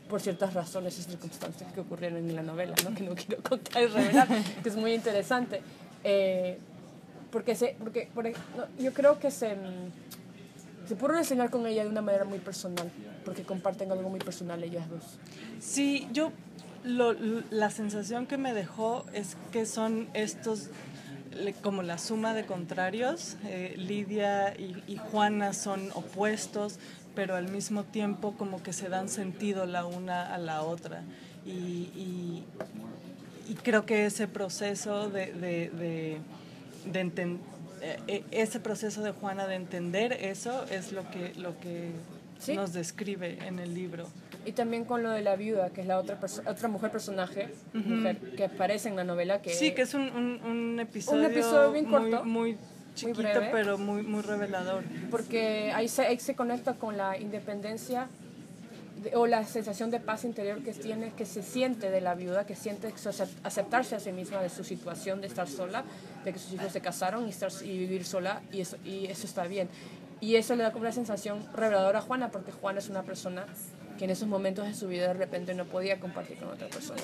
por 0.09 0.21
ciertas 0.21 0.53
razones 0.53 0.99
y 0.99 1.03
circunstancias 1.03 1.73
que 1.73 1.81
ocurrieron 1.81 2.19
en 2.19 2.37
la 2.37 2.43
novela, 2.43 2.75
¿no? 2.85 2.95
que 2.95 3.03
no 3.03 3.15
quiero 3.15 3.43
contar 3.43 3.83
y 3.83 3.87
revelar, 3.87 4.29
que 4.63 4.69
es 4.69 4.77
muy 4.77 4.93
interesante. 4.93 5.63
Eh, 6.05 6.59
porque 7.31 7.55
se, 7.57 7.75
porque, 7.83 8.09
por 8.15 8.27
ej- 8.27 8.37
no, 8.57 8.67
yo 8.83 8.93
creo 8.93 9.19
que 9.19 9.31
se, 9.31 9.57
se 10.87 10.97
pudo 10.97 11.09
relacionar 11.09 11.51
con 11.51 11.67
ella 11.67 11.85
de 11.85 11.89
una 11.91 12.03
manera 12.03 12.25
muy 12.25 12.39
personal, 12.39 12.91
porque 13.25 13.43
comparten 13.43 13.91
algo 13.93 14.09
muy 14.11 14.21
personal 14.21 14.63
ellas 14.63 14.89
dos. 14.91 15.03
Sí, 15.61 16.07
yo 16.13 16.33
lo- 16.85 17.15
la 17.51 17.71
sensación 17.71 18.27
que 18.27 18.37
me 18.37 18.53
dejó 18.53 19.05
es 19.13 19.37
que 19.53 19.67
son 19.67 20.09
estos 20.15 20.69
como 21.63 21.83
la 21.83 21.99
suma 21.99 22.33
de 22.35 22.47
contrarios. 22.47 23.37
Eh, 23.45 23.75
Lidia 23.77 24.55
y, 24.57 24.83
y 24.87 24.97
Juana 24.99 25.53
son 25.53 25.91
opuestos, 25.95 26.79
pero 27.17 27.35
al 27.35 27.49
mismo 27.49 27.83
tiempo 27.85 28.35
como 28.37 28.63
que 28.63 28.73
se 28.73 28.89
dan 28.89 29.09
sentido 29.09 29.67
la 29.67 29.85
una 29.85 30.33
a 30.33 30.39
la 30.39 30.63
otra. 30.63 31.03
Y, 31.45 31.51
y- 31.51 32.45
y 33.49 33.55
creo 33.55 33.85
que 33.85 34.07
ese 34.07 34.29
proceso 34.29 35.11
de, 35.11 35.33
de, 35.33 35.71
de- 35.71 36.19
de 36.91 37.05
enten- 37.05 37.39
eh, 37.39 37.54
ese 38.31 38.61
proceso 38.61 39.03
de 39.03 39.13
Juana 39.13 39.47
de 39.47 39.55
entender 39.57 40.13
eso 40.13 40.65
es 40.71 40.93
lo 40.93 41.09
que, 41.11 41.33
lo 41.37 41.59
que 41.61 41.91
Sí. 42.39 42.55
nos 42.57 42.73
describe 42.73 43.39
en 43.47 43.59
el 43.59 43.73
libro. 43.75 44.07
Y 44.45 44.53
también 44.53 44.85
con 44.85 45.03
lo 45.03 45.11
de 45.11 45.23
la 45.23 45.35
viuda, 45.37 45.71
que 45.71 45.81
es 45.81 45.87
la 45.87 45.99
otra, 45.99 46.19
otra 46.47 46.69
mujer 46.69 46.91
personaje, 46.91 47.49
mujer 47.73 48.19
que 48.37 48.45
aparece 48.45 48.89
en 48.91 48.97
la 48.97 49.05
novela, 49.05 49.41
que 49.41 49.51
Sí, 49.55 49.73
que 49.73 49.83
es 49.83 49.95
un, 49.95 50.03
un, 50.11 50.41
un 50.45 50.81
episodio, 50.81 51.27
episodio 51.29 51.73
bien 51.73 51.89
muy, 51.89 52.11
corto, 52.11 52.25
muy 52.27 52.59
chiquito, 52.95 53.19
breve. 53.23 53.49
pero 53.51 53.79
muy, 53.79 54.03
muy 54.03 54.21
revelador. 54.21 54.83
porque 55.11 55.73
ahí 55.75 55.89
se, 55.89 56.03
ahí 56.03 56.19
se 56.19 56.35
conecta 56.35 56.75
con 56.75 56.99
la 56.99 57.17
independencia 57.19 58.09
o 59.15 59.27
la 59.27 59.45
sensación 59.47 59.91
de 59.91 60.01
paz 60.01 60.25
interior 60.25 60.63
que 60.63 60.73
tiene, 60.73 61.13
que 61.17 61.25
se 61.27 61.43
siente 61.43 61.91
de 61.91 62.01
la 62.01 62.15
viuda, 62.15 62.45
que 62.47 62.57
siente 62.57 62.93
aceptarse 63.43 63.95
a 63.97 64.01
sí 64.01 64.13
misma 64.13 64.43
de 64.43 64.49
su 64.51 64.65
situación 64.65 65.21
de 65.21 65.27
estar 65.29 65.49
sola, 65.49 65.85
de 66.25 66.33
que 66.33 66.39
sus 66.39 66.53
hijos 66.55 66.73
se 66.73 66.81
casaron 66.81 67.27
y, 67.27 67.31
estar, 67.31 67.51
y 67.63 67.79
vivir 67.79 68.05
sola, 68.05 68.43
y 68.51 68.61
eso, 68.61 68.77
y 68.85 69.07
eso 69.07 69.27
está 69.27 69.47
bien. 69.47 69.69
Y 70.21 70.37
eso 70.37 70.57
le 70.57 70.63
da 70.63 70.73
como 70.73 70.83
una 70.83 70.93
sensación 70.93 71.47
reveladora 71.55 71.99
a 71.99 72.03
Juana, 72.03 72.31
porque 72.31 72.53
Juana 72.53 72.79
es 72.79 72.89
una 72.89 73.03
persona 73.03 73.47
que 73.99 74.05
en 74.05 74.11
esos 74.11 74.27
momentos 74.27 74.67
de 74.67 74.75
su 74.75 74.89
vida 74.89 75.09
de 75.09 75.15
repente 75.15 75.55
no 75.55 75.67
podía 75.67 76.01
compartir 76.01 76.39
con 76.39 76.49
otra 76.49 76.69
persona. 76.69 77.03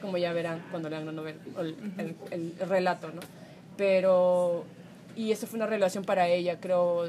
Como 0.00 0.16
ya 0.16 0.32
verán 0.32 0.64
cuando 0.70 0.88
lean 0.88 1.06
la 1.06 1.12
novela, 1.12 1.38
el, 1.58 1.76
el, 1.98 2.16
el 2.58 2.68
relato, 2.68 3.10
¿no? 3.12 3.20
Pero 3.76 4.64
y 5.16 5.32
eso 5.32 5.46
fue 5.46 5.58
una 5.58 5.66
revelación 5.66 6.04
para 6.04 6.28
ella, 6.28 6.60
creo 6.60 7.04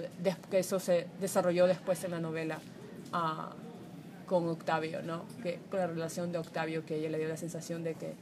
que 0.49 0.59
eso 0.59 0.79
se 0.79 1.07
desarrolló 1.19 1.67
después 1.67 2.03
en 2.03 2.11
la 2.11 2.19
novela 2.19 2.59
uh, 3.13 4.27
con 4.27 4.47
Octavio, 4.47 5.01
¿no? 5.01 5.23
Que, 5.43 5.59
con 5.69 5.79
la 5.79 5.87
relación 5.87 6.31
de 6.31 6.39
Octavio, 6.39 6.85
que 6.85 6.95
ella 6.95 7.09
le 7.09 7.19
dio 7.19 7.27
la 7.27 7.37
sensación 7.37 7.83
de 7.83 7.93
que 7.95 8.13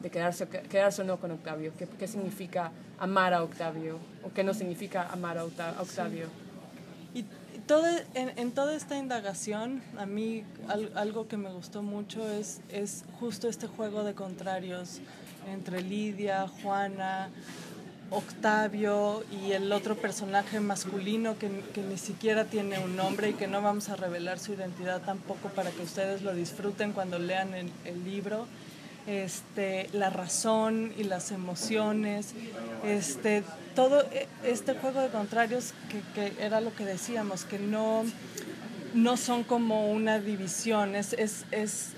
de 0.00 0.10
quedarse, 0.10 0.46
quedarse 0.48 1.02
o 1.02 1.04
no 1.04 1.18
con 1.18 1.30
Octavio, 1.30 1.72
qué, 1.78 1.86
qué 1.86 2.06
significa 2.06 2.72
amar 2.98 3.34
a 3.34 3.42
Octavio 3.42 3.98
o 4.22 4.32
qué 4.32 4.44
no 4.44 4.54
significa 4.54 5.08
amar 5.10 5.38
a 5.38 5.44
Octavio. 5.44 6.28
Y, 7.14 7.24
todo, 7.66 7.86
en, 8.14 8.38
en, 8.38 8.52
toda 8.52 8.76
esta 8.76 8.96
indagación, 8.96 9.82
a 9.98 10.06
mí 10.06 10.44
algo 10.94 11.26
que 11.26 11.36
me 11.36 11.50
gustó 11.50 11.82
mucho 11.82 12.30
es, 12.30 12.60
es 12.68 13.04
justo 13.18 13.48
este 13.48 13.66
juego 13.66 14.04
de 14.04 14.14
contrarios 14.14 15.00
entre 15.50 15.82
Lidia, 15.82 16.46
Juana, 16.62 17.30
Octavio 18.10 19.24
y 19.32 19.52
el 19.52 19.72
otro 19.72 19.96
personaje 19.96 20.60
masculino 20.60 21.38
que, 21.38 21.50
que, 21.74 21.82
ni 21.82 21.98
siquiera 21.98 22.44
tiene 22.44 22.78
un 22.78 22.94
nombre 22.94 23.30
y 23.30 23.32
que 23.32 23.48
no 23.48 23.62
vamos 23.62 23.88
a 23.88 23.96
revelar 23.96 24.38
su 24.38 24.52
identidad 24.52 25.02
tampoco 25.02 25.48
para 25.48 25.70
que 25.70 25.82
ustedes 25.82 26.22
lo 26.22 26.34
disfruten 26.34 26.92
cuando 26.92 27.18
lean 27.18 27.54
el, 27.54 27.72
el 27.84 28.04
libro. 28.04 28.46
Este, 29.06 29.88
la 29.92 30.10
razón 30.10 30.92
y 30.98 31.04
las 31.04 31.30
emociones, 31.30 32.34
este, 32.84 33.44
todo 33.76 34.02
e, 34.10 34.26
este 34.42 34.74
juego 34.74 35.00
de 35.00 35.10
contrarios 35.10 35.74
que, 35.88 36.00
que 36.14 36.44
era 36.44 36.60
lo 36.60 36.74
que 36.74 36.84
decíamos, 36.84 37.44
que 37.44 37.60
no, 37.60 38.02
no 38.94 39.16
son 39.16 39.44
como 39.44 39.92
una 39.92 40.18
división, 40.18 40.96
es, 40.96 41.12
es, 41.12 41.44
es 41.52 41.92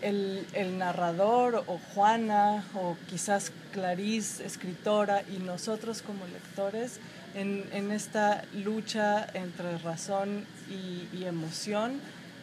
el, 0.00 0.46
el, 0.54 0.78
narrador 0.78 1.64
o 1.66 1.78
Juana 1.94 2.64
o 2.74 2.96
quizás 3.10 3.52
Clarice, 3.72 4.46
escritora, 4.46 5.22
y 5.34 5.42
nosotros 5.42 6.00
como 6.00 6.26
lectores 6.26 6.98
en, 7.34 7.64
en 7.72 7.90
esta 7.90 8.44
lucha 8.54 9.26
entre 9.34 9.76
razón 9.78 10.46
y, 10.70 11.08
y 11.14 11.24
emoción 11.24 12.00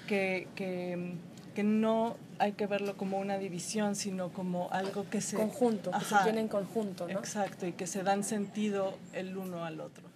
que, 0.08 0.48
que, 0.56 1.16
que, 1.54 1.64
no 1.64 2.18
hay 2.40 2.54
que 2.54 2.68
verlo 2.68 2.98
como 2.98 3.20
una 3.20 3.38
división, 3.38 3.96
sino 3.96 4.30
como 4.30 4.70
algo 4.72 5.10
que 5.10 5.22
se... 5.22 5.38
Conjunto, 5.38 5.92
que 5.92 6.06
se 6.06 6.16
tiene 6.24 6.42
en 6.42 6.48
conjunto, 6.48 7.08
¿no? 7.08 7.20
Exacto, 7.20 7.66
y 7.66 7.74
que 7.74 7.88
se 7.88 8.04
dan 8.04 8.24
sentido 8.24 8.94
el 9.14 9.38
uno 9.38 9.64
al 9.66 9.82
otro. 9.82 10.12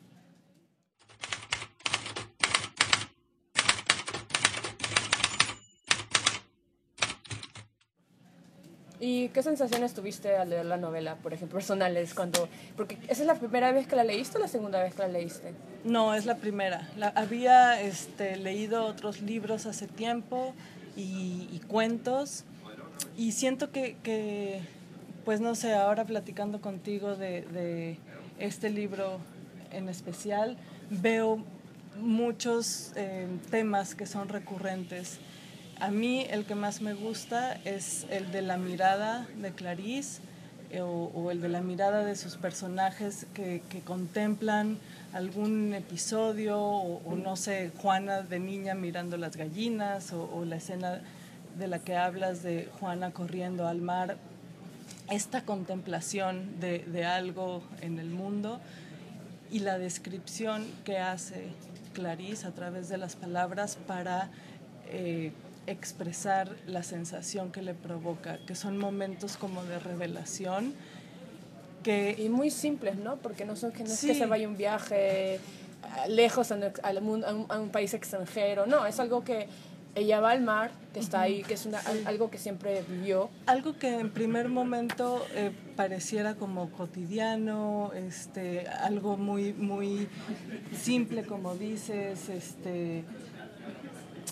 ¿Y 8.99 9.29
qué 9.29 9.43
sensaciones 9.43 9.93
tuviste 9.93 10.35
al 10.37 10.49
leer 10.49 10.65
la 10.65 10.77
novela, 10.77 11.15
por 11.15 11.33
ejemplo, 11.33 11.57
personales? 11.57 12.13
Cuando, 12.13 12.47
porque 12.77 12.97
¿Esa 13.07 13.21
es 13.21 13.27
la 13.27 13.35
primera 13.35 13.71
vez 13.71 13.87
que 13.87 13.95
la 13.95 14.03
leíste 14.03 14.37
o 14.37 14.41
la 14.41 14.47
segunda 14.47 14.81
vez 14.81 14.95
que 14.95 15.01
la 15.03 15.07
leíste? 15.09 15.53
No, 15.83 16.15
es 16.15 16.25
la 16.25 16.37
primera. 16.37 16.89
La, 16.97 17.09
había 17.09 17.81
este, 17.81 18.37
leído 18.37 18.85
otros 18.85 19.21
libros 19.21 19.65
hace 19.65 19.87
tiempo 19.87 20.53
y, 20.95 21.61
cuentos. 21.67 22.45
Y 23.17 23.31
siento 23.31 23.71
que, 23.71 24.61
pues 25.23 25.41
no 25.41 25.55
sé, 25.55 25.73
ahora 25.73 26.05
platicando 26.05 26.61
contigo 26.61 27.15
de, 27.15 27.97
este 28.39 28.69
libro 28.69 29.19
en 29.71 29.89
especial, 29.89 30.57
veo 30.89 31.43
muchos 31.99 32.91
eh, 32.95 33.27
temas 33.49 33.95
que 33.95 34.05
son 34.05 34.29
recurrentes. 34.29 35.19
A 35.79 35.89
mí 35.89 36.25
el 36.29 36.45
que 36.45 36.55
más 36.55 36.81
me 36.81 36.93
gusta 36.93 37.53
es 37.65 38.05
el 38.09 38.31
de 38.31 38.41
la 38.41 38.57
mirada 38.57 39.27
de 39.41 39.51
Clarice 39.51 40.21
o, 40.79 41.11
o, 41.13 41.31
el 41.31 41.41
de 41.41 41.49
la 41.49 41.61
mirada 41.61 42.03
de 42.03 42.15
sus 42.15 42.37
personajes 42.37 43.27
que, 43.33 43.61
contemplan 43.85 44.77
algún 45.13 45.73
episodio 45.73 46.59
o, 46.59 47.15
no 47.15 47.35
sé, 47.35 47.71
Juana 47.81 48.21
de 48.21 48.39
niña 48.39 48.75
mirando 48.75 49.17
las 49.17 49.35
gallinas 49.37 50.11
o, 50.13 50.43
la 50.45 50.57
escena 50.57 51.01
de 51.57 51.67
la 51.67 51.79
que 51.79 51.95
hablas 51.95 52.43
de 52.43 52.69
Juana 52.79 53.11
corriendo 53.11 53.67
al 53.67 53.81
mar. 53.81 54.17
Esta 55.09 55.43
contemplación 55.43 56.59
de, 56.59 56.79
de 56.79 57.05
algo 57.05 57.61
en 57.81 57.99
el 57.99 58.09
mundo 58.09 58.59
y 59.51 59.59
la 59.59 59.77
descripción 59.77 60.65
que 60.83 60.97
hace 60.97 61.49
Clarice 61.93 62.47
a 62.47 62.51
través 62.51 62.89
de 62.89 62.97
las 62.97 63.15
palabras 63.15 63.77
para 63.87 64.29
eh, 64.87 65.31
expresar 65.67 66.55
la 66.67 66.83
sensación 66.83 67.51
que 67.51 67.61
le 67.61 67.73
provoca, 67.73 68.39
que 68.45 68.55
son 68.55 68.77
momentos 68.77 69.37
como 69.37 69.63
de 69.63 69.79
revelación. 69.79 70.73
Que, 71.83 72.15
y 72.17 72.29
muy 72.29 72.49
simples, 72.49 72.97
¿no? 72.97 73.17
Porque 73.17 73.45
no, 73.45 73.55
son, 73.55 73.71
que 73.71 73.83
no 73.83 73.89
sí. 73.89 74.07
es 74.07 74.13
que 74.13 74.19
se 74.19 74.25
vaya 74.25 74.47
un 74.47 74.57
viaje 74.57 75.39
lejos 76.07 76.51
a, 76.51 76.55
a, 76.55 76.91
un, 76.99 77.47
a, 77.49 77.59
un, 77.59 77.69
país 77.69 77.93
extranjero, 77.93 78.65
no, 78.65 78.85
es 78.85 78.99
algo 78.99 79.23
que 79.23 79.47
ella 79.95 80.19
va 80.19 80.31
al 80.31 80.41
mar, 80.41 80.71
que 80.93 80.99
está 80.99 81.21
ahí, 81.21 81.41
que 81.43 81.53
es 81.53 81.65
una, 81.65 81.79
sí. 81.81 82.03
algo 82.05 82.29
que 82.29 82.37
siempre 82.37 82.83
vivió. 82.87 83.29
Algo 83.45 83.77
que 83.77 83.99
en 83.99 84.11
primer 84.11 84.49
momento 84.49 85.25
eh, 85.33 85.51
pareciera 85.77 86.35
como 86.35 86.69
cotidiano, 86.71 87.91
este, 87.93 88.67
algo 88.67 89.15
muy, 89.15 89.53
muy 89.53 90.09
simple, 90.77 91.23
como 91.23 91.55
dices, 91.55 92.27
este, 92.27 93.05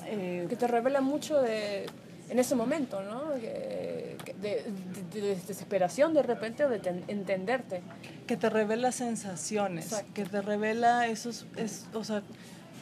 eh, 0.07 0.45
que 0.49 0.55
te 0.55 0.67
revela 0.67 1.01
mucho 1.01 1.41
de, 1.41 1.85
en 2.29 2.39
ese 2.39 2.55
momento, 2.55 3.01
¿no? 3.03 3.31
De, 3.31 4.17
de, 4.41 4.63
de, 5.13 5.35
desesperación 5.35 6.13
de 6.13 6.23
repente 6.23 6.65
o 6.65 6.69
de 6.69 6.79
ten, 6.79 7.03
entenderte. 7.07 7.81
Que 8.27 8.37
te 8.37 8.49
revela 8.49 8.91
sensaciones, 8.91 9.85
Exacto. 9.85 10.11
que 10.13 10.25
te 10.25 10.41
revela 10.41 11.07
esos, 11.07 11.45
es, 11.57 11.85
o 11.93 12.03
sea, 12.03 12.23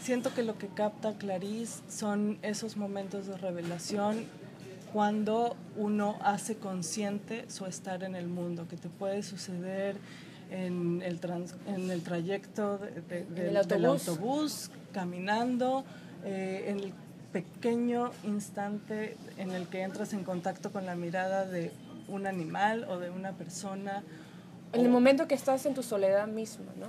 siento 0.02 0.34
que 0.34 0.44
lo 0.44 0.58
que 0.58 0.68
capta 0.68 1.14
Clarice 1.18 1.82
son 1.90 2.40
esos 2.42 2.78
momentos 2.78 3.28
de 3.28 3.38
revelación 3.38 4.26
cuando 4.94 5.56
uno 5.78 6.18
hace 6.22 6.58
consciente 6.58 7.46
su 7.50 7.66
estar 7.66 8.04
en 8.04 8.16
el 8.16 8.28
mundo, 8.28 8.68
que 8.68 8.76
te 8.76 8.90
puede 8.90 9.24
suceder 9.24 9.96
en 10.50 11.02
el, 11.02 11.20
trans, 11.20 11.56
en 11.66 11.90
el 11.90 12.04
trayecto 12.04 12.78
de, 12.78 13.24
de, 13.24 13.50
el 13.50 13.58
autobús. 13.58 13.70
del 13.70 13.86
autobús, 13.86 14.72
caminando, 14.92 15.86
eh, 16.26 16.66
en 16.68 16.80
el 16.80 16.94
pequeño 17.32 18.12
instante 18.24 19.16
en 19.38 19.52
el 19.52 19.68
que 19.68 19.82
entras 19.82 20.14
en 20.14 20.24
contacto 20.24 20.72
con 20.72 20.86
la 20.86 20.96
mirada 20.96 21.46
de 21.46 21.72
un 22.08 22.28
animal 22.28 22.86
o 22.90 23.00
de 23.00 23.10
una 23.10 23.32
persona. 23.34 24.04
En 24.74 24.82
el 24.82 24.90
momento 24.90 25.28
que 25.28 25.36
estás 25.36 25.66
en 25.66 25.74
tu 25.74 25.84
soledad 25.84 26.28
misma, 26.28 26.66
¿no? 26.80 26.88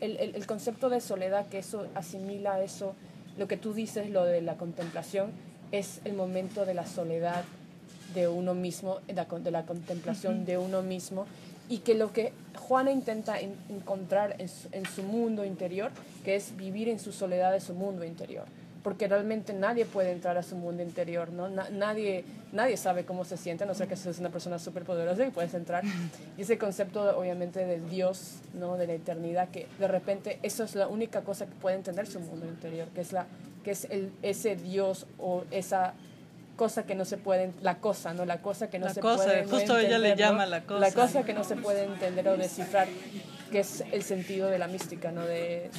El, 0.00 0.16
el, 0.18 0.34
el, 0.34 0.46
concepto 0.46 0.90
de 0.90 1.00
soledad, 1.00 1.46
que 1.46 1.58
eso 1.58 1.86
asimila 1.94 2.60
eso, 2.62 2.94
lo 3.38 3.48
que 3.48 3.56
tú 3.56 3.72
dices, 3.72 4.10
lo 4.10 4.24
de 4.24 4.42
la 4.42 4.56
contemplación, 4.56 5.30
es 5.72 6.00
el 6.04 6.12
momento 6.14 6.66
de 6.66 6.74
la 6.74 6.86
soledad 6.86 7.44
de 8.14 8.28
uno 8.28 8.54
mismo, 8.54 8.98
de 9.06 9.14
la, 9.14 9.24
de 9.24 9.50
la 9.50 9.64
contemplación 9.64 10.34
uh 10.34 10.40
-huh. 10.40 10.44
de 10.44 10.58
uno 10.58 10.82
mismo, 10.82 11.26
y 11.68 11.78
que 11.78 11.94
lo 11.94 12.12
que 12.12 12.32
Juana 12.56 12.92
intenta 12.92 13.40
en, 13.40 13.54
encontrar 13.68 14.36
en 14.38 14.48
su, 14.48 14.68
en 14.72 14.86
su 14.86 15.02
mundo 15.02 15.44
interior, 15.44 15.90
que 16.24 16.36
es 16.36 16.56
vivir 16.56 16.88
en 16.88 16.98
su 16.98 17.12
soledad 17.12 17.52
de 17.52 17.60
su 17.60 17.72
mundo 17.74 18.04
interior 18.04 18.44
porque 18.86 19.08
realmente 19.08 19.52
nadie 19.52 19.84
puede 19.84 20.12
entrar 20.12 20.38
a 20.38 20.44
su 20.44 20.54
mundo 20.54 20.80
interior, 20.80 21.32
¿no? 21.32 21.48
Na 21.48 21.68
nadie, 21.70 22.24
nadie 22.52 22.76
sabe 22.76 23.04
cómo 23.04 23.24
se 23.24 23.36
siente, 23.36 23.64
a 23.64 23.66
no 23.66 23.74
ser 23.74 23.88
que 23.88 23.96
seas 23.96 24.20
una 24.20 24.30
persona 24.30 24.60
súper 24.60 24.84
poderosa 24.84 25.26
y 25.26 25.30
puedes 25.32 25.54
entrar. 25.54 25.82
Y 26.38 26.42
ese 26.42 26.56
concepto, 26.56 27.18
obviamente, 27.18 27.66
de 27.66 27.80
Dios, 27.80 28.36
¿no? 28.54 28.76
De 28.76 28.86
la 28.86 28.92
eternidad, 28.92 29.48
que 29.48 29.66
de 29.80 29.88
repente 29.88 30.38
eso 30.44 30.62
es 30.62 30.76
la 30.76 30.86
única 30.86 31.22
cosa 31.22 31.46
que 31.46 31.54
puede 31.56 31.74
entender 31.74 32.06
su 32.06 32.20
mundo 32.20 32.46
interior, 32.46 32.86
que 32.94 33.00
es, 33.00 33.10
la, 33.10 33.26
que 33.64 33.72
es 33.72 33.88
el, 33.90 34.12
ese 34.22 34.54
Dios 34.54 35.08
o 35.18 35.42
esa 35.50 35.94
cosa 36.54 36.86
que 36.86 36.94
no 36.94 37.04
se 37.04 37.16
puede, 37.16 37.50
la 37.62 37.78
cosa, 37.78 38.14
¿no? 38.14 38.24
La 38.24 38.40
cosa 38.40 38.70
que 38.70 38.78
no 38.78 38.86
la 38.86 38.94
se 38.94 39.00
cosa, 39.00 39.24
puede 39.24 39.42
justo 39.46 39.72
no 39.72 39.80
entender, 39.80 39.86
ella 39.86 39.98
le 39.98 40.10
¿no? 40.10 40.14
llama 40.14 40.46
la 40.46 40.62
cosa. 40.62 40.78
La 40.78 40.92
cosa 40.92 41.24
que 41.24 41.34
no 41.34 41.42
se 41.42 41.56
puede 41.56 41.82
entender 41.86 42.28
o 42.28 42.36
descifrar, 42.36 42.86
que 43.50 43.60
es 43.60 43.84
el 43.92 44.02
sentido 44.02 44.48
de 44.48 44.58
la 44.58 44.68
mística, 44.68 45.12
¿no? 45.12 45.24
De, 45.24 45.70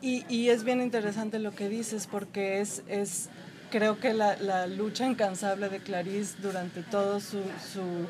y, 0.00 0.48
es 0.48 0.64
bien 0.64 0.80
interesante 0.80 1.38
lo 1.38 1.54
que 1.54 1.68
dices 1.68 2.08
porque 2.10 2.60
es, 2.60 2.82
es 2.88 3.28
creo 3.70 4.00
que 4.00 4.12
la, 4.14 4.36
la 4.36 4.66
lucha 4.66 5.06
incansable 5.06 5.68
de 5.68 5.78
Clarice 5.78 6.34
durante 6.42 6.82
todo 6.82 7.20
su, 7.20 7.42
su, 7.72 8.08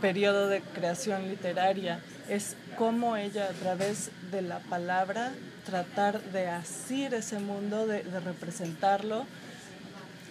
periodo 0.00 0.48
de 0.48 0.62
creación 0.62 1.28
literaria 1.28 2.00
es 2.30 2.56
cómo 2.78 3.18
ella 3.18 3.44
a 3.50 3.52
través 3.52 4.10
de 4.30 4.40
la 4.40 4.60
palabra 4.60 5.34
tratar 5.66 6.22
de 6.32 6.48
asir 6.48 7.12
ese 7.12 7.38
mundo, 7.38 7.86
de, 7.86 8.02
representarlo 8.02 9.26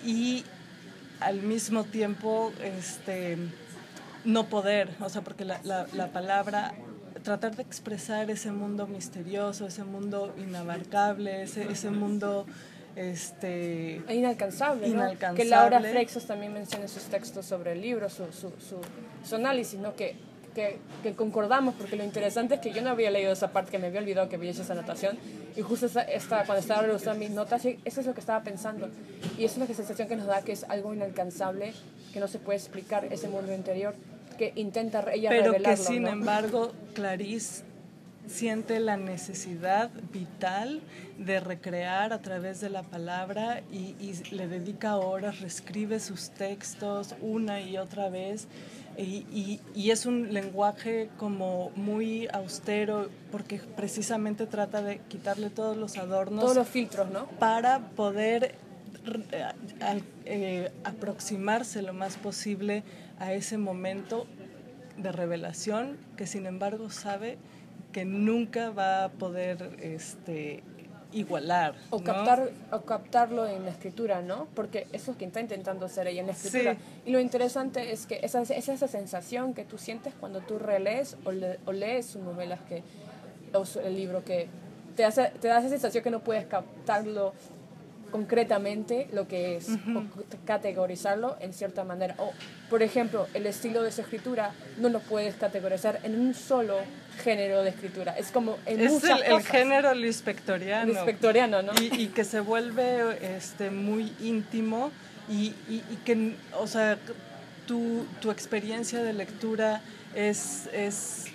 y 0.04 0.44
al 1.20 1.44
mismo 1.44 1.84
tiempo 1.84 2.52
este, 2.64 3.38
no 4.26 4.48
poder, 4.48 4.90
o 5.02 5.10
sea, 5.10 5.22
porque 5.22 5.46
la, 5.46 5.60
la 5.64 6.08
palabra 6.08 6.74
tratar 7.24 7.56
de 7.56 7.62
expresar 7.62 8.30
ese 8.30 8.52
mundo 8.52 8.88
misterioso, 8.88 9.68
ese 9.68 9.84
mundo 9.84 10.34
inabarcable, 10.38 11.44
ese, 11.44 11.72
ese 11.72 11.90
mundo 11.92 12.46
este 12.96 14.02
E 14.08 14.16
inalcanzable, 14.16 14.88
¿no? 14.90 14.96
Inalcanzable. 14.96 15.44
Que 15.44 15.50
Laura 15.50 15.80
Freixas 15.80 16.26
también 16.26 16.54
menciona 16.54 16.86
en 16.86 16.90
sus 16.90 17.04
textos 17.04 17.46
sobre 17.46 17.74
el 17.74 17.82
libro, 17.82 18.10
su, 18.10 18.26
su, 18.32 18.50
su, 18.60 18.82
su 19.24 19.36
análisis, 19.36 19.80
¿no? 19.80 19.96
Que, 19.96 20.16
que, 20.54 20.80
que 21.04 21.14
concordamos, 21.14 21.76
porque 21.76 21.96
lo 21.96 22.04
interesante 22.04 22.56
es 22.56 22.62
que 22.62 22.72
yo 22.72 22.82
no 22.82 22.90
había 22.90 23.12
leído 23.12 23.32
esa 23.32 23.52
parte, 23.52 23.72
que 23.72 23.80
me 23.80 23.88
había 23.88 24.02
olvidado 24.02 24.28
que 24.28 24.36
había 24.36 24.52
hecho 24.52 24.64
esa 24.64 24.74
anotación, 24.74 25.18
y 25.56 25.62
justo 25.62 25.86
esta, 25.86 26.44
cuando 26.46 26.56
estaba 26.56 26.82
revisando 26.82 27.20
mis 27.20 27.30
notas, 27.30 27.64
eso 27.66 28.02
es 28.02 28.06
lo 28.06 28.14
que 28.14 28.20
estaba 28.20 28.44
pensando, 28.44 28.90
y 29.38 29.46
es 29.46 29.56
una 29.56 29.68
sensación 29.68 30.08
que 30.08 30.16
nos 30.16 30.26
da 30.26 30.42
que 30.42 30.52
es 30.52 30.64
algo 30.64 30.94
inalcanzable, 30.94 31.74
que 32.12 32.20
no 32.20 32.28
se 32.28 32.40
puede 32.40 32.58
explicar, 32.58 33.06
ese 33.06 33.28
mundo 33.28 33.54
interior, 33.54 33.94
que 34.40 34.54
intenta 34.56 35.06
ella 35.14 35.30
pero 35.30 35.52
que 35.52 35.58
revelarlo, 35.60 35.84
sin 35.84 36.04
¿no? 36.04 36.10
embargo 36.10 36.72
Clarice 36.96 37.64
siente 38.26 38.80
la 38.80 38.96
necesidad 38.96 39.90
vital 40.14 40.82
de 41.18 41.40
recrear 41.40 42.14
a 42.14 42.20
través 42.22 42.62
de 42.62 42.70
la 42.70 42.84
palabra 42.84 43.62
y, 43.72 43.96
y 44.00 44.14
le 44.32 44.48
dedica 44.48 44.96
horas, 44.98 45.42
reescribe 45.42 46.00
sus 46.00 46.30
textos 46.30 47.16
una 47.22 47.60
y 47.62 47.78
otra 47.78 48.10
vez 48.10 48.48
y, 48.98 49.26
y- 49.32 49.60
y 49.76 49.92
es 49.92 50.06
un 50.06 50.32
lenguaje 50.34 51.10
como 51.18 51.72
muy 51.76 52.28
austero 52.32 53.10
porque 53.32 53.60
precisamente 53.76 54.46
trata 54.46 54.82
de 54.84 55.00
quitarle 55.10 55.50
todos 55.50 55.76
los 55.76 55.98
adornos 55.98 56.42
Todos 56.44 56.56
los 56.58 56.68
filtros, 56.68 57.10
¿no? 57.12 57.26
para 57.40 57.80
poder 57.96 58.56
eh, 59.32 59.46
eh, 60.26 60.72
aproximarse 60.84 61.82
lo 61.82 61.94
más 61.94 62.18
posible 62.18 62.84
a 63.20 63.34
ese 63.34 63.58
momento 63.58 64.26
de 64.98 65.12
revelación 65.12 65.98
que 66.18 66.28
sin 66.28 66.46
embargo 66.46 66.90
sabe 66.90 67.38
que 67.94 68.06
nunca 68.06 68.70
va 68.72 69.06
a 69.06 69.10
poder 69.10 69.78
este, 69.82 70.62
igualar. 71.12 71.74
O, 71.90 71.98
¿no? 72.00 72.04
captar, 72.04 72.50
o 72.72 72.82
captarlo 72.82 73.48
en 73.48 73.64
la 73.66 73.72
escritura, 73.72 74.22
¿no? 74.22 74.48
Porque 74.54 74.88
eso 74.94 75.12
es 75.12 75.18
que 75.18 75.26
está 75.26 75.40
intentando 75.42 75.86
hacer 75.86 76.08
ella 76.08 76.22
en 76.22 76.28
la 76.28 76.34
escritura. 76.34 76.74
Sí. 76.76 76.80
Y 77.08 77.12
lo 77.12 77.20
interesante 77.20 77.92
es 77.92 78.06
que 78.06 78.20
esa, 78.22 78.42
es 78.42 78.70
esa 78.70 78.88
sensación 78.88 79.54
que 79.54 79.66
tú 79.66 79.78
sientes 79.78 80.14
cuando 80.20 80.42
tú 80.42 80.60
relees 80.60 81.18
o, 81.26 81.32
le- 81.32 81.60
o 81.66 81.72
lees 81.72 82.06
sus 82.06 82.22
novelas 82.22 82.60
que, 82.70 82.84
o 83.54 83.66
su- 83.66 83.80
el 83.80 83.96
libro 83.96 84.24
que 84.24 84.48
te, 84.96 85.04
hace, 85.06 85.32
te 85.42 85.48
da 85.48 85.60
esa 85.60 85.70
sensación 85.70 86.04
que 86.04 86.12
no 86.12 86.20
puedes 86.20 86.46
captarlo 86.46 87.34
concretamente 88.12 89.08
lo 89.14 89.28
que 89.28 89.58
es 89.58 89.70
o 89.70 90.04
categorizarlo 90.46 91.38
en 91.40 91.54
cierta 91.54 91.84
manera 91.84 92.16
o 92.18 92.32
por 92.70 92.82
ejemplo 92.84 93.28
el 93.34 93.46
estilo 93.46 93.82
de 93.84 93.92
su 93.92 94.02
escritura 94.02 94.52
no 94.78 94.90
lo 94.90 95.00
puedes 95.00 95.36
categorizar 95.36 96.00
en 96.04 96.20
un 96.20 96.34
solo 96.34 96.76
género 97.24 97.62
de 97.64 97.70
escritura 97.70 98.18
es 98.18 98.32
como 98.32 98.58
en 98.66 98.80
Es 98.80 98.92
muchas 98.92 99.20
el, 99.20 99.26
el 99.26 99.32
cosas. 99.34 99.48
género 99.52 99.94
lispectoriano. 99.94 100.92
Lispectoriano, 100.94 101.62
¿no? 101.62 101.74
Y, 101.82 101.94
y 102.04 102.08
que 102.08 102.24
se 102.24 102.40
vuelve 102.40 103.36
este, 103.36 103.70
muy 103.72 104.12
íntimo 104.22 104.92
y, 105.30 105.54
y- 105.70 105.84
y 105.92 105.96
que, 106.06 106.36
o 106.58 106.66
sea, 106.68 106.98
tu, 107.68 108.06
tu 108.22 108.32
experiencia 108.32 109.04
de 109.04 109.14
lectura 109.14 109.82
es, 110.16 110.68
es, 110.74 111.26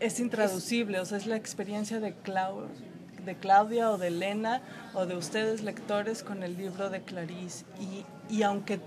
es 0.00 0.20
intraducible, 0.20 1.00
o 1.00 1.04
sea, 1.04 1.18
es 1.18 1.26
la 1.26 1.36
experiencia 1.36 1.98
de, 2.00 2.14
Clau- 2.24 2.68
de 3.24 3.36
Claudia 3.36 3.90
o 3.90 3.98
de 3.98 4.08
Elena 4.08 4.62
o 4.94 5.06
de 5.06 5.16
ustedes 5.16 5.62
lectores 5.62 6.22
con 6.22 6.42
el 6.42 6.56
libro 6.56 6.90
de 6.90 7.02
Clarice. 7.02 7.64
Y, 7.80 8.04
y 8.34 8.42
aunque 8.42 8.80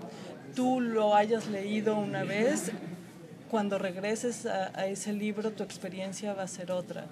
tú 0.54 0.80
lo 0.80 1.14
hayas 1.14 1.48
leído 1.48 1.96
una 1.96 2.24
vez, 2.24 2.72
cuando 3.50 3.78
regreses 3.78 4.46
a, 4.46 4.72
a 4.78 4.86
ese 4.86 5.12
libro 5.12 5.52
tu 5.52 5.62
experiencia 5.62 6.34
va 6.34 6.42
a 6.42 6.48
ser 6.48 6.72
otra. 6.72 7.06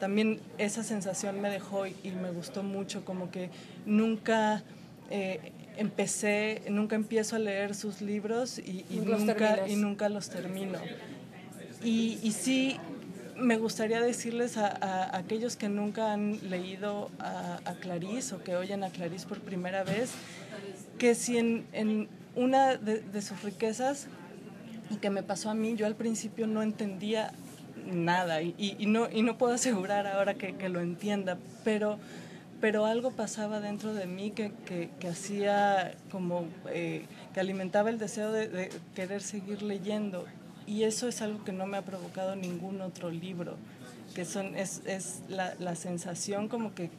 También 0.00 0.40
esa 0.58 0.82
sensación 0.82 1.40
me 1.40 1.50
dejó 1.50 1.86
y, 1.86 1.94
y 2.02 2.10
me 2.10 2.30
gustó 2.30 2.62
mucho, 2.62 3.04
como 3.04 3.30
que 3.30 3.50
nunca 3.86 4.62
eh, 5.10 5.52
empecé, 5.76 6.62
nunca 6.68 6.96
empiezo 6.96 7.36
a 7.36 7.38
leer 7.38 7.74
sus 7.74 8.00
libros 8.00 8.58
y, 8.58 8.84
y 8.90 8.96
Nunca 8.96 9.10
los 9.10 9.20
nunca, 9.22 9.68
y 9.68 9.76
nunca 9.76 10.08
los 10.08 10.30
termino. 10.30 10.78
Y, 11.82 12.18
y 12.22 12.32
sí, 12.32 12.78
me 13.36 13.56
gustaría 13.56 14.00
decirles 14.00 14.56
a, 14.56 15.16
aquellos 15.16 15.56
que 15.56 15.68
nunca 15.68 16.12
han 16.12 16.38
leído 16.48 17.10
a, 17.18 17.58
Clarice 17.80 18.34
o 18.34 18.42
que 18.42 18.56
oyen 18.56 18.84
a 18.84 18.90
Clarice 18.90 19.26
por 19.26 19.40
primera 19.40 19.84
vez, 19.84 20.12
que 20.98 21.14
si 21.14 21.38
en, 21.38 22.08
una 22.34 22.76
de, 22.76 23.22
sus 23.22 23.42
riquezas, 23.42 24.08
y 24.90 24.96
que 24.96 25.10
me 25.10 25.22
pasó 25.22 25.50
a 25.50 25.54
mí, 25.54 25.76
yo 25.76 25.86
al 25.86 25.96
principio 25.96 26.46
no 26.46 26.62
entendía 26.62 27.32
nada 27.86 28.42
y, 28.42 28.76
no, 28.86 29.08
y 29.10 29.22
no 29.22 29.36
puedo 29.38 29.54
asegurar 29.54 30.06
ahora 30.06 30.34
que, 30.34 30.68
lo 30.68 30.80
entienda, 30.80 31.38
pero, 31.64 31.98
pero 32.60 32.86
algo 32.86 33.10
pasaba 33.10 33.60
dentro 33.60 33.94
de 33.94 34.06
mí 34.06 34.30
que, 34.30 34.52
que, 34.66 35.08
hacía 35.08 35.94
como, 36.10 36.46
eh, 36.70 37.04
que 37.32 37.40
alimentaba 37.40 37.90
el 37.90 37.98
deseo 37.98 38.32
de, 38.32 38.48
de 38.48 38.70
querer 38.94 39.22
seguir 39.22 39.62
leyendo 39.62 40.24
y 40.66 40.84
eso 40.84 41.08
es 41.08 41.20
algo 41.22 41.44
que 41.44 41.52
no 41.52 41.66
me 41.66 41.76
ha 41.76 41.82
provocado 41.82 42.36
ningún 42.36 42.80
otro 42.80 43.10
libro, 43.10 43.56
que 44.14 44.24
son, 44.24 44.56
es, 44.56 44.82
es 44.86 45.20
la, 45.28 45.54
la 45.58 45.74
sensación 45.76 46.48
como 46.48 46.74
que 46.74 46.90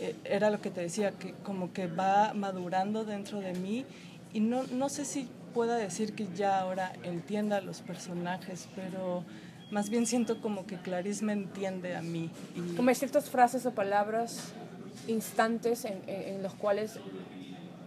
eh, 0.00 0.14
era 0.24 0.50
lo 0.50 0.60
que 0.60 0.70
te 0.70 0.80
decía, 0.80 1.12
que 1.12 1.32
como 1.44 1.72
que 1.72 1.86
va 1.86 2.34
madurando 2.34 3.04
dentro 3.04 3.40
de 3.40 3.52
mí 3.54 3.84
y 4.32 4.40
no, 4.40 4.64
no 4.64 4.88
sé 4.88 5.04
si 5.04 5.28
pueda 5.54 5.76
decir 5.76 6.14
que 6.14 6.26
ya 6.34 6.58
ahora 6.60 6.92
entienda 7.04 7.58
a 7.58 7.60
los 7.60 7.80
personajes, 7.80 8.68
pero 8.74 9.22
más 9.70 9.88
bien 9.90 10.06
siento 10.06 10.40
como 10.40 10.66
que 10.66 10.76
Clarice 10.78 11.24
me 11.24 11.32
entiende 11.32 11.94
a 11.94 12.02
mí. 12.02 12.28
Y, 12.56 12.74
Como 12.76 12.92
ciertas 12.94 13.30
frases 13.30 13.64
o 13.66 13.70
palabras, 13.72 14.52
instantes 15.06 15.84
en, 15.84 16.00
en- 16.08 16.34
en 16.36 16.42
los 16.42 16.54
cuales 16.54 16.98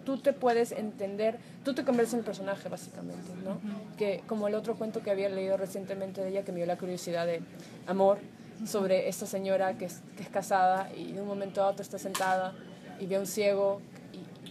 tú 0.08 0.17
te 0.17 0.32
puedes 0.32 0.72
entender, 0.72 1.38
tú 1.65 1.74
te 1.74 1.84
conviertes 1.84 2.13
en 2.13 2.20
el 2.20 2.26
personaje 2.26 2.70
básicamente, 2.70 3.30
¿no? 3.43 3.60
Que 3.98 4.24
como 4.26 4.48
el 4.48 4.56
otro 4.56 4.76
cuento 4.76 5.04
que 5.04 5.12
había 5.12 5.28
leído 5.28 5.58
recientemente 5.58 6.22
de 6.22 6.30
ella 6.30 6.43
que 6.46 6.54
me 6.54 6.60
dio 6.60 6.65
la 6.65 6.78
curiosidad 6.78 7.26
de 7.26 7.41
amor 7.88 8.20
sobre 8.65 9.10
esta 9.10 9.26
señora 9.26 9.78
que 9.78 9.84
es, 9.84 10.00
que 10.15 10.24
es 10.24 10.30
casada 10.30 10.89
y 10.96 11.12
de 11.12 11.22
un 11.22 11.28
momento 11.28 11.62
a 11.62 11.67
otro 11.67 11.82
está 11.82 12.00
sentada 12.00 12.54
y 13.02 13.06
ve 13.06 13.17
a 13.17 13.20
un 13.20 13.28
ciego 13.28 13.82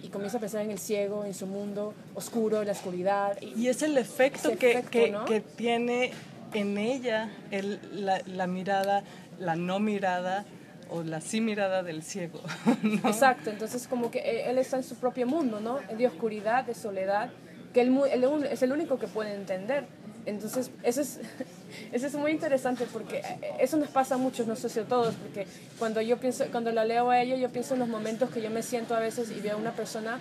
y, 0.03 0.09
comienza 0.09 0.37
a 0.37 0.41
pensar 0.41 0.61
en 0.61 0.71
el 0.71 0.79
ciego, 0.79 1.25
en 1.25 1.33
su 1.33 1.47
mundo 1.47 1.95
oscuro, 2.15 2.61
en 2.61 2.67
la 2.67 2.73
oscuridad. 2.73 3.39
Y, 3.41 3.63
y 3.63 3.69
es 3.69 3.81
el 3.81 3.97
efecto, 3.97 4.51
que, 4.59 4.73
efecto, 4.73 4.91
que, 4.91 5.11
¿no? 5.11 5.25
que 5.25 5.41
tiene 5.41 6.13
en 6.53 6.77
ella 6.77 7.31
el, 7.51 7.81
la, 8.05 8.21
la 8.27 8.47
mirada, 8.47 9.05
la 9.39 9.57
no 9.57 9.81
mirada 9.81 10.45
o 10.91 11.03
la 11.03 11.21
sí 11.21 11.41
mirada 11.41 11.83
del 11.83 12.03
ciego. 12.03 12.41
¿no? 12.83 13.09
Exacto, 13.09 13.51
entonces 13.51 13.87
como 13.89 14.11
que 14.11 14.19
él- 14.21 14.51
él 14.51 14.59
está 14.59 14.77
en 14.77 14.85
su 14.85 14.97
propio 14.97 15.27
mundo, 15.27 15.61
¿no? 15.61 15.79
De 15.97 16.07
oscuridad, 16.07 16.65
de 16.65 16.75
soledad, 16.75 17.31
que 17.73 17.81
él, 17.83 17.97
él 18.13 18.25
es 18.51 18.63
el 18.63 18.73
único 18.73 18.99
que 18.99 19.07
puede 19.07 19.35
entender. 19.35 19.87
Entonces, 20.27 20.71
eso 20.83 21.01
es, 21.03 21.21
eso 21.93 22.07
es 22.07 22.15
muy 22.15 22.33
interesante 22.33 22.87
porque 22.93 23.19
eh, 23.19 23.39
eso 23.61 23.77
nos 23.77 23.89
pasa 23.91 24.17
a 24.17 24.19
muchos, 24.19 24.47
no 24.47 24.57
sé 24.57 24.69
si 24.69 24.81
a 24.81 24.85
todos, 24.85 25.15
porque 25.15 25.47
cuando 25.79 26.01
yo 26.01 26.17
pienso, 26.19 26.45
cuando 26.51 26.73
la 26.73 26.85
leo 26.85 27.11
a 27.11 27.21
ella, 27.21 27.37
yo 27.37 27.49
pienso 27.51 27.75
en 27.75 27.81
los 27.81 27.89
momentos 27.89 28.31
que 28.31 28.41
yo 28.43 28.51
me 28.51 28.63
siento 28.63 28.95
a 28.97 29.01
veces 29.01 29.31
y 29.31 29.41
veo 29.41 29.55
a 29.55 29.57
una 29.59 29.73
persona 29.73 30.19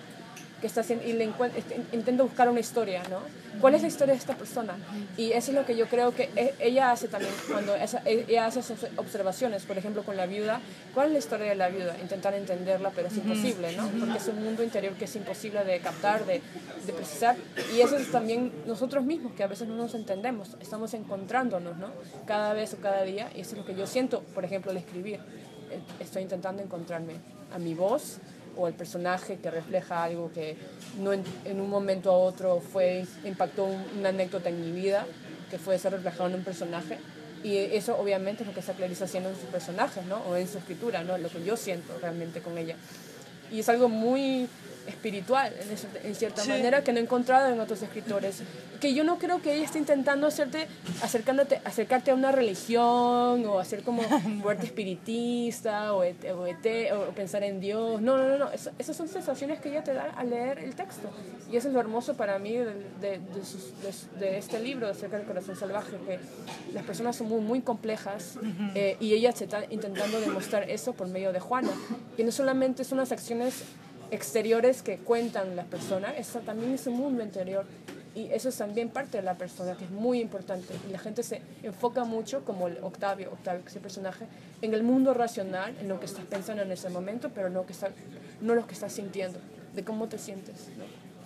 que 0.66 0.68
está 0.68 0.82
haciendo, 0.82 1.06
y 1.06 1.14
le 1.14 1.26
este, 1.56 1.80
intento 1.92 2.24
buscar 2.24 2.50
una 2.50 2.60
historia, 2.60 3.04
¿no? 3.08 3.20
¿Cuál 3.62 3.76
es 3.76 3.84
la 3.84 3.88
historia 3.88 4.16
de 4.16 4.20
esta 4.20 4.36
persona? 4.36 4.74
Y 5.16 5.32
eso 5.32 5.52
es 5.52 5.56
lo 5.56 5.64
que 5.64 5.76
yo 5.78 5.86
creo 5.88 6.14
que 6.16 6.24
e- 6.36 6.56
ella 6.60 6.92
hace 6.92 7.08
también, 7.08 7.32
cuando 7.52 7.76
esa- 7.76 8.02
e- 8.04 8.26
ella 8.28 8.48
hace 8.48 8.62
esas 8.62 8.80
observaciones, 8.98 9.62
por 9.64 9.78
ejemplo, 9.78 10.02
con 10.04 10.18
la 10.18 10.26
viuda, 10.26 10.60
¿cuál 10.96 11.08
es 11.08 11.14
la 11.14 11.20
historia 11.20 11.50
de 11.50 11.56
la 11.56 11.70
viuda? 11.70 11.96
Intentar 12.02 12.34
entenderla, 12.34 12.90
pero 12.96 13.10
es 13.10 13.16
imposible, 13.18 13.78
¿no? 13.78 13.88
Porque 14.00 14.18
es 14.18 14.28
un 14.28 14.44
mundo 14.44 14.64
interior 14.64 14.94
que 14.96 15.06
es 15.06 15.16
imposible 15.16 15.64
de 15.64 15.80
captar, 15.80 16.26
de, 16.26 16.42
de 16.88 16.94
precisar, 16.94 17.36
y 17.78 17.82
eso 17.82 17.96
es 17.96 18.12
también 18.12 18.52
nosotros 18.66 19.06
mismos, 19.06 19.34
que 19.34 19.44
a 19.44 19.48
veces 19.48 19.68
no 19.68 19.76
nos 19.76 19.94
entendemos, 19.94 20.58
estamos 20.60 20.96
encontrándonos, 20.96 21.78
¿no? 21.78 21.90
Cada 22.26 22.54
vez 22.54 22.74
o 22.74 22.78
cada 22.78 23.04
día, 23.04 23.30
y 23.36 23.42
eso 23.42 23.52
es 23.52 23.60
lo 23.60 23.66
que 23.66 23.76
yo 23.76 23.86
siento, 23.86 24.22
por 24.34 24.44
ejemplo, 24.44 24.72
al 24.72 24.78
escribir. 24.78 25.20
Eh, 25.70 25.80
Estoy 26.00 26.24
intentando 26.24 26.64
encontrarme 26.64 27.14
a 27.54 27.60
mi 27.60 27.74
voz, 27.76 28.18
o 28.58 28.68
el 28.68 28.74
personaje 28.74 29.38
que 29.38 29.52
refleja 29.52 30.04
algo 30.04 30.32
que 30.34 30.58
no 31.00 31.14
en, 31.14 31.24
en 31.46 31.60
un 31.62 31.70
momento 31.70 32.12
a 32.12 32.18
otro 32.18 32.60
fue 32.62 33.06
impactó 33.24 33.66
un- 33.66 33.84
una 34.00 34.10
anécdota 34.10 34.50
en 34.50 34.62
mi 34.62 34.72
vida 34.72 35.06
que 35.50 35.58
fue 35.58 35.78
ser 35.80 35.92
reflejado 35.94 36.28
en 36.30 36.36
un 36.36 36.44
personaje 36.44 36.98
y 37.44 37.58
eso 37.58 37.98
obviamente 38.00 38.44
es 38.44 38.48
lo 38.48 38.54
que 38.54 38.60
está 38.62 38.74
Clarice 38.74 39.04
haciendo 39.04 39.30
en 39.30 39.36
sus 39.36 39.46
personajes 39.46 40.04
¿no? 40.06 40.18
o 40.30 40.36
en 40.36 40.48
su 40.48 40.58
escritura 40.58 41.04
¿no? 41.04 41.18
lo 41.18 41.30
que 41.30 41.44
yo 41.44 41.56
siento 41.58 41.94
realmente 42.02 42.42
con 42.42 42.58
ella 42.58 42.76
y 43.52 43.60
es 43.60 43.70
algo 43.70 43.88
muy 43.90 44.48
espiritual, 44.88 45.54
en, 46.04 46.16
cierta 46.16 46.42
Sí. 46.42 46.50
manera, 46.50 46.84
que 46.84 46.94
no 46.94 47.00
he 47.00 47.04
encontrado 47.04 47.52
en 47.54 47.60
otros 47.60 47.82
escritores. 47.82 48.42
Que 48.80 48.94
yo 48.94 49.04
no 49.04 49.18
creo 49.18 49.42
que 49.42 49.54
ella 49.54 49.66
esté 49.66 49.80
intentando 49.80 50.28
hacerte, 50.28 50.68
acercándote, 51.02 51.62
acercarte 51.64 52.12
a 52.12 52.14
una 52.14 52.32
religión 52.32 53.46
o 53.48 53.60
hacer 53.60 53.84
como 53.84 54.02
vuelta 54.44 54.64
espiritista 54.66 55.94
o, 55.94 56.04
et- 56.04 56.24
o, 56.32 56.46
ete- 56.48 56.92
o 56.94 57.12
pensar 57.12 57.44
en 57.44 57.60
Dios. 57.60 58.02
No, 58.02 58.18
no, 58.18 58.28
no, 58.28 58.38
no. 58.38 58.52
Es- 58.52 58.70
esas 58.78 58.96
son 58.96 59.08
sensaciones 59.08 59.60
que 59.60 59.70
ella 59.70 59.84
te 59.84 59.94
da 59.94 60.12
al 60.16 60.30
leer 60.30 60.60
el 60.60 60.76
texto. 60.76 61.10
Y 61.52 61.58
eso 61.58 61.68
es 61.70 61.74
lo 61.74 61.80
hermoso 61.80 62.16
para 62.16 62.38
mí 62.40 62.52
de, 62.54 62.66
de- 63.02 63.20
de 63.20 63.46
sus- 63.46 63.72
de- 64.20 64.38
este 64.38 64.60
libro, 64.60 64.88
acerca 64.88 65.18
del 65.18 65.26
corazón 65.26 65.56
salvaje, 65.56 65.98
que 66.06 66.20
las 66.74 66.84
personas 66.84 67.16
son 67.16 67.28
muy, 67.30 67.42
muy 67.42 67.62
complejas 67.62 68.38
eh, 68.76 68.98
y 69.00 69.14
ella 69.14 69.32
se 69.32 69.46
está 69.46 69.64
intentando 69.70 70.20
demostrar 70.20 70.70
eso 70.70 70.94
por 70.94 71.08
medio 71.08 71.32
de 71.34 71.40
Juana. 71.40 71.70
Y 72.18 72.24
no 72.24 72.32
solamente 72.32 72.84
son 72.84 72.98
las 72.98 73.12
acciones 73.12 73.64
exteriores 74.16 74.82
que 74.82 74.98
cuentan 74.98 75.56
las 75.56 75.66
personas, 75.66 76.14
eso 76.18 76.40
también 76.40 76.74
es 76.74 76.88
un 76.88 76.98
mundo 76.98 77.24
interior. 77.24 77.66
Y 78.16 78.32
eso 78.32 78.48
es 78.48 78.58
también 78.58 78.90
parte 78.90 79.18
de 79.18 79.24
la 79.24 79.36
persona, 79.36 79.76
que 79.76 79.84
es 79.84 79.92
muy 79.92 80.22
importante. 80.22 80.74
Y 80.88 80.92
la 80.92 81.00
gente 81.00 81.22
se 81.22 81.42
enfoca 81.64 82.06
mucho, 82.06 82.46
como 82.46 82.70
el 82.70 82.78
Octavio, 82.82 83.30
Octavio, 83.34 83.62
que 83.64 83.70
es 83.70 83.76
el 83.76 83.82
personaje, 83.82 84.26
en 84.62 84.74
el 84.74 84.84
mundo 84.84 85.14
racional, 85.14 85.76
en 85.82 85.90
lo 85.90 86.00
que 86.00 86.06
estás 86.06 86.24
pensando 86.24 86.64
en 86.64 86.72
ese 86.72 86.90
momento, 86.90 87.32
pero 87.36 87.50
no, 87.50 87.66
que 87.66 87.74
está, 87.74 87.90
no 88.40 88.56
lo 88.56 88.66
que 88.68 88.74
estás 88.74 88.94
sintiendo, 88.94 89.40
de 89.74 89.84
cómo 89.84 90.08
te 90.08 90.18
sientes. 90.18 90.70
¿no? 90.78 90.86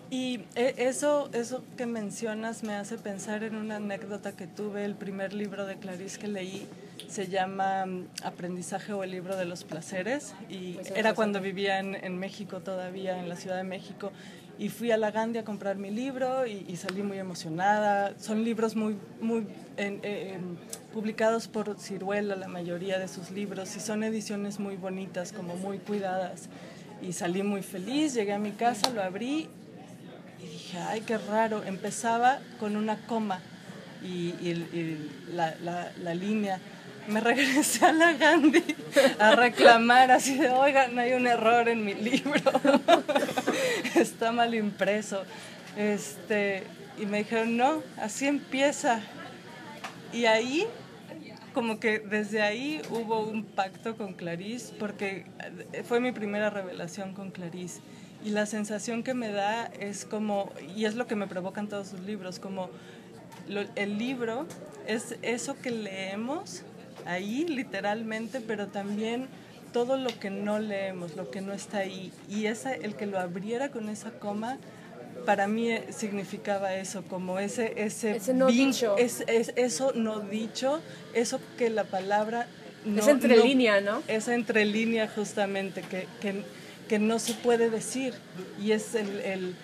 Y 0.09 0.45
eh, 0.55 0.73
eso, 0.77 1.29
eso 1.33 1.63
que 1.77 1.85
mencionas 1.85 2.63
me 2.63 2.73
hace 2.73 2.97
pensar 2.97 3.43
en 3.43 3.55
una 3.55 3.75
anécdota 3.75 4.31
que 4.31 4.47
tuve. 4.47 4.83
El 4.83 4.95
primer 4.95 5.33
libro 5.33 5.67
de 5.67 5.77
Clarice 5.77 6.17
que 6.17 6.27
leí 6.27 6.67
se 7.07 7.27
llama 7.27 7.85
mm, 7.85 8.07
Aprendizaje 8.23 8.93
o 8.93 9.03
el 9.03 9.11
libro 9.11 9.35
de 9.37 9.45
los 9.45 9.63
placeres. 9.63 10.33
Y 10.49 10.73
Pues, 10.73 10.91
era 10.91 11.13
cuando 11.13 11.39
vivía 11.41 11.79
en, 11.79 11.95
en 11.95 12.17
México 12.17 12.59
todavía, 12.59 13.19
en 13.19 13.29
la 13.29 13.35
Ciudad 13.35 13.57
de 13.57 13.63
México. 13.63 14.11
Y 14.57 14.67
fui 14.67 14.91
a 14.91 14.97
la 14.97 15.09
Gandhi 15.11 15.39
a 15.39 15.45
comprar 15.45 15.77
mi 15.77 15.89
libro 15.89 16.45
y, 16.45 16.65
y 16.67 16.75
salí 16.75 17.01
muy 17.01 17.17
emocionada. 17.17 18.13
Son 18.19 18.43
libros 18.43 18.75
muy, 18.75 18.97
muy 19.21 19.47
eh, 19.77 20.33
em, 20.35 20.57
publicados 20.93 21.47
por 21.47 21.79
Ciruela, 21.79 22.35
la 22.35 22.49
mayoría 22.49 22.99
de 22.99 23.07
sus 23.07 23.31
libros, 23.31 23.73
y 23.77 23.79
son 23.79 24.03
ediciones 24.03 24.59
muy 24.59 24.75
bonitas, 24.75 25.31
como 25.31 25.55
muy 25.55 25.77
cuidadas. 25.77 26.49
Y 27.01 27.13
salí 27.13 27.41
muy 27.41 27.61
feliz, 27.63 28.13
llegué 28.13 28.33
a 28.33 28.39
mi 28.39 28.51
casa, 28.51 28.89
lo 28.89 29.01
abrí 29.01 29.47
y 30.39 30.45
dije, 30.45 30.77
ay, 30.79 31.01
qué 31.07 31.17
raro. 31.17 31.63
Empezaba 31.63 32.39
con 32.59 32.75
una 32.75 32.97
coma 33.07 33.39
y, 34.03 34.33
y- 34.41 34.67
y 34.73 35.11
la, 35.33 35.55
la- 35.63 35.91
la 36.03 36.13
línea. 36.13 36.59
Me 37.09 37.19
regresé 37.21 37.85
a 37.85 37.91
la 37.93 38.13
Gandhi 38.13 38.63
a 39.19 39.35
reclamar 39.35 40.11
así 40.11 40.37
de, 40.37 40.49
oiga, 40.49 40.87
no 40.89 41.01
hay 41.01 41.13
un 41.13 41.25
error 41.27 41.67
en 41.67 41.83
mi 41.83 41.93
libro. 41.95 42.41
Está 43.95 44.31
mal 44.31 44.53
impreso. 44.53 45.23
Este, 45.75 46.63
y 46.99 47.05
me 47.05 47.19
dijeron, 47.19 47.57
no, 47.57 47.81
así 47.97 48.27
empieza. 48.27 49.01
Y 50.13 50.25
ahí, 50.25 50.67
como 51.53 51.79
que 51.79 51.99
desde 51.99 52.41
ahí 52.41 52.81
hubo 52.91 53.21
un 53.21 53.43
pacto 53.43 53.95
con 53.97 54.13
Clarice, 54.13 54.73
porque 54.77 55.25
eh, 55.73 55.83
fue 55.83 55.99
mi 55.99 56.11
primera 56.11 56.49
revelación 56.49 57.13
con 57.13 57.31
Clarice. 57.31 57.81
Y 58.23 58.31
la 58.31 58.45
sensación 58.45 59.01
que 59.03 59.13
me 59.13 59.31
da 59.31 59.65
es 59.79 60.05
como, 60.05 60.51
y 60.75 60.85
es 60.85 60.95
lo 60.95 61.07
que 61.07 61.15
me 61.15 61.25
provocan 61.27 61.69
todos 61.69 61.87
sus 61.87 62.01
libros, 62.01 62.37
como 62.39 62.69
lo- 63.47 63.65
el 63.75 63.97
libro 63.97 64.45
es 64.87 65.15
eso 65.21 65.55
que 65.61 65.71
leemos 65.71 66.63
ahí 67.05 67.45
literalmente, 67.47 68.41
pero 68.41 68.67
también 68.67 69.27
todo 69.73 69.97
lo 69.97 70.09
que 70.19 70.29
no 70.29 70.59
leemos, 70.59 71.15
lo 71.15 71.29
que 71.31 71.41
no 71.41 71.53
está 71.53 71.79
ahí. 71.79 72.11
Y 72.29 72.45
esa, 72.47 72.73
el 72.73 72.95
que 72.95 73.05
lo 73.05 73.19
abriera 73.19 73.69
con 73.69 73.89
esa 73.89 74.11
coma, 74.11 74.57
para 75.25 75.47
mí 75.47 75.69
eh, 75.71 75.87
significaba 75.91 76.73
eso, 76.75 77.03
como 77.03 77.39
ese... 77.39 77.73
Ese, 77.83 78.15
Ese 78.17 78.33
no 78.33 78.47
dicho. 78.47 78.97
Es, 78.97 79.23
es- 79.27 79.53
eso 79.57 79.91
no 79.93 80.19
dicho, 80.21 80.81
eso 81.13 81.39
que 81.57 81.69
la 81.69 81.83
palabra... 81.83 82.47
No, 82.85 83.01
Esa 83.01 83.11
entre 83.11 83.35
no- 83.35 83.43
línea, 83.43 83.81
¿no? 83.81 84.01
Esa 84.07 84.33
entre 84.33 84.65
línea 84.65 85.07
justamente, 85.13 85.81
que, 85.81 86.07
que, 86.21 86.43
que 86.87 86.97
no 86.97 87.19
se 87.19 87.33
puede 87.33 87.69
decir. 87.69 88.13
Y 88.61 88.71
es 88.71 88.95
el... 88.95 89.19
el- 89.19 89.55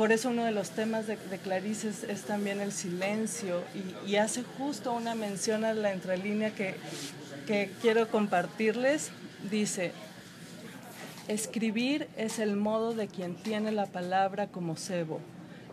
por 0.00 0.12
eso 0.12 0.30
uno 0.30 0.46
de 0.46 0.50
los 0.50 0.70
temas 0.70 1.06
de, 1.06 1.18
Clarice 1.44 1.90
es, 2.08 2.22
también 2.22 2.62
el 2.62 2.72
silencio 2.72 3.62
y, 3.74 4.12
y 4.12 4.16
hace 4.16 4.42
justo 4.42 4.94
una 4.94 5.14
mención 5.14 5.62
a 5.62 5.74
la 5.74 5.92
entrelínea 5.92 6.54
que, 6.54 6.74
que 7.46 7.70
quiero 7.82 8.08
compartirles. 8.08 9.10
Dice, 9.50 9.92
Escribir 11.28 12.08
es 12.16 12.38
el 12.38 12.56
modo 12.56 12.94
de 12.94 13.08
quien 13.08 13.34
tiene 13.34 13.72
la 13.72 13.84
palabra 13.84 14.46
como 14.46 14.76
cebo, 14.76 15.20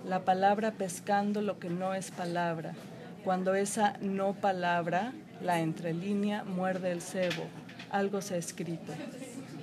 la 0.05 0.25
palabra 0.25 0.71
pescando 0.71 1.41
lo 1.41 1.57
que 1.57 1.69
no 1.69 1.93
es 1.93 2.11
palabra. 2.11 2.73
Cuando 3.23 3.55
esa 3.55 3.93
no 4.01 4.33
palabra, 4.33 5.13
la 5.41 5.61
entrelínea, 5.61 6.43
muerde 6.43 6.91
el 6.91 7.01
cebo, 7.01 7.45
algo 7.91 8.21
se 8.21 8.33
ha 8.35 8.37
escrito. 8.37 8.91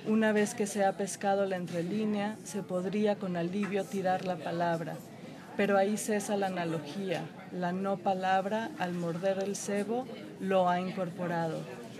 Una 0.07 0.33
vez 0.33 0.53
que 0.53 0.67
se 0.67 0.85
ha 0.85 0.91
pescado 0.91 1.47
la 1.47 1.55
entrelínea, 1.55 2.37
se 2.43 2.61
podría 2.61 3.15
con 3.15 3.37
alivio 3.37 3.85
tirar 3.85 4.23
la 4.23 4.35
palabra, 4.35 4.97
pero 5.57 5.79
ahí 5.79 5.97
cesa 5.97 6.37
la 6.37 6.45
analogía. 6.47 7.23
La 7.51 7.71
no 7.71 7.97
palabra, 7.97 8.69
al 8.77 8.93
morder 8.93 9.39
el 9.43 9.55
cebo, 9.55 10.05
lo 10.39 10.69
ha 10.69 10.79
incorporado. 10.79 11.57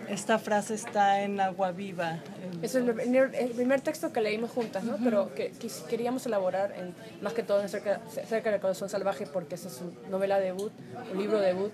Esta 0.09 0.37
frase 0.39 0.75
está 0.75 1.21
en 1.21 1.39
Agua 1.39 1.71
Viva. 1.71 2.19
en- 2.43 2.63
Es 2.63 2.75
el 2.75 2.85
primer, 2.93 3.33
el 3.35 3.49
primer 3.51 3.81
texto 3.81 4.11
que 4.13 4.21
leímos 4.21 4.51
juntas, 4.51 4.83
¿no? 4.83 4.97
Pero 5.03 5.33
que, 5.33 5.51
que 5.51 5.67
queríamos 5.89 6.25
elaborar 6.25 6.73
en, 6.77 6.93
más 7.21 7.33
que 7.33 7.43
todo 7.43 7.61
en 7.61 7.69
cerca, 7.69 8.01
cerca 8.27 8.51
del 8.51 8.59
corazón 8.61 8.87
salvaje 8.89 9.25
porque 9.25 9.55
esa 9.55 9.67
es 9.67 9.75
su 9.75 9.93
novela 10.09 10.39
debut, 10.39 10.71
un 11.11 11.17
libro 11.19 11.39
debut. 11.39 11.71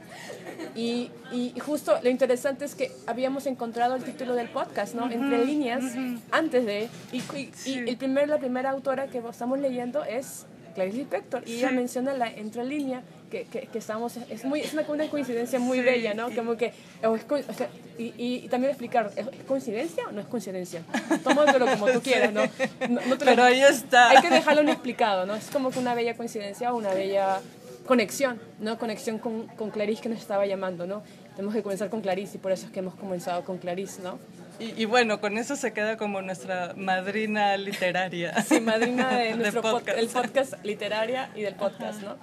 Y, 0.75 1.11
y 1.31 1.53
justo 1.59 1.99
lo 2.01 2.09
interesante 2.09 2.65
es 2.65 2.75
que 2.75 2.91
habíamos 3.07 3.45
encontrado 3.47 3.95
el 3.95 4.03
título 4.03 4.33
del 4.35 4.49
podcast, 4.49 4.95
¿no? 4.95 5.09
Entre 5.11 5.45
líneas, 5.45 5.83
antes 6.31 6.65
de... 6.65 6.89
Y, 7.11 7.17
y- 7.37 7.51
y 7.65 7.89
el 7.89 7.97
primer, 7.97 8.29
la 8.29 8.37
primera 8.37 8.69
autora 8.69 9.07
que 9.07 9.17
estamos 9.19 9.59
leyendo 9.59 10.03
es 10.03 10.45
Clarice 10.75 10.97
Lispector 10.99 11.43
y 11.47 11.55
ella 11.57 11.71
menciona 11.71 12.13
la 12.13 12.27
entre 12.29 12.63
línea 12.63 13.01
que, 13.31 13.45
que, 13.45 13.61
que 13.61 13.77
estamos 13.79 14.17
es 14.29 14.45
muy 14.45 14.59
es 14.61 14.73
una, 14.73 14.83
una 14.87 15.07
coincidencia 15.07 15.57
muy 15.57 15.79
Sí, 15.79 15.83
bella 15.83 16.13
no 16.13 16.29
y- 16.29 16.35
como 16.35 16.55
que 16.57 16.73
o 17.03 17.15
es 17.15 17.25
o 17.31 17.53
sea, 17.53 17.69
y, 17.97 18.13
y, 18.17 18.35
y 18.43 18.47
también 18.49 18.69
explicar 18.71 19.09
¿es 19.15 19.25
coincidencia 19.47 20.03
o 20.07 20.11
no 20.11 20.21
es 20.21 20.27
coincidencia 20.27 20.83
tómatelo 21.23 21.65
como 21.65 21.87
tú 21.89 22.01
quieras 22.03 22.31
no, 22.31 22.43
no, 22.89 23.01
no 23.07 23.17
te 23.17 23.25
lo- 23.25 23.31
Pero 23.31 23.43
ahí 23.45 23.61
está. 23.61 24.09
hay 24.11 24.21
que 24.21 24.29
dejarlo 24.29 24.61
inexplicado 24.61 25.25
no 25.25 25.33
es 25.33 25.49
como 25.49 25.71
que 25.71 25.79
una 25.79 25.95
bella 25.95 26.15
coincidencia 26.15 26.71
o 26.73 26.77
una 26.77 26.93
bella 26.93 27.39
conexión 27.87 28.39
no 28.59 28.77
conexión 28.77 29.17
con, 29.17 29.47
con 29.47 29.71
Clarice 29.71 30.01
que 30.03 30.09
nos 30.09 30.19
estaba 30.19 30.45
llamando 30.45 30.85
no 30.85 31.01
tenemos 31.35 31.55
que 31.55 31.63
comenzar 31.63 31.89
con 31.89 32.01
Clarice 32.01 32.37
y 32.37 32.39
por 32.39 32.51
eso 32.51 32.65
es 32.67 32.71
que 32.71 32.79
hemos 32.79 32.95
comenzado 32.95 33.43
con 33.43 33.57
Clarice 33.57 34.01
no 34.03 34.19
Y, 34.59 34.79
y 34.83 34.85
bueno, 34.85 35.19
con 35.19 35.37
eso 35.39 35.55
se 35.55 35.73
queda 35.73 35.97
como 35.97 36.21
nuestra 36.21 36.73
madrina 36.75 37.57
literaria. 37.57 38.39
Sí, 38.43 38.59
madrina 38.61 39.09
de 39.17 39.23
De 39.29 39.35
nuestro 39.37 39.61
podcast. 39.63 39.79
podcast. 39.87 39.97
el 39.97 40.07
podcast 40.09 40.53
literaria 40.63 41.29
y 41.35 41.41
del 41.41 41.55
podcast, 41.55 42.03
¿no? 42.03 42.15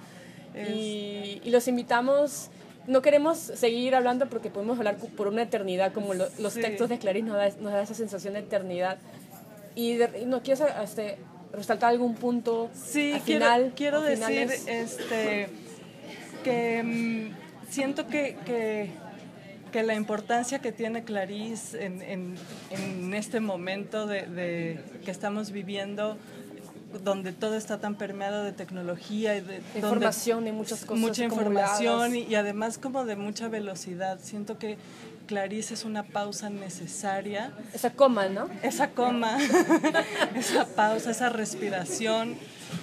Y, 0.67 1.41
y 1.43 1.49
los 1.51 1.67
invitamos. 1.67 2.49
No 2.87 3.01
queremos 3.01 3.37
seguir 3.37 3.93
hablando 3.95 4.27
porque 4.29 4.49
podemos 4.49 4.77
hablar 4.79 4.97
por 4.97 5.27
una 5.27 5.43
eternidad, 5.43 5.93
como 5.93 6.13
lo- 6.15 6.27
los 6.39 6.53
Sí. 6.53 6.61
textos 6.61 6.89
de 6.89 6.97
Clarice 6.97 7.25
nos 7.27 7.37
da, 7.37 7.49
nos 7.61 7.71
da 7.73 7.83
esa 7.83 7.93
sensación 7.93 8.33
de 8.33 8.39
eternidad. 8.39 8.97
Y, 9.75 9.95
de- 9.95 10.21
y 10.21 10.25
no 10.25 10.41
quieres 10.41 10.63
este, 10.83 11.17
resaltar 11.53 11.89
algún 11.91 12.15
punto 12.15 12.69
Sí, 12.73 13.13
al 13.13 13.21
quiero, 13.21 13.45
final. 13.45 13.73
quiero 13.75 13.99
o 13.99 14.01
decir 14.01 14.49
este, 14.67 15.49
que 16.43 16.83
mm, 16.83 17.71
siento 17.71 18.07
que, 18.07 18.37
que, 18.45 18.89
que 19.71 19.83
la 19.83 19.93
importancia 19.93 20.59
que 20.59 20.71
tiene 20.71 21.03
Clarice 21.03 21.85
en, 21.85 22.01
en- 22.01 22.35
en 22.71 23.13
este 23.13 23.39
momento 23.39 24.07
de, 24.07 24.23
de- 24.23 24.79
que 25.05 25.11
estamos 25.11 25.51
viviendo, 25.51 26.17
donde 27.03 27.33
todo 27.33 27.55
está 27.55 27.79
tan 27.79 27.95
permeado 27.95 28.43
de 28.43 28.51
tecnología 28.51 29.35
y 29.35 29.41
de 29.41 29.61
información 29.75 30.47
y 30.47 30.51
muchas 30.51 30.85
cosas 30.85 30.99
mucha 30.99 31.23
información 31.23 32.15
y, 32.15 32.23
y 32.23 32.35
además 32.35 32.77
como 32.77 33.05
de 33.05 33.15
mucha 33.15 33.47
velocidad. 33.47 34.19
Siento 34.21 34.57
que 34.57 34.77
Clarice 35.27 35.75
es 35.75 35.85
una 35.85 36.01
pausa 36.01 36.49
necesaria 36.49 37.53
Esa 37.71 37.91
coma, 37.91 38.29
¿no? 38.29 38.49
esa 38.63 38.89
coma, 38.89 39.37
esa 40.35 40.65
pausa, 40.65 41.11
esa 41.11 41.29
respiración 41.29 42.35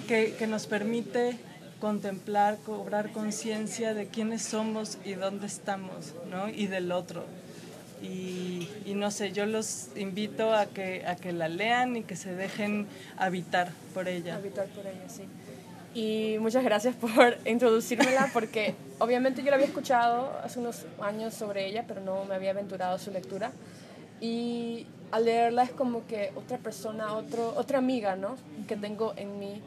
que, 0.07 0.33
que 0.39 0.47
nos 0.47 0.65
permite 0.65 1.37
contemplar, 1.81 2.57
cobrar 2.65 3.11
conciencia 3.11 3.93
de 3.93 4.07
quiénes 4.07 4.43
somos 4.43 4.97
y 5.03 5.13
dónde 5.13 5.45
estamos, 5.47 6.13
¿no? 6.29 6.49
Y 6.49 6.67
del 6.67 6.91
otro. 6.91 7.25
Y, 8.01 8.69
y 8.85 8.93
no 8.93 9.09
sé, 9.11 9.31
yo 9.31 9.45
los 9.45 9.89
invito 9.95 10.53
a 10.53 10.67
que, 10.67 11.05
a 11.05 11.15
que 11.15 11.31
la 11.31 11.47
lean 11.47 11.95
y 11.97 12.03
que 12.03 12.15
se 12.15 12.33
dejen 12.35 12.87
habitar 13.17 13.71
por 13.93 14.07
ella. 14.07 14.35
habitar 14.35 14.67
por 14.67 14.85
ella, 14.85 15.07
sí. 15.07 15.23
Y 15.93 16.37
muchas 16.39 16.63
gracias 16.63 16.95
por 16.95 17.37
introducírmela 17.45 18.29
porque 18.33 18.75
obviamente 18.99 19.41
yo 19.41 19.49
la 19.49 19.55
había 19.55 19.67
escuchado 19.67 20.31
hace 20.43 20.59
unos 20.59 20.85
años 21.01 21.33
sobre 21.33 21.65
ella, 21.65 21.85
pero 21.87 22.01
no 22.01 22.25
me 22.25 22.35
había 22.35 22.51
aventurado 22.51 22.95
a 22.95 22.99
su 22.99 23.11
lectura. 23.11 23.51
Y, 24.21 24.85
al 25.11 25.25
leerla 25.25 25.63
es 25.63 25.71
como 25.71 26.05
que 26.05 26.31
otra 26.35 26.57
persona, 26.57 27.13
otro, 27.13 27.53
otra 27.55 27.77
amiga, 27.77 28.15
¿no? 28.15 28.35
Que 28.67 28.75
tengo 28.75 29.13
en 29.15 29.39
mi 29.39 29.61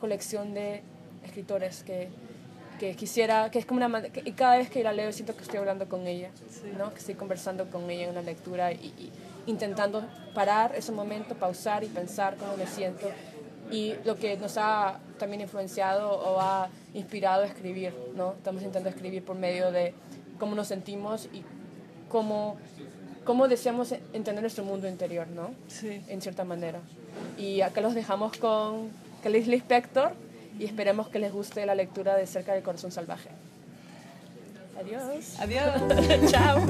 colección 0.00 0.54
de 0.54 0.82
escritores 1.24 1.82
que, 1.82 2.08
que 2.78 2.94
quisiera, 2.94 3.50
que 3.50 3.58
es 3.58 3.66
como 3.66 3.84
una 3.84 4.02
que- 4.02 4.22
y 4.24 4.32
cada 4.32 4.56
vez 4.58 4.70
que 4.70 4.82
la 4.82 4.92
leo 4.92 5.12
siento 5.12 5.34
que 5.36 5.42
estoy 5.42 5.58
hablando 5.58 5.88
con 5.88 6.06
ella, 6.06 6.30
¿no? 6.78 6.90
Que 6.92 6.98
estoy 6.98 7.14
conversando 7.14 7.68
con 7.70 7.90
ella 7.90 8.04
en 8.04 8.10
una 8.10 8.22
lectura 8.22 8.72
y, 8.72 8.76
y 8.98 9.12
intentando 9.46 10.04
parar 10.34 10.74
ese 10.76 10.92
momento, 10.92 11.34
pausar 11.34 11.82
y 11.84 11.88
pensar 11.88 12.36
cómo 12.36 12.56
me 12.56 12.66
siento 12.66 13.08
y 13.70 13.94
lo 14.04 14.16
que 14.16 14.36
nos 14.36 14.56
ha 14.58 14.98
también 15.18 15.40
influenciado 15.42 16.10
o 16.10 16.40
ha 16.40 16.68
inspirado 16.94 17.42
a 17.42 17.46
escribir, 17.46 17.92
¿no? 18.14 18.32
Estamos 18.34 18.62
intentando 18.62 18.88
escribir 18.88 19.24
por 19.24 19.36
medio 19.36 19.70
de 19.72 19.92
cómo 20.38 20.54
nos 20.54 20.68
sentimos 20.68 21.26
y 21.32 21.42
cómo, 22.08 22.56
cómo 23.24 23.48
deseamos 23.48 23.92
entender 24.12 24.40
nuestro 24.42 24.64
mundo 24.64 24.88
interior, 24.88 25.26
¿no? 25.28 25.50
Sí. 25.66 26.00
En 26.08 26.22
cierta 26.22 26.44
manera. 26.44 26.80
Y 27.36 27.60
acá 27.60 27.80
los 27.80 27.94
dejamos 27.94 28.36
con 28.38 28.90
Clarice 29.22 29.50
Lispector 29.50 30.12
y 30.58 30.64
esperemos 30.64 31.08
que 31.08 31.18
les 31.18 31.32
guste 31.32 31.64
la 31.66 31.74
lectura 31.74 32.16
de 32.16 32.26
Cerca 32.26 32.54
del 32.54 32.62
Corazón 32.62 32.90
Salvaje. 32.90 33.30
Adiós. 34.78 35.36
Adiós. 35.40 36.30
Chao. 36.30 36.60